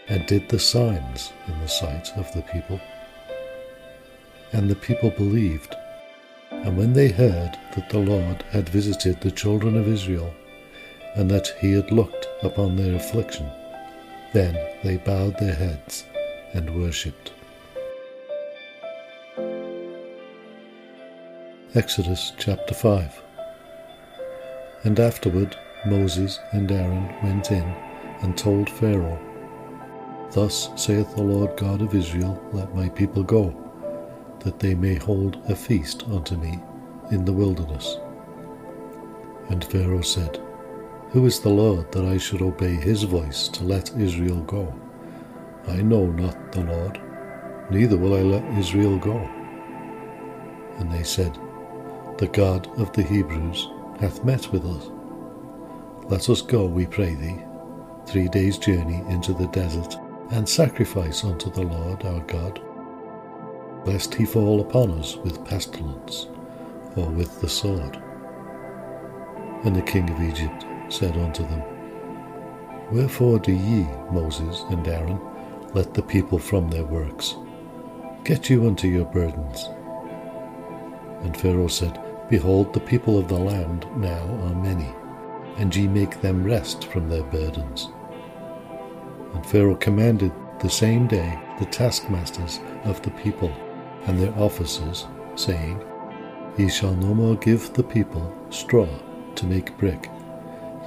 and 0.09 0.27
did 0.27 0.49
the 0.49 0.59
signs 0.59 1.33
in 1.49 1.59
the 1.61 1.69
sight 1.69 2.11
of 2.17 2.33
the 2.33 2.43
people. 2.43 2.81
And 4.53 4.69
the 4.69 4.77
people 4.77 5.11
believed. 5.11 5.75
And 6.51 6.77
when 6.77 6.93
they 6.93 7.09
heard 7.09 7.57
that 7.75 7.89
the 7.91 7.99
Lord 7.99 8.43
had 8.51 8.69
visited 8.69 9.21
the 9.21 9.31
children 9.31 9.77
of 9.77 9.89
Israel, 9.89 10.33
and 11.15 11.31
that 11.31 11.49
he 11.61 11.73
had 11.73 11.91
looked 11.91 12.29
upon 12.43 12.77
their 12.77 12.95
affliction, 12.95 13.49
then 14.33 14.55
they 14.85 14.99
bowed 14.99 15.39
their 15.39 15.55
heads 15.55 16.05
and 16.53 16.79
worshipped. 16.79 17.33
Exodus 21.75 22.33
chapter 22.39 22.73
5 22.73 23.23
And 24.85 25.01
afterward 25.01 25.57
Moses 25.85 26.39
and 26.53 26.71
Aaron 26.71 27.13
went 27.25 27.51
in 27.51 27.65
and 28.23 28.39
told 28.39 28.71
Pharaoh, 28.71 29.19
Thus 30.31 30.71
saith 30.77 31.15
the 31.17 31.23
Lord 31.23 31.57
God 31.57 31.83
of 31.83 31.95
Israel, 31.95 32.41
Let 32.53 32.75
my 32.75 32.89
people 32.89 33.25
go, 33.25 33.53
that 34.41 34.61
they 34.61 34.77
may 34.77 34.95
hold 34.95 35.43
a 35.51 35.57
feast 35.57 36.05
unto 36.05 36.37
me 36.37 36.61
in 37.11 37.25
the 37.25 37.33
wilderness. 37.33 37.99
And 39.51 39.63
Pharaoh 39.65 40.03
said, 40.03 40.41
Who 41.11 41.27
is 41.27 41.41
the 41.41 41.51
Lord 41.51 41.91
that 41.93 42.05
I 42.05 42.17
should 42.17 42.43
obey 42.43 42.75
his 42.75 43.03
voice 43.03 43.49
to 43.49 43.65
let 43.65 43.95
Israel 43.99 44.41
go? 44.43 44.73
I 45.67 45.83
know 45.83 46.07
not 46.07 46.53
the 46.53 46.63
Lord, 46.65 47.01
neither 47.71 47.99
will 47.99 48.15
I 48.15 48.23
let 48.23 48.57
Israel 48.57 48.99
go. 48.99 49.19
And 50.79 50.91
they 50.93 51.03
said, 51.03 51.37
The 52.19 52.29
God 52.29 52.67
of 52.81 52.91
the 52.93 53.03
Hebrews 53.03 53.69
hath 54.01 54.25
met 54.25 54.51
with 54.51 54.65
us. 54.65 54.91
Let 56.09 56.31
us 56.31 56.41
go, 56.41 56.65
we 56.65 56.87
pray 56.87 57.15
thee, 57.15 57.45
three 58.07 58.27
days' 58.29 58.57
journey 58.57 59.05
into 59.11 59.35
the 59.35 59.49
desert, 59.49 59.99
and 60.31 60.49
sacrifice 60.49 61.25
unto 61.25 61.51
the 61.51 61.65
Lord 61.65 62.07
our 62.07 62.21
God, 62.21 62.63
lest 63.85 64.15
he 64.15 64.25
fall 64.25 64.63
upon 64.63 64.93
us 64.93 65.17
with 65.17 65.45
pestilence, 65.45 66.29
or 66.97 67.05
with 67.11 67.39
the 67.43 67.51
sword. 67.51 68.03
And 69.65 69.77
the 69.77 69.83
king 69.83 70.09
of 70.09 70.23
Egypt 70.23 70.65
said 70.89 71.19
unto 71.19 71.43
them, 71.43 71.63
Wherefore 72.93 73.41
do 73.41 73.53
ye, 73.53 73.87
Moses 74.11 74.65
and 74.71 74.89
Aaron, 74.89 75.21
let 75.75 75.93
the 75.93 76.03
people 76.03 76.39
from 76.39 76.71
their 76.71 76.85
works? 76.85 77.37
Get 78.25 78.49
you 78.49 78.67
unto 78.67 78.89
your 78.89 79.05
burdens. 79.05 79.69
And 81.23 81.37
Pharaoh 81.37 81.69
said, 81.69 82.03
Behold, 82.29 82.73
the 82.73 82.81
people 82.81 83.19
of 83.19 83.29
the 83.29 83.39
land 83.39 83.87
now 83.97 84.25
are 84.43 84.55
many, 84.55 84.93
and 85.59 85.75
ye 85.75 85.87
make 85.87 86.21
them 86.21 86.43
rest 86.43 86.87
from 86.87 87.09
their 87.09 87.23
burdens. 87.23 87.89
And 89.33 89.47
Pharaoh 89.47 89.77
commanded 89.77 90.33
the 90.61 90.69
same 90.69 91.07
day 91.07 91.39
the 91.61 91.67
taskmasters 91.67 92.59
of 92.85 93.01
the 93.03 93.13
people 93.13 93.53
and 94.07 94.19
their 94.19 94.37
officers, 94.39 95.07
saying, 95.37 95.83
Ye 96.57 96.69
shall 96.69 96.95
no 96.95 97.15
more 97.15 97.37
give 97.37 97.73
the 97.75 97.85
people 97.85 98.35
straw 98.51 98.89
to 99.37 99.47
make 99.47 99.77
brick, 99.79 100.11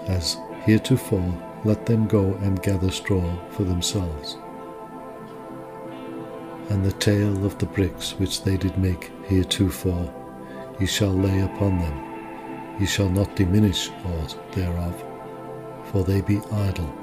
as 0.08 0.38
heretofore 0.66 1.62
let 1.64 1.86
them 1.86 2.08
go 2.08 2.34
and 2.42 2.62
gather 2.62 2.92
straw 2.92 3.38
for 3.52 3.64
themselves. 3.64 4.38
And 6.70 6.86
the 6.86 6.92
tale 6.94 7.46
of 7.46 7.58
the 7.60 7.66
bricks 7.66 8.12
which 8.20 8.44
they 8.44 8.58
did 8.58 8.78
make 8.78 9.12
heretofore 9.28 10.14
ye 10.80 10.86
shall 10.86 11.14
lay 11.14 11.42
upon 11.42 11.78
them, 11.80 12.80
ye 12.80 12.86
shall 12.86 13.10
not 13.10 13.36
diminish 13.36 13.90
aught 14.06 14.38
thereof, 14.54 15.04
for 15.86 16.04
they 16.04 16.22
be 16.22 16.42
idle. 16.52 16.94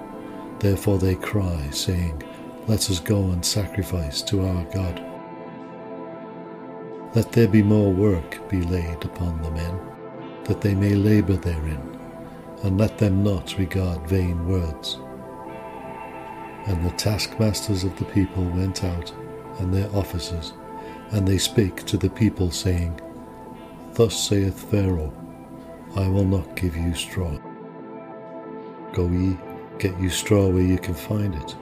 Therefore 0.59 0.99
they 0.99 1.17
cry, 1.17 1.69
saying, 1.71 2.23
Let 2.67 2.91
us 2.91 3.01
go 3.01 3.31
and 3.31 3.45
sacrifice 3.45 4.23
to 4.23 4.47
our 4.47 4.65
God. 4.65 5.03
Let 7.15 7.33
there 7.33 7.49
be 7.49 7.63
more 7.63 7.93
work 7.93 8.49
be 8.49 8.63
laid 8.63 9.05
upon 9.05 9.43
the 9.43 9.51
men, 9.51 9.79
that 10.45 10.61
they 10.61 10.75
may 10.75 10.95
labour 10.95 11.37
therein, 11.37 11.99
and 12.63 12.79
let 12.79 12.99
them 12.99 13.23
not 13.23 13.59
regard 13.59 14.07
vain 14.09 14.47
words. 14.49 14.99
And 16.67 16.85
the 16.85 16.95
taskmasters 16.97 17.85
of 17.85 17.97
the 17.99 18.05
people 18.07 18.45
went 18.45 18.83
out, 18.83 19.13
and 19.59 19.73
their 19.73 19.95
officers, 19.95 20.53
and 21.13 21.27
they 21.27 21.39
spake 21.39 21.85
to 21.85 21.97
the 21.97 22.11
people, 22.11 22.51
saying, 22.51 23.01
Thus 23.97 24.29
saith 24.29 24.71
Pharaoh, 24.71 25.11
I 25.95 26.07
will 26.07 26.27
not 26.27 26.55
give 26.55 26.77
you 26.77 26.93
straw. 26.93 27.35
Go 28.93 29.09
ye, 29.09 29.39
get 29.79 29.99
you 29.99 30.11
straw 30.11 30.49
where 30.49 30.63
you 30.63 30.77
can 30.79 30.93
find 30.93 31.35
it, 31.35 31.57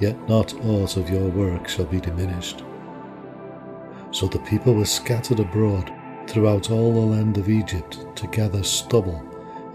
yet 0.00 0.28
not 0.28 0.52
aught 0.66 0.98
of 0.98 1.08
your 1.08 1.30
work 1.30 1.66
shall 1.66 1.86
be 1.86 1.98
diminished. 1.98 2.62
So 4.10 4.26
the 4.26 4.40
people 4.40 4.74
were 4.74 4.84
scattered 4.84 5.40
abroad 5.40 5.90
throughout 6.26 6.70
all 6.70 6.92
the 6.92 7.16
land 7.16 7.38
of 7.38 7.48
Egypt 7.48 8.04
to 8.16 8.26
gather 8.26 8.62
stubble 8.62 9.24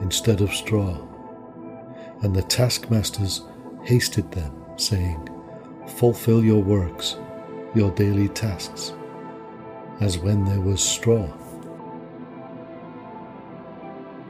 instead 0.02 0.42
of 0.42 0.54
straw. 0.54 0.96
And 2.22 2.36
the 2.36 2.44
taskmasters 2.44 3.42
hasted 3.86 4.32
them, 4.32 4.54
saying, 4.78 5.30
Fulfill 5.98 6.44
your 6.44 6.62
works, 6.62 7.18
your 7.74 7.90
daily 7.90 8.30
tasks, 8.30 8.94
as 10.00 10.20
when 10.20 10.46
there 10.46 10.62
was 10.62 10.80
straw. 10.80 11.28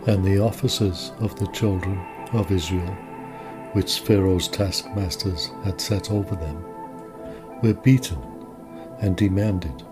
And 0.08 0.24
the 0.24 0.40
officers 0.40 1.12
of 1.20 1.36
the 1.36 1.48
children 1.48 2.00
of 2.34 2.52
Israel, 2.52 2.96
which 3.74 4.02
Pharaoh's 4.02 4.48
taskmasters 4.48 5.50
had 5.64 5.82
set 5.82 6.12
over 6.12 6.36
them, 6.36 6.64
were 7.64 7.74
beaten 7.74 8.20
and 9.02 9.18
demanded, 9.18 9.84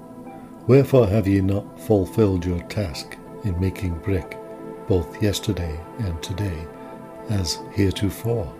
Wherefore 0.68 1.08
have 1.08 1.28
ye 1.28 1.42
not 1.42 1.80
fulfilled 1.80 2.46
your 2.46 2.62
task 2.64 3.18
in 3.44 3.60
making 3.60 4.00
brick, 4.00 4.38
both 4.88 5.22
yesterday 5.22 5.80
and 6.00 6.22
today, 6.22 6.68
as 7.30 7.60
heretofore? 7.74 8.54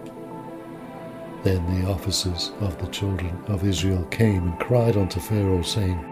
Then 1.44 1.64
the 1.80 1.88
officers 1.88 2.52
of 2.62 2.78
the 2.80 2.88
children 2.88 3.38
of 3.48 3.64
Israel 3.64 4.04
came 4.06 4.48
and 4.48 4.60
cried 4.60 4.98
unto 4.98 5.20
Pharaoh, 5.20 5.62
saying, 5.62 6.04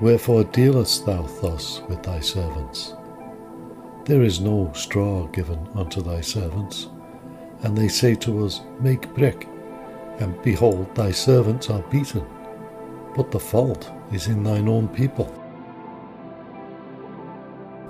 Wherefore 0.00 0.44
dealest 0.44 1.04
thou 1.04 1.22
thus 1.42 1.82
with 1.88 2.02
thy 2.02 2.20
servants? 2.20 2.94
There 4.06 4.22
is 4.22 4.40
no 4.40 4.72
straw 4.74 5.26
given 5.26 5.68
unto 5.74 6.00
thy 6.00 6.22
servants. 6.22 6.88
And 7.62 7.76
they 7.76 7.88
say 7.88 8.14
to 8.16 8.44
us, 8.46 8.62
Make 8.80 9.14
brick. 9.14 9.46
And 10.18 10.40
behold, 10.42 10.94
thy 10.94 11.10
servants 11.10 11.68
are 11.68 11.82
beaten. 11.82 12.26
But 13.14 13.30
the 13.30 13.40
fault 13.40 13.90
is 14.12 14.26
in 14.26 14.42
thine 14.42 14.68
own 14.68 14.88
people. 14.88 15.26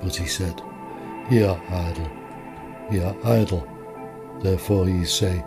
But 0.03 0.17
he 0.17 0.27
said, 0.27 0.61
Ye 1.31 1.45
are 1.45 1.63
idle, 1.71 2.11
ye 2.91 3.01
are 3.01 3.17
idle. 3.25 3.67
Therefore 4.41 4.89
ye 4.89 5.05
say, 5.05 5.45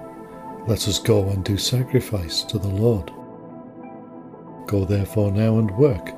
Let 0.67 0.87
us 0.87 0.99
go 0.99 1.29
and 1.29 1.43
do 1.43 1.57
sacrifice 1.57 2.43
to 2.43 2.57
the 2.57 2.69
Lord. 2.69 3.11
Go 4.67 4.85
therefore 4.85 5.31
now 5.31 5.59
and 5.59 5.71
work, 5.71 6.09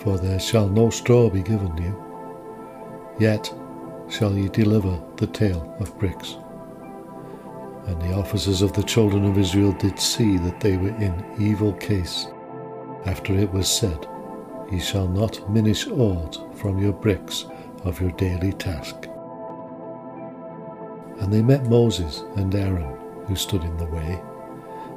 for 0.00 0.16
there 0.16 0.40
shall 0.40 0.68
no 0.68 0.88
straw 0.88 1.28
be 1.28 1.42
given 1.42 1.76
you 1.76 2.05
Yet 3.18 3.52
shall 4.08 4.36
ye 4.36 4.48
deliver 4.48 5.00
the 5.16 5.26
tale 5.26 5.74
of 5.80 5.98
bricks. 5.98 6.36
And 7.86 8.00
the 8.02 8.14
officers 8.14 8.62
of 8.62 8.72
the 8.72 8.82
children 8.82 9.24
of 9.24 9.38
Israel 9.38 9.72
did 9.72 9.98
see 9.98 10.38
that 10.38 10.60
they 10.60 10.76
were 10.76 10.96
in 10.96 11.24
evil 11.38 11.72
case, 11.74 12.26
after 13.04 13.34
it 13.34 13.52
was 13.52 13.68
said, 13.68 14.06
Ye 14.70 14.80
shall 14.80 15.08
not 15.08 15.48
minish 15.50 15.86
aught 15.86 16.58
from 16.58 16.78
your 16.78 16.92
bricks 16.92 17.46
of 17.84 18.00
your 18.00 18.10
daily 18.12 18.52
task. 18.52 18.96
And 21.20 21.32
they 21.32 21.42
met 21.42 21.66
Moses 21.66 22.24
and 22.36 22.54
Aaron, 22.54 22.98
who 23.26 23.36
stood 23.36 23.62
in 23.62 23.76
the 23.76 23.86
way, 23.86 24.20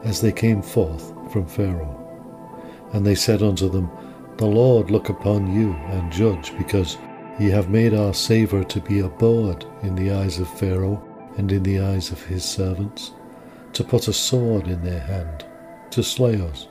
as 0.04 0.20
they 0.20 0.32
came 0.32 0.62
forth 0.62 1.14
from 1.32 1.46
Pharaoh. 1.46 1.96
And 2.94 3.06
they 3.06 3.16
said 3.16 3.44
unto 3.44 3.70
them, 3.70 3.90
The 4.38 4.48
Lord 4.48 4.90
look 4.90 5.10
upon 5.10 5.54
you 5.54 5.74
and 5.74 6.12
judge, 6.12 6.58
because 6.58 6.98
Ye 7.40 7.50
have 7.52 7.70
made 7.70 7.94
our 7.94 8.14
savour 8.14 8.66
to 8.66 8.82
be 8.82 9.00
abhorred 9.00 9.66
in 9.82 9.96
the 9.96 10.12
eyes 10.12 10.40
of 10.40 10.60
Pharaoh 10.60 11.02
and 11.38 11.50
in 11.52 11.64
the 11.64 11.80
eyes 11.80 12.12
of 12.12 12.22
his 12.22 12.44
servants, 12.44 13.14
to 13.72 13.84
put 13.84 14.10
a 14.10 14.14
sword 14.14 14.68
in 14.68 14.84
their 14.84 15.00
hand, 15.00 15.46
to 15.92 16.04
slay 16.04 16.42
us. 16.42 16.68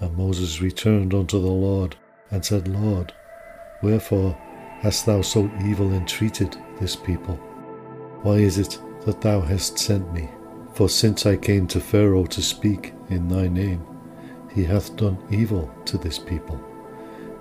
And 0.00 0.16
Moses 0.16 0.60
returned 0.60 1.14
unto 1.14 1.40
the 1.40 1.46
Lord, 1.46 1.94
and 2.32 2.44
said, 2.44 2.66
Lord, 2.66 3.12
wherefore 3.82 4.36
hast 4.80 5.06
thou 5.06 5.22
so 5.22 5.48
evil 5.64 5.92
entreated 5.92 6.56
this 6.80 6.96
people? 6.96 7.36
Why 8.22 8.38
is 8.38 8.58
it 8.58 8.80
that 9.06 9.20
thou 9.20 9.40
hast 9.42 9.78
sent 9.78 10.12
me? 10.12 10.28
For 10.72 10.88
since 10.88 11.24
I 11.24 11.36
came 11.36 11.68
to 11.68 11.78
Pharaoh 11.78 12.26
to 12.26 12.42
speak 12.42 12.92
in 13.10 13.28
thy 13.28 13.46
name, 13.46 13.86
he 14.52 14.64
hath 14.64 14.96
done 14.96 15.18
evil 15.30 15.72
to 15.84 15.98
this 15.98 16.18
people. 16.18 16.60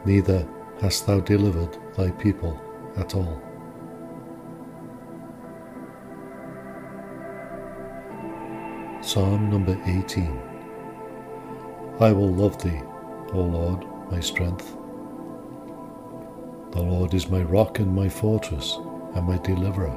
Neither 0.06 0.48
hast 0.84 1.08
thou 1.08 1.18
delivered 1.22 1.78
thy 1.96 2.12
people 2.12 2.60
at 2.98 3.16
all. 3.16 3.42
Psalm 9.02 9.50
number 9.50 9.82
18 9.86 10.42
I 12.02 12.12
will 12.12 12.34
love 12.34 12.62
thee, 12.62 12.82
O 13.32 13.40
Lord, 13.40 13.86
my 14.12 14.20
strength. 14.20 14.76
The 16.72 16.82
Lord 16.82 17.14
is 17.14 17.30
my 17.30 17.44
rock 17.44 17.80
and 17.80 17.96
my 17.96 18.10
fortress 18.10 18.78
and 19.16 19.26
my 19.26 19.38
deliverer, 19.38 19.96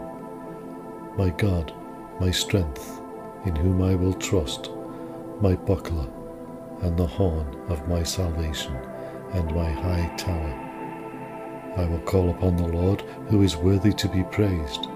my 1.18 1.30
God, 1.30 1.74
my 2.20 2.30
strength, 2.30 3.00
in 3.44 3.56
whom 3.56 3.82
I 3.82 3.96
will 3.96 4.14
trust, 4.14 4.70
my 5.40 5.56
buckler 5.56 6.06
and 6.82 6.96
the 6.96 7.08
horn 7.08 7.60
of 7.70 7.88
my 7.88 8.04
salvation 8.04 8.76
and 9.32 9.52
my 9.52 9.68
high 9.68 10.14
tower. 10.16 10.65
I 11.76 11.84
will 11.84 12.00
call 12.00 12.30
upon 12.30 12.56
the 12.56 12.68
Lord, 12.68 13.02
who 13.28 13.42
is 13.42 13.56
worthy 13.56 13.92
to 13.92 14.08
be 14.08 14.24
praised. 14.24 14.88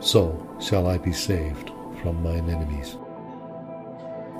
So 0.00 0.40
shall 0.60 0.86
I 0.86 0.98
be 0.98 1.12
saved 1.12 1.70
from 2.02 2.22
mine 2.22 2.48
enemies. 2.48 2.96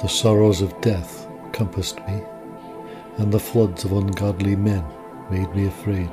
The 0.01 0.09
sorrows 0.09 0.61
of 0.61 0.81
death 0.81 1.27
compassed 1.53 1.99
me, 2.07 2.23
and 3.19 3.33
the 3.33 3.41
floods 3.41 3.85
of 3.85 3.93
ungodly 3.93 4.57
men 4.57 4.85
made 5.31 5.55
me 5.55 5.67
afraid. 5.67 6.11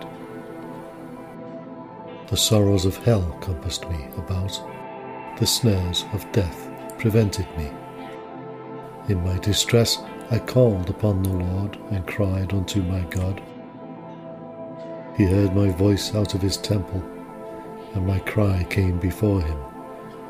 The 2.27 2.37
sorrows 2.37 2.85
of 2.85 2.95
hell 2.97 3.37
compassed 3.41 3.89
me 3.89 4.07
about, 4.17 4.59
the 5.37 5.45
snares 5.45 6.05
of 6.13 6.31
death 6.31 6.69
prevented 6.97 7.47
me. 7.57 7.69
In 9.09 9.23
my 9.25 9.37
distress 9.39 10.01
I 10.29 10.39
called 10.39 10.89
upon 10.89 11.23
the 11.23 11.33
Lord 11.33 11.77
and 11.89 12.07
cried 12.07 12.53
unto 12.53 12.81
my 12.83 13.01
God. 13.09 13.41
He 15.17 15.25
heard 15.25 15.55
my 15.55 15.69
voice 15.69 16.15
out 16.15 16.33
of 16.33 16.41
his 16.41 16.57
temple, 16.57 17.03
and 17.93 18.07
my 18.07 18.19
cry 18.19 18.65
came 18.69 18.97
before 18.97 19.41
him, 19.41 19.59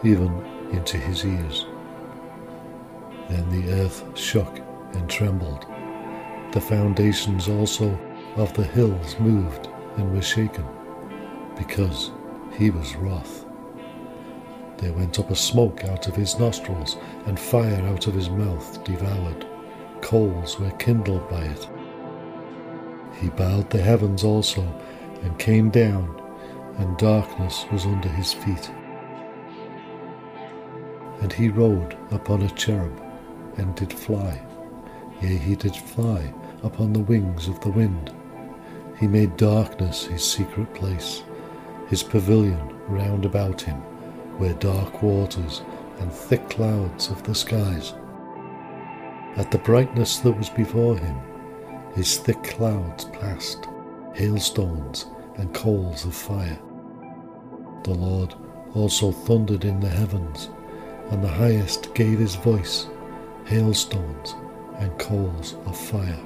even 0.04 0.44
into 0.72 0.98
his 0.98 1.24
ears. 1.24 1.66
Then 3.30 3.50
the 3.50 3.72
earth 3.74 4.04
shook 4.18 4.60
and 4.94 5.10
trembled. 5.10 5.66
The 6.52 6.62
foundations 6.62 7.48
also 7.48 7.98
of 8.36 8.54
the 8.54 8.64
hills 8.64 9.20
moved 9.20 9.70
and 9.98 10.12
were 10.12 10.22
shaken, 10.22 10.66
because 11.56 12.12
he 12.58 12.72
was 12.72 12.96
wroth. 12.96 13.46
There 14.78 14.94
went 14.94 15.20
up 15.20 15.30
a 15.30 15.36
smoke 15.36 15.86
out 15.86 16.08
of 16.08 16.16
his 16.16 16.40
nostrils, 16.40 16.98
and 17.28 17.40
fire 17.40 17.86
out 17.88 18.08
of 18.08 18.16
his 18.16 18.30
mouth 18.32 18.84
devoured. 18.84 19.46
Coals 20.02 20.60
were 20.60 20.72
kindled 20.72 21.30
by 21.30 21.44
it. 21.44 21.70
He 23.22 23.30
bowed 23.30 23.70
the 23.70 23.82
heavens 23.82 24.24
also, 24.24 24.64
and 25.22 25.38
came 25.38 25.70
down, 25.70 26.20
and 26.80 26.98
darkness 26.98 27.66
was 27.72 27.86
under 27.86 28.10
his 28.10 28.34
feet. 28.34 28.72
And 31.22 31.32
he 31.32 31.50
rode 31.50 31.96
upon 32.10 32.42
a 32.42 32.50
cherub, 32.50 33.00
and 33.58 33.76
did 33.76 33.94
fly. 33.94 34.42
Yea, 35.22 35.38
he 35.38 35.56
did 35.56 35.76
fly 35.76 36.34
upon 36.64 36.94
the 36.94 37.00
wings 37.00 37.48
of 37.48 37.60
the 37.62 37.70
wind. 37.70 38.12
He 39.00 39.08
made 39.08 39.38
darkness 39.38 40.06
his 40.06 40.24
secret 40.24 40.74
place, 40.74 41.22
his 41.90 42.02
pavilion 42.02 42.76
round 42.88 43.24
about 43.24 43.62
him, 43.62 43.78
where 44.40 44.54
dark 44.56 45.04
waters 45.04 45.62
and 46.00 46.12
thick 46.12 46.50
clouds 46.50 47.12
of 47.12 47.22
the 47.22 47.36
skies. 47.36 47.94
At 49.36 49.52
the 49.52 49.60
brightness 49.60 50.18
that 50.20 50.36
was 50.36 50.50
before 50.50 50.98
him, 50.98 51.16
his 51.94 52.18
thick 52.18 52.42
clouds 52.44 53.06
passed, 53.06 53.68
hailstones 54.14 55.08
and 55.38 55.54
coals 55.54 56.06
of 56.06 56.14
fire. 56.14 56.60
The 57.84 57.94
Lord 57.94 58.34
also 58.74 59.12
thundered 59.12 59.66
in 59.66 59.80
the 59.80 59.90
heavens, 59.90 60.50
and 61.10 61.24
the 61.24 61.28
highest 61.28 61.94
gave 61.94 62.20
his 62.20 62.36
voice, 62.36 62.88
hailstones 63.46 64.36
and 64.80 64.98
coals 64.98 65.56
of 65.66 65.78
fire. 65.78 66.20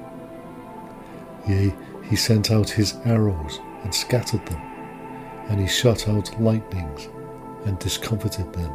Yea, 1.48 1.74
he 2.04 2.16
sent 2.16 2.50
out 2.50 2.68
his 2.68 2.94
arrows 3.04 3.58
and 3.82 3.94
scattered 3.94 4.44
them, 4.46 4.60
and 5.48 5.60
he 5.60 5.66
shot 5.66 6.08
out 6.08 6.40
lightnings 6.40 7.08
and 7.64 7.78
discomfited 7.78 8.52
them. 8.52 8.72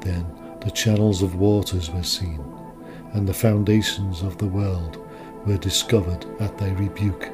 Then 0.00 0.26
the 0.60 0.70
channels 0.70 1.22
of 1.22 1.34
waters 1.34 1.90
were 1.90 2.02
seen, 2.02 2.42
and 3.12 3.28
the 3.28 3.34
foundations 3.34 4.22
of 4.22 4.38
the 4.38 4.46
world 4.46 5.03
were 5.46 5.56
discovered 5.56 6.26
at 6.40 6.56
thy 6.58 6.70
rebuke, 6.70 7.30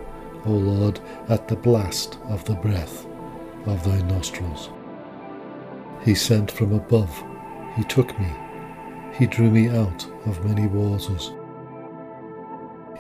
O 0.46 0.50
Lord, 0.50 1.00
at 1.28 1.48
the 1.48 1.56
blast 1.56 2.18
of 2.28 2.44
the 2.44 2.54
breath 2.54 3.06
of 3.66 3.84
thy 3.84 4.00
nostrils. 4.02 4.70
He 6.04 6.14
sent 6.14 6.50
from 6.50 6.72
above 6.72 7.22
He 7.76 7.84
took 7.84 8.18
me, 8.18 8.32
he 9.14 9.26
drew 9.26 9.50
me 9.50 9.68
out 9.68 10.06
of 10.26 10.44
many 10.44 10.66
waters. 10.66 11.32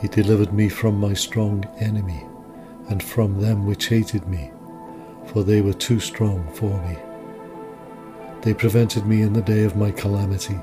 He 0.00 0.08
delivered 0.08 0.52
me 0.52 0.68
from 0.68 0.98
my 0.98 1.14
strong 1.14 1.64
enemy, 1.78 2.26
and 2.88 3.02
from 3.02 3.40
them 3.40 3.66
which 3.66 3.88
hated 3.88 4.26
me, 4.28 4.50
for 5.26 5.44
they 5.44 5.60
were 5.60 5.72
too 5.72 6.00
strong 6.00 6.46
for 6.52 6.80
me. 6.86 6.96
They 8.42 8.54
prevented 8.54 9.06
me 9.06 9.22
in 9.22 9.32
the 9.32 9.42
day 9.42 9.64
of 9.64 9.76
my 9.76 9.90
calamity, 9.90 10.58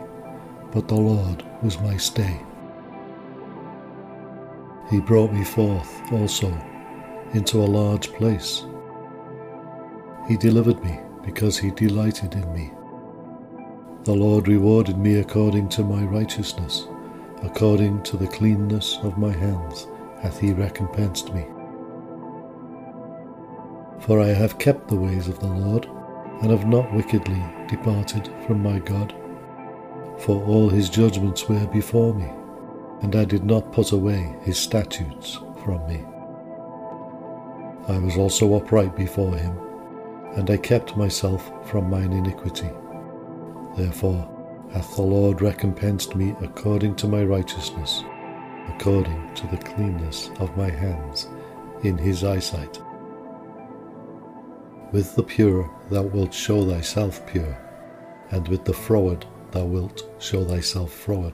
but 0.72 0.88
the 0.88 0.96
Lord 0.96 1.44
was 1.62 1.80
my 1.80 1.98
stay. 1.98 2.42
He 4.90 5.00
brought 5.02 5.34
me 5.34 5.44
forth 5.44 6.12
also 6.12 6.50
into 7.34 7.58
a 7.58 7.66
large 7.66 8.14
place. 8.14 8.66
He 10.28 10.38
delivered 10.38 10.84
me 10.84 11.00
because 11.26 11.58
he 11.58 11.72
delighted 11.72 12.34
in 12.36 12.54
me. 12.54 12.72
The 14.06 14.14
Lord 14.14 14.48
rewarded 14.48 14.98
me 14.98 15.16
according 15.20 15.68
to 15.70 15.84
my 15.84 16.04
righteousness, 16.04 16.88
according 17.44 18.04
to 18.04 18.16
the 18.16 18.28
cleanness 18.28 18.98
of 19.04 19.18
my 19.18 19.34
hands 19.34 19.88
hath 20.22 20.40
he 20.40 20.54
recompensed 20.54 21.34
me. 21.34 21.46
For 24.00 24.22
I 24.22 24.28
have 24.28 24.58
kept 24.58 24.88
the 24.88 24.96
ways 24.96 25.28
of 25.28 25.40
the 25.40 25.48
Lord, 25.48 25.90
and 26.42 26.52
have 26.52 26.68
not 26.68 26.94
wickedly 26.94 27.44
departed 27.68 28.30
from 28.46 28.64
my 28.64 28.80
God. 28.80 29.14
For 30.20 30.42
all 30.46 30.70
his 30.70 30.90
judgments 30.90 31.50
were 31.50 31.66
before 31.68 32.14
me, 32.14 32.30
and 33.02 33.16
I 33.16 33.26
did 33.26 33.44
not 33.44 33.72
put 33.72 33.92
away 33.92 34.36
his 34.42 34.58
statutes 34.58 35.40
from 35.64 35.86
me. 35.88 36.04
I 37.88 37.98
was 38.00 38.18
also 38.18 38.56
upright 38.56 38.96
before 38.96 39.36
him, 39.36 39.58
and 40.36 40.50
I 40.50 40.58
kept 40.58 40.98
myself 40.98 41.52
from 41.70 41.90
mine 41.90 42.14
iniquity. 42.14 42.70
Therefore 43.78 44.34
hath 44.72 44.96
the 44.96 45.02
Lord 45.02 45.42
recompensed 45.42 46.16
me 46.16 46.36
according 46.42 46.96
to 46.96 47.08
my 47.08 47.24
righteousness, 47.24 48.04
according 48.68 49.34
to 49.36 49.48
the 49.48 49.58
cleanness 49.58 50.30
of 50.40 50.58
my 50.58 50.70
hands 50.70 51.28
in 51.84 51.98
his 51.98 52.24
eyesight. 52.24 52.82
With 54.92 55.16
the 55.16 55.24
pure 55.24 55.70
thou 55.90 56.04
wilt 56.04 56.34
show 56.34 56.70
thyself 56.70 57.26
pure, 57.28 57.58
and 58.32 58.48
with 58.48 58.66
the 58.66 58.74
froward 58.74 59.26
thou 59.52 59.66
wilt 59.66 60.04
show 60.20 60.44
thyself 60.44 60.92
froward. 60.92 61.34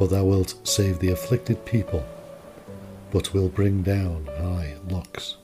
For 0.00 0.08
thou 0.08 0.24
wilt 0.24 0.54
save 0.66 0.98
the 0.98 1.10
afflicted 1.10 1.66
people, 1.66 2.02
but 3.10 3.34
will 3.34 3.50
bring 3.50 3.82
down 3.82 4.30
high 4.38 4.76
looks. 4.88 5.36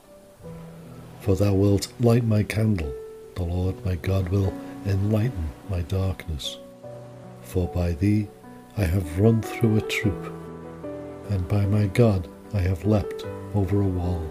For 1.20 1.36
thou 1.36 1.52
wilt 1.52 1.88
light 2.00 2.24
my 2.24 2.42
candle, 2.42 2.90
the 3.34 3.42
Lord 3.42 3.84
my 3.84 3.96
God 3.96 4.30
will 4.30 4.54
enlighten 4.86 5.50
my 5.68 5.82
darkness. 5.82 6.56
For 7.42 7.68
by 7.68 7.92
thee 7.92 8.28
I 8.78 8.84
have 8.84 9.20
run 9.20 9.42
through 9.42 9.76
a 9.76 9.82
troop, 9.82 10.32
and 11.28 11.46
by 11.48 11.66
my 11.66 11.88
God 11.88 12.26
I 12.54 12.60
have 12.60 12.86
leapt 12.86 13.26
over 13.54 13.82
a 13.82 13.86
wall. 13.86 14.26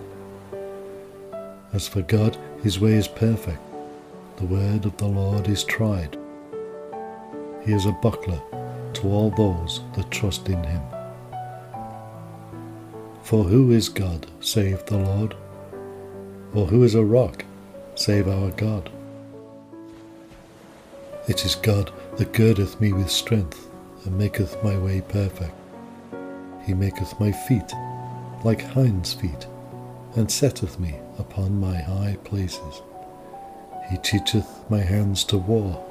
As 1.71 1.87
for 1.87 2.01
God, 2.01 2.35
his 2.63 2.79
way 2.79 2.93
is 2.93 3.07
perfect, 3.07 3.61
the 4.37 4.45
word 4.45 4.85
of 4.85 4.97
the 4.97 5.07
Lord 5.07 5.47
is 5.47 5.63
tried. 5.63 6.17
He 7.63 7.73
is 7.73 7.85
a 7.85 7.91
buckler 7.91 8.41
to 8.95 9.07
all 9.07 9.29
those 9.31 9.81
that 9.95 10.11
trust 10.11 10.47
in 10.47 10.63
him. 10.63 10.81
For 13.23 13.43
who 13.43 13.71
is 13.71 13.89
God 13.89 14.27
save 14.39 14.85
the 14.85 14.97
Lord? 14.97 15.35
Or 16.53 16.67
who 16.67 16.83
is 16.83 16.95
a 16.95 17.03
rock 17.03 17.43
save 17.95 18.27
our 18.27 18.51
God? 18.51 18.89
It 21.27 21.43
is 21.43 21.55
God 21.55 21.91
that 22.17 22.33
girdeth 22.33 22.79
me 22.79 22.93
with 22.93 23.09
strength, 23.09 23.67
and 24.05 24.17
maketh 24.17 24.63
my 24.63 24.77
way 24.77 25.01
perfect. 25.01 25.55
He 26.65 26.73
maketh 26.73 27.19
my 27.19 27.31
feet 27.31 27.73
like 28.43 28.61
hinds' 28.61 29.13
feet, 29.13 29.47
and 30.15 30.29
setteth 30.29 30.79
me 30.79 30.99
upon 31.17 31.59
my 31.59 31.75
high 31.75 32.17
places. 32.23 32.83
He 33.89 33.97
teacheth 33.97 34.47
my 34.69 34.81
hands 34.81 35.23
to 35.25 35.37
war, 35.37 35.83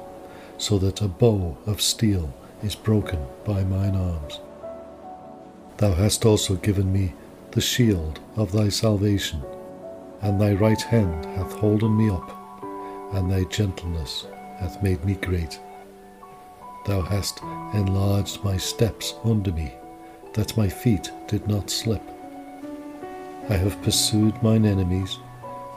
so 0.57 0.79
that 0.79 1.01
a 1.01 1.09
bow 1.09 1.57
of 1.65 1.81
steel 1.81 2.33
is 2.65 2.73
broken 2.73 3.19
by 3.45 3.63
mine 3.63 3.95
arms. 3.95 4.39
Thou 5.77 5.93
hast 5.93 6.25
also 6.25 6.55
given 6.55 6.91
me 6.91 7.13
the 7.51 7.61
shield 7.61 8.19
of 8.35 8.51
thy 8.51 8.69
salvation, 8.69 9.41
and 10.21 10.41
thy 10.41 10.53
right 10.53 10.81
hand 10.81 11.25
hath 11.37 11.53
holden 11.53 11.95
me 11.95 12.09
up, 12.09 12.31
and 13.13 13.29
thy 13.29 13.43
gentleness 13.45 14.25
hath 14.57 14.81
made 14.81 15.05
me 15.05 15.13
great. 15.13 15.59
Thou 16.87 17.01
hast 17.01 17.41
enlarged 17.73 18.43
my 18.43 18.57
steps 18.57 19.13
under 19.23 19.51
me, 19.51 19.73
that 20.33 20.57
my 20.57 20.67
feet 20.67 21.11
did 21.27 21.47
not 21.47 21.69
slip. 21.69 22.01
I 23.47 23.53
have 23.53 23.81
pursued 23.83 24.41
mine 24.41 24.65
enemies 24.65 25.19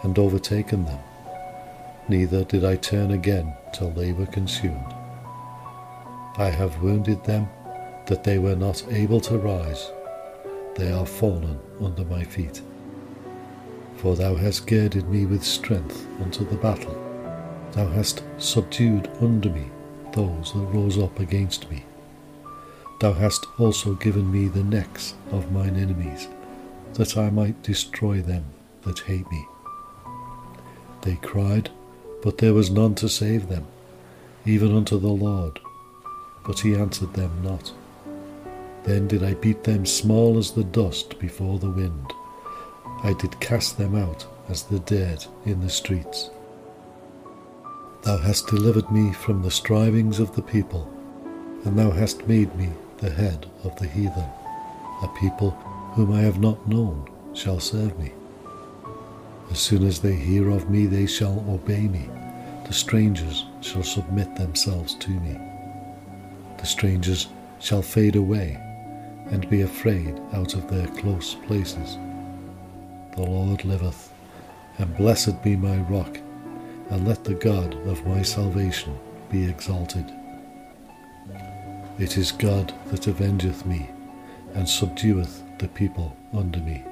and 0.02 0.18
overtaken 0.18 0.86
them, 0.86 1.00
neither 2.08 2.44
did 2.44 2.64
I 2.64 2.76
turn 2.76 3.10
again 3.10 3.52
till 3.74 3.90
they 3.90 4.12
were 4.12 4.26
consumed. 4.26 4.94
I 6.38 6.50
have 6.50 6.80
wounded 6.80 7.24
them 7.24 7.48
that 8.06 8.22
they 8.24 8.38
were 8.38 8.56
not 8.56 8.84
able 8.90 9.20
to 9.22 9.36
rise. 9.38 9.90
They 10.76 10.92
are 10.92 11.04
fallen 11.04 11.58
under 11.80 12.04
my 12.04 12.22
feet. 12.22 12.62
For 13.96 14.14
thou 14.14 14.36
hast 14.36 14.68
girded 14.68 15.08
me 15.08 15.26
with 15.26 15.42
strength 15.42 16.06
unto 16.22 16.48
the 16.48 16.56
battle 16.56 16.96
Thou 17.72 17.88
hast 17.88 18.22
subdued 18.38 19.10
under 19.20 19.50
me 19.50 19.66
those 20.12 20.52
that 20.52 20.60
rose 20.60 20.98
up 20.98 21.20
against 21.20 21.70
me. 21.70 21.84
Thou 23.00 23.12
hast 23.12 23.46
also 23.58 23.94
given 23.94 24.30
me 24.32 24.48
the 24.48 24.64
necks 24.64 25.14
of 25.30 25.52
mine 25.52 25.76
enemies, 25.76 26.28
that 26.94 27.16
I 27.16 27.30
might 27.30 27.62
destroy 27.62 28.20
them 28.20 28.44
that 28.82 29.00
hate 29.00 29.30
me. 29.30 29.46
They 31.02 31.16
cried, 31.16 31.70
but 32.22 32.38
there 32.38 32.54
was 32.54 32.70
none 32.70 32.94
to 32.96 33.08
save 33.08 33.48
them, 33.48 33.66
even 34.46 34.74
unto 34.74 34.98
the 34.98 35.08
Lord, 35.08 35.60
but 36.48 36.60
he 36.60 36.74
answered 36.74 37.12
them 37.12 37.30
not. 37.42 37.70
Then 38.84 39.06
did 39.06 39.22
I 39.22 39.34
beat 39.34 39.64
them 39.64 39.84
small 39.84 40.38
as 40.38 40.52
the 40.52 40.64
dust 40.64 41.18
before 41.18 41.58
the 41.58 41.70
wind. 41.70 42.10
I 43.04 43.12
did 43.12 43.38
cast 43.38 43.76
them 43.76 43.94
out 43.94 44.26
as 44.48 44.62
the 44.62 44.78
dead 44.78 45.26
in 45.44 45.60
the 45.60 45.68
streets. 45.68 46.30
Thou 48.02 48.16
hast 48.16 48.46
delivered 48.46 48.90
me 48.90 49.12
from 49.12 49.42
the 49.42 49.50
strivings 49.50 50.20
of 50.20 50.34
the 50.34 50.42
people, 50.42 50.90
and 51.66 51.78
thou 51.78 51.90
hast 51.90 52.26
made 52.26 52.54
me 52.56 52.70
the 52.96 53.10
head 53.10 53.44
of 53.62 53.78
the 53.78 53.86
heathen. 53.86 54.30
A 55.02 55.08
people 55.20 55.50
whom 55.92 56.10
I 56.14 56.22
have 56.22 56.40
not 56.40 56.66
known 56.66 57.10
shall 57.34 57.60
serve 57.60 57.98
me. 57.98 58.12
As 59.50 59.58
soon 59.58 59.86
as 59.86 60.00
they 60.00 60.14
hear 60.14 60.48
of 60.48 60.70
me, 60.70 60.86
they 60.86 61.06
shall 61.06 61.44
obey 61.46 61.88
me. 61.88 62.08
The 62.66 62.72
strangers 62.72 63.44
shall 63.60 63.82
submit 63.82 64.34
themselves 64.36 64.94
to 64.94 65.10
me. 65.10 65.47
The 66.58 66.66
strangers 66.66 67.28
shall 67.60 67.82
fade 67.82 68.16
away 68.16 68.60
and 69.30 69.48
be 69.50 69.62
afraid 69.62 70.20
out 70.32 70.54
of 70.54 70.68
their 70.68 70.86
close 70.88 71.34
places. 71.46 71.96
The 73.16 73.22
Lord 73.22 73.64
liveth, 73.64 74.12
and 74.78 74.96
blessed 74.96 75.42
be 75.42 75.56
my 75.56 75.78
rock 75.78 76.18
and 76.90 77.06
let 77.06 77.24
the 77.24 77.34
God 77.34 77.74
of 77.86 78.06
my 78.06 78.22
salvation 78.22 78.98
be 79.30 79.48
exalted. 79.48 80.10
It 81.98 82.16
is 82.16 82.32
God 82.32 82.72
that 82.86 83.06
avengeth 83.06 83.66
me, 83.66 83.90
and 84.54 84.66
subdueth 84.66 85.42
the 85.58 85.68
people 85.68 86.16
under 86.32 86.60
me. 86.60 86.82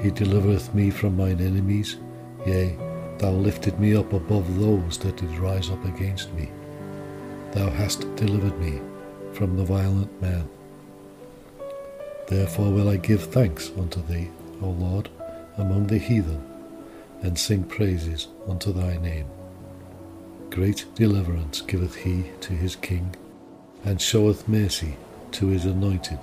He 0.00 0.10
delivereth 0.10 0.74
me 0.74 0.90
from 0.90 1.16
mine 1.16 1.40
enemies, 1.40 1.98
yea, 2.46 2.76
thou 3.18 3.30
lifted 3.30 3.78
me 3.78 3.94
up 3.94 4.12
above 4.12 4.58
those 4.58 4.98
that 4.98 5.18
did 5.18 5.30
rise 5.38 5.70
up 5.70 5.84
against 5.84 6.32
me. 6.32 6.50
Thou 7.52 7.68
hast 7.70 8.00
delivered 8.16 8.58
me 8.58 8.80
from 9.32 9.56
the 9.56 9.64
violent 9.64 10.20
man. 10.22 10.48
Therefore 12.28 12.70
will 12.70 12.88
I 12.88 12.96
give 12.96 13.24
thanks 13.24 13.70
unto 13.78 14.02
thee, 14.06 14.30
O 14.62 14.70
Lord, 14.70 15.10
among 15.58 15.86
the 15.86 15.98
heathen 15.98 16.42
and 17.22 17.38
sing 17.38 17.64
praises 17.64 18.28
unto 18.48 18.72
thy 18.72 18.96
name. 18.96 19.26
Great 20.50 20.86
deliverance 20.94 21.60
giveth 21.60 21.94
he 21.94 22.24
to 22.40 22.52
his 22.52 22.76
king, 22.76 23.14
and 23.84 24.00
showeth 24.00 24.48
mercy 24.48 24.96
to 25.32 25.48
his 25.48 25.64
anointed, 25.64 26.18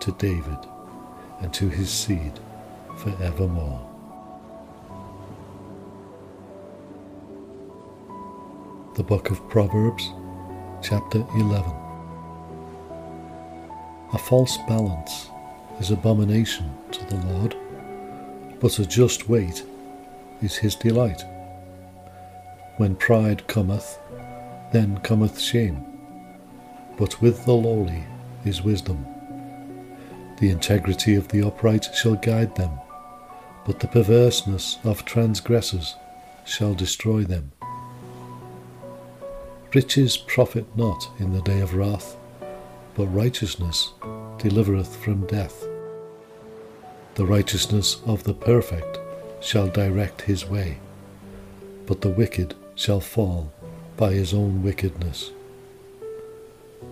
to 0.00 0.12
David, 0.12 0.58
and 1.40 1.52
to 1.54 1.68
his 1.68 1.90
seed 1.90 2.32
for 2.98 3.10
evermore. 3.22 3.88
The 8.96 9.02
Book 9.02 9.30
of 9.30 9.48
Proverbs, 9.48 10.10
chapter 10.82 11.24
11. 11.36 11.72
A 14.12 14.18
false 14.18 14.58
balance 14.66 15.30
is 15.78 15.92
abomination 15.92 16.68
to 16.90 17.04
the 17.06 17.16
Lord, 17.26 17.56
but 18.58 18.78
a 18.80 18.84
just 18.84 19.28
weight 19.28 19.64
is 20.42 20.56
his 20.56 20.74
delight. 20.74 21.24
When 22.78 22.96
pride 22.96 23.46
cometh, 23.46 23.96
then 24.72 24.98
cometh 24.98 25.38
shame, 25.38 25.84
but 26.98 27.22
with 27.22 27.44
the 27.44 27.54
lowly 27.54 28.02
is 28.44 28.62
wisdom. 28.62 29.06
The 30.40 30.50
integrity 30.50 31.14
of 31.14 31.28
the 31.28 31.46
upright 31.46 31.94
shall 31.94 32.16
guide 32.16 32.56
them, 32.56 32.72
but 33.64 33.78
the 33.78 33.86
perverseness 33.86 34.78
of 34.82 35.04
transgressors 35.04 35.94
shall 36.44 36.74
destroy 36.74 37.22
them. 37.22 37.52
Riches 39.74 40.18
profit 40.18 40.66
not 40.76 41.08
in 41.18 41.32
the 41.32 41.40
day 41.40 41.60
of 41.60 41.74
wrath, 41.74 42.18
but 42.94 43.06
righteousness 43.06 43.94
delivereth 44.36 44.96
from 44.96 45.26
death. 45.26 45.64
The 47.14 47.24
righteousness 47.24 48.02
of 48.04 48.24
the 48.24 48.34
perfect 48.34 48.98
shall 49.40 49.68
direct 49.68 50.20
his 50.20 50.44
way, 50.44 50.76
but 51.86 52.02
the 52.02 52.10
wicked 52.10 52.54
shall 52.74 53.00
fall 53.00 53.50
by 53.96 54.12
his 54.12 54.34
own 54.34 54.62
wickedness. 54.62 55.30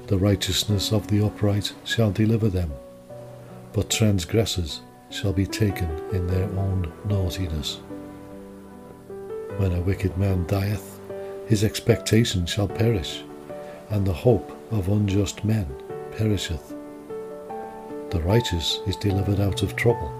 The 0.07 0.17
righteousness 0.17 0.91
of 0.91 1.07
the 1.09 1.23
upright 1.23 1.75
shall 1.85 2.11
deliver 2.11 2.49
them, 2.49 2.73
but 3.75 3.91
transgressors 3.91 4.81
shall 5.11 5.35
be 5.35 5.47
taken 5.47 5.91
in 6.13 6.27
their 6.27 6.49
own 6.59 6.91
naughtiness. 7.05 7.79
When 9.59 9.73
a 9.73 9.83
wicked 9.83 10.17
man 10.17 10.47
dieth, 10.47 10.90
his 11.51 11.65
expectation 11.65 12.47
shall 12.47 12.69
perish, 12.69 13.25
and 13.91 14.07
the 14.07 14.13
hope 14.13 14.57
of 14.71 14.89
unjust 14.89 15.45
men 15.45 15.67
perisheth. 16.17 16.75
The 18.11 18.21
righteous 18.21 18.79
is 18.87 18.95
delivered 18.95 19.41
out 19.41 19.65
of 19.65 19.75
trouble, 19.75 20.13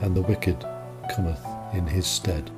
and 0.00 0.16
the 0.16 0.22
wicked 0.22 0.56
cometh 1.14 1.44
in 1.74 1.86
his 1.86 2.06
stead. 2.06 2.50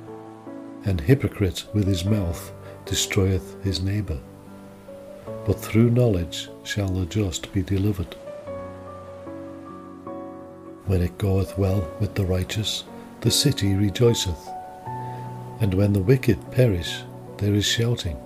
An 0.85 0.97
hypocrite 0.99 1.65
with 1.73 1.85
his 1.85 2.05
mouth 2.05 2.53
destroyeth 2.85 3.61
his 3.61 3.81
neighbour, 3.81 4.19
but 5.45 5.59
through 5.59 5.89
knowledge 5.89 6.47
shall 6.63 6.87
the 6.87 7.05
just 7.05 7.51
be 7.51 7.61
delivered. 7.61 8.15
When 10.85 11.01
it 11.01 11.17
goeth 11.17 11.57
well 11.57 11.91
with 11.99 12.15
the 12.15 12.25
righteous, 12.25 12.85
the 13.19 13.31
city 13.31 13.75
rejoiceth, 13.75 14.47
and 15.59 15.73
when 15.73 15.91
the 15.91 15.99
wicked 15.99 16.51
perish, 16.51 17.01
there 17.37 17.53
is 17.53 17.65
shouting. 17.65 18.17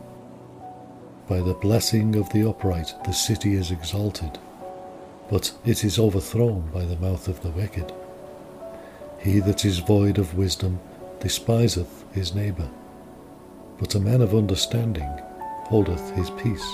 By 1.28 1.40
the 1.42 1.54
blessing 1.54 2.16
of 2.16 2.30
the 2.30 2.48
upright 2.48 2.94
the 3.06 3.14
city 3.14 3.56
is 3.56 3.72
exalted, 3.72 4.40
but 5.30 5.54
it 5.66 5.84
is 5.84 6.00
overthrown 6.00 6.70
by 6.74 6.86
the 6.86 6.98
mouth 6.98 7.28
of 7.28 7.42
the 7.42 7.52
wicked. 7.52 7.92
He 9.20 9.40
that 9.42 9.66
is 9.66 9.80
void 9.80 10.18
of 10.18 10.38
wisdom 10.38 10.80
despiseth 11.20 12.06
his 12.14 12.34
neighbour, 12.34 12.70
but 13.80 13.96
a 13.96 14.00
man 14.00 14.22
of 14.22 14.34
understanding 14.34 15.10
holdeth 15.66 16.12
his 16.12 16.30
peace. 16.32 16.68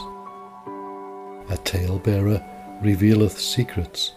A 1.49 1.57
talebearer 1.63 2.43
revealeth 2.81 3.39
secrets, 3.39 4.13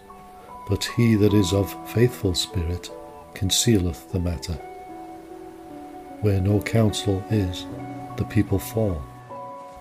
but 0.69 0.85
he 0.97 1.17
that 1.17 1.35
is 1.35 1.53
of 1.53 1.75
faithful 1.91 2.35
spirit 2.35 2.91
concealeth 3.35 4.11
the 4.13 4.21
matter. 4.21 4.59
Where 6.21 6.41
no 6.41 6.61
counsel 6.61 7.25
is, 7.31 7.65
the 8.21 8.27
people 8.27 8.59
fall, 8.59 9.03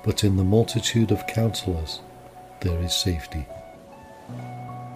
but 0.02 0.24
in 0.24 0.38
the 0.38 0.44
multitude 0.46 1.12
of 1.12 1.28
counselors 1.28 2.00
there 2.62 2.80
is 2.80 2.94
safety. 2.94 3.46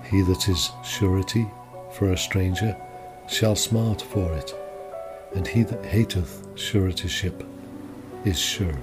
He 0.10 0.22
that 0.22 0.48
is 0.48 0.72
surety 0.86 1.46
for 1.92 2.12
a 2.12 2.18
stranger 2.18 2.74
shall 3.28 3.58
smart 3.58 4.02
for 4.02 4.32
it, 4.34 4.56
and 5.36 5.46
he 5.46 5.64
that 5.64 5.84
hateth 5.84 6.48
suretyship 6.56 7.46
is 8.24 8.40
sure. 8.40 8.80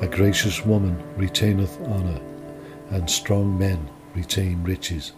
A 0.00 0.08
gracious 0.08 0.64
woman 0.64 0.96
retaineth 1.18 1.78
honour, 1.82 2.20
and 2.88 3.10
strong 3.10 3.58
men 3.58 3.90
retain 4.14 4.64
riches. 4.64 5.12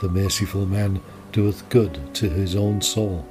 The 0.00 0.10
merciful 0.10 0.66
man 0.66 1.00
doeth 1.32 1.66
good 1.70 2.14
to 2.16 2.28
his 2.28 2.54
own 2.54 2.82
soul, 2.82 3.26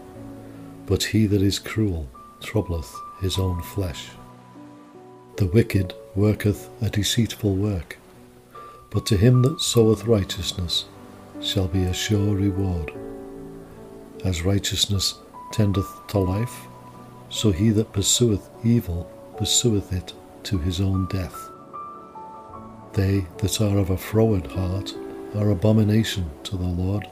but 0.88 1.04
he 1.04 1.26
that 1.26 1.42
is 1.42 1.60
cruel 1.60 2.08
troubleth 2.42 2.96
his 3.22 3.38
own 3.38 3.62
flesh. 3.62 4.10
The 5.38 5.48
wicked 5.48 5.94
worketh 6.16 6.70
a 6.82 6.90
deceitful 6.90 7.56
work, 7.56 7.98
but 8.90 9.06
to 9.08 9.18
him 9.18 9.42
that 9.42 9.60
soweth 9.60 10.06
righteousness 10.06 10.86
shall 11.42 11.68
be 11.68 11.84
a 11.84 11.94
sure 11.94 12.36
reward. 12.36 12.94
As 14.24 14.44
righteousness 14.44 15.16
tendeth 15.52 15.90
to 16.08 16.20
life, 16.20 16.68
so 17.30 17.52
he 17.52 17.70
that 17.72 17.92
pursueth 17.92 18.50
evil 18.64 19.10
pursueth 19.38 19.92
it 19.92 20.14
to 20.44 20.58
his 20.60 20.80
own 20.80 21.08
death. 21.08 21.50
They 22.94 23.26
that 23.40 23.60
are 23.60 23.78
of 23.78 23.90
a 23.90 23.98
froward 23.98 24.48
heart 24.48 24.96
are 25.36 25.50
abomination 25.50 26.30
to 26.44 26.56
the 26.56 26.64
Lord, 26.64 27.08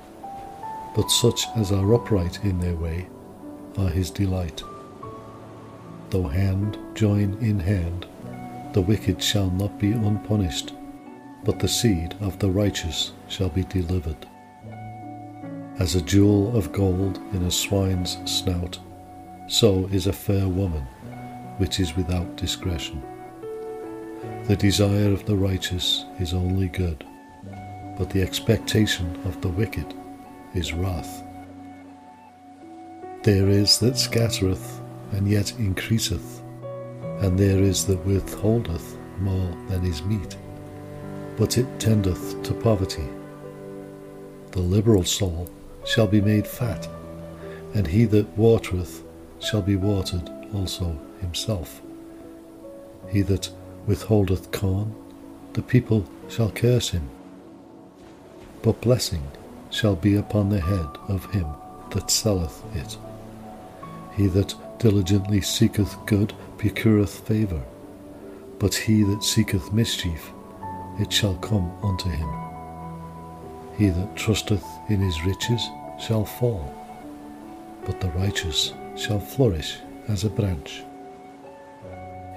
but 0.95 1.09
such 1.09 1.45
as 1.57 1.71
are 1.71 1.93
upright 1.93 2.45
in 2.45 2.59
their 2.59 2.75
way 2.75 3.07
are 3.77 3.89
his 3.89 4.11
delight. 4.11 4.63
Though 6.09 6.27
hand 6.27 6.77
join 6.93 7.37
in 7.41 7.59
hand, 7.59 8.05
the 8.73 8.81
wicked 8.81 9.21
shall 9.21 9.49
not 9.49 9.79
be 9.79 9.91
unpunished, 9.91 10.73
but 11.43 11.59
the 11.59 11.67
seed 11.67 12.15
of 12.21 12.39
the 12.39 12.49
righteous 12.49 13.13
shall 13.27 13.49
be 13.49 13.63
delivered. 13.63 14.27
As 15.79 15.95
a 15.95 16.01
jewel 16.01 16.55
of 16.55 16.71
gold 16.71 17.17
in 17.33 17.43
a 17.43 17.51
swine's 17.51 18.17
snout, 18.25 18.79
so 19.47 19.87
is 19.91 20.07
a 20.07 20.13
fair 20.13 20.47
woman 20.47 20.83
which 21.57 21.79
is 21.79 21.95
without 21.95 22.35
discretion. 22.35 23.01
The 24.45 24.55
desire 24.55 25.11
of 25.11 25.25
the 25.25 25.35
righteous 25.35 26.05
is 26.19 26.33
only 26.33 26.67
good, 26.67 27.05
but 27.97 28.09
the 28.09 28.21
expectation 28.21 29.19
of 29.25 29.39
the 29.41 29.49
wicked 29.49 29.93
is 30.53 30.73
wrath. 30.73 31.22
There 33.23 33.47
is 33.47 33.79
that 33.79 33.97
scattereth, 33.97 34.81
and 35.13 35.29
yet 35.29 35.53
increaseth, 35.57 36.41
and 37.21 37.39
there 37.39 37.59
is 37.59 37.85
that 37.85 38.05
withholdeth 38.05 38.97
more 39.19 39.55
than 39.69 39.85
is 39.85 40.03
meet, 40.03 40.35
but 41.37 41.57
it 41.57 41.79
tendeth 41.79 42.43
to 42.43 42.53
poverty. 42.53 43.07
The 44.51 44.59
liberal 44.59 45.05
soul 45.05 45.49
shall 45.85 46.05
be 46.05 46.19
made 46.19 46.45
fat, 46.45 46.89
and 47.73 47.87
he 47.87 48.03
that 48.07 48.27
watereth 48.37 49.01
shall 49.39 49.61
be 49.61 49.77
watered 49.77 50.29
also 50.53 50.99
himself. 51.21 51.81
He 53.07 53.21
that 53.21 53.49
withholdeth 53.85 54.51
corn, 54.51 54.93
the 55.53 55.61
people 55.61 56.09
shall 56.27 56.51
curse 56.51 56.89
him. 56.89 57.09
But 58.61 58.81
blessing 58.81 59.25
shall 59.69 59.95
be 59.95 60.15
upon 60.17 60.49
the 60.49 60.59
head 60.59 60.89
of 61.07 61.31
him 61.31 61.47
that 61.91 62.11
selleth 62.11 62.61
it. 62.75 62.97
He 64.15 64.27
that 64.27 64.53
diligently 64.77 65.41
seeketh 65.41 65.97
good 66.05 66.33
procureth 66.57 67.27
favour, 67.27 67.61
but 68.59 68.75
he 68.75 69.03
that 69.03 69.23
seeketh 69.23 69.73
mischief, 69.73 70.31
it 70.99 71.11
shall 71.11 71.35
come 71.35 71.71
unto 71.81 72.09
him. 72.09 72.29
He 73.77 73.89
that 73.89 74.15
trusteth 74.15 74.65
in 74.89 74.99
his 74.99 75.25
riches 75.25 75.67
shall 75.99 76.25
fall, 76.25 76.73
but 77.85 77.99
the 77.99 78.09
righteous 78.09 78.73
shall 78.95 79.19
flourish 79.19 79.77
as 80.07 80.23
a 80.23 80.29
branch. 80.29 80.83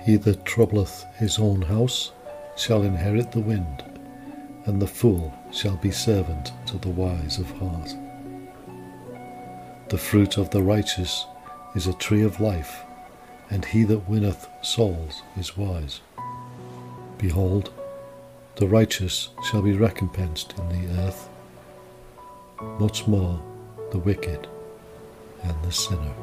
He 0.02 0.16
that 0.16 0.44
troubleth 0.44 1.04
his 1.18 1.38
own 1.38 1.60
house 1.62 2.12
shall 2.56 2.84
inherit 2.84 3.32
the 3.32 3.40
wind, 3.40 3.84
and 4.64 4.80
the 4.80 4.86
fool 4.86 5.34
shall 5.52 5.76
be 5.76 5.90
servant 5.90 6.52
to 6.66 6.78
the 6.78 6.88
wise 6.88 7.38
of 7.38 7.50
heart. 7.58 7.94
The 9.88 9.98
fruit 9.98 10.38
of 10.38 10.50
the 10.50 10.62
righteous 10.62 11.26
is 11.76 11.86
a 11.86 11.92
tree 11.92 12.22
of 12.22 12.40
life, 12.40 12.80
and 13.50 13.64
he 13.66 13.84
that 13.84 14.08
winneth 14.08 14.48
souls 14.62 15.22
is 15.38 15.58
wise. 15.58 16.00
Behold, 17.18 17.70
the 18.56 18.66
righteous 18.66 19.28
shall 19.44 19.60
be 19.60 19.74
recompensed 19.74 20.54
in 20.58 20.68
the 20.70 21.02
earth, 21.02 21.28
much 22.80 23.06
more 23.06 23.38
the 23.92 23.98
wicked 23.98 24.48
and 25.42 25.62
the 25.62 25.70
sinner. 25.70 26.14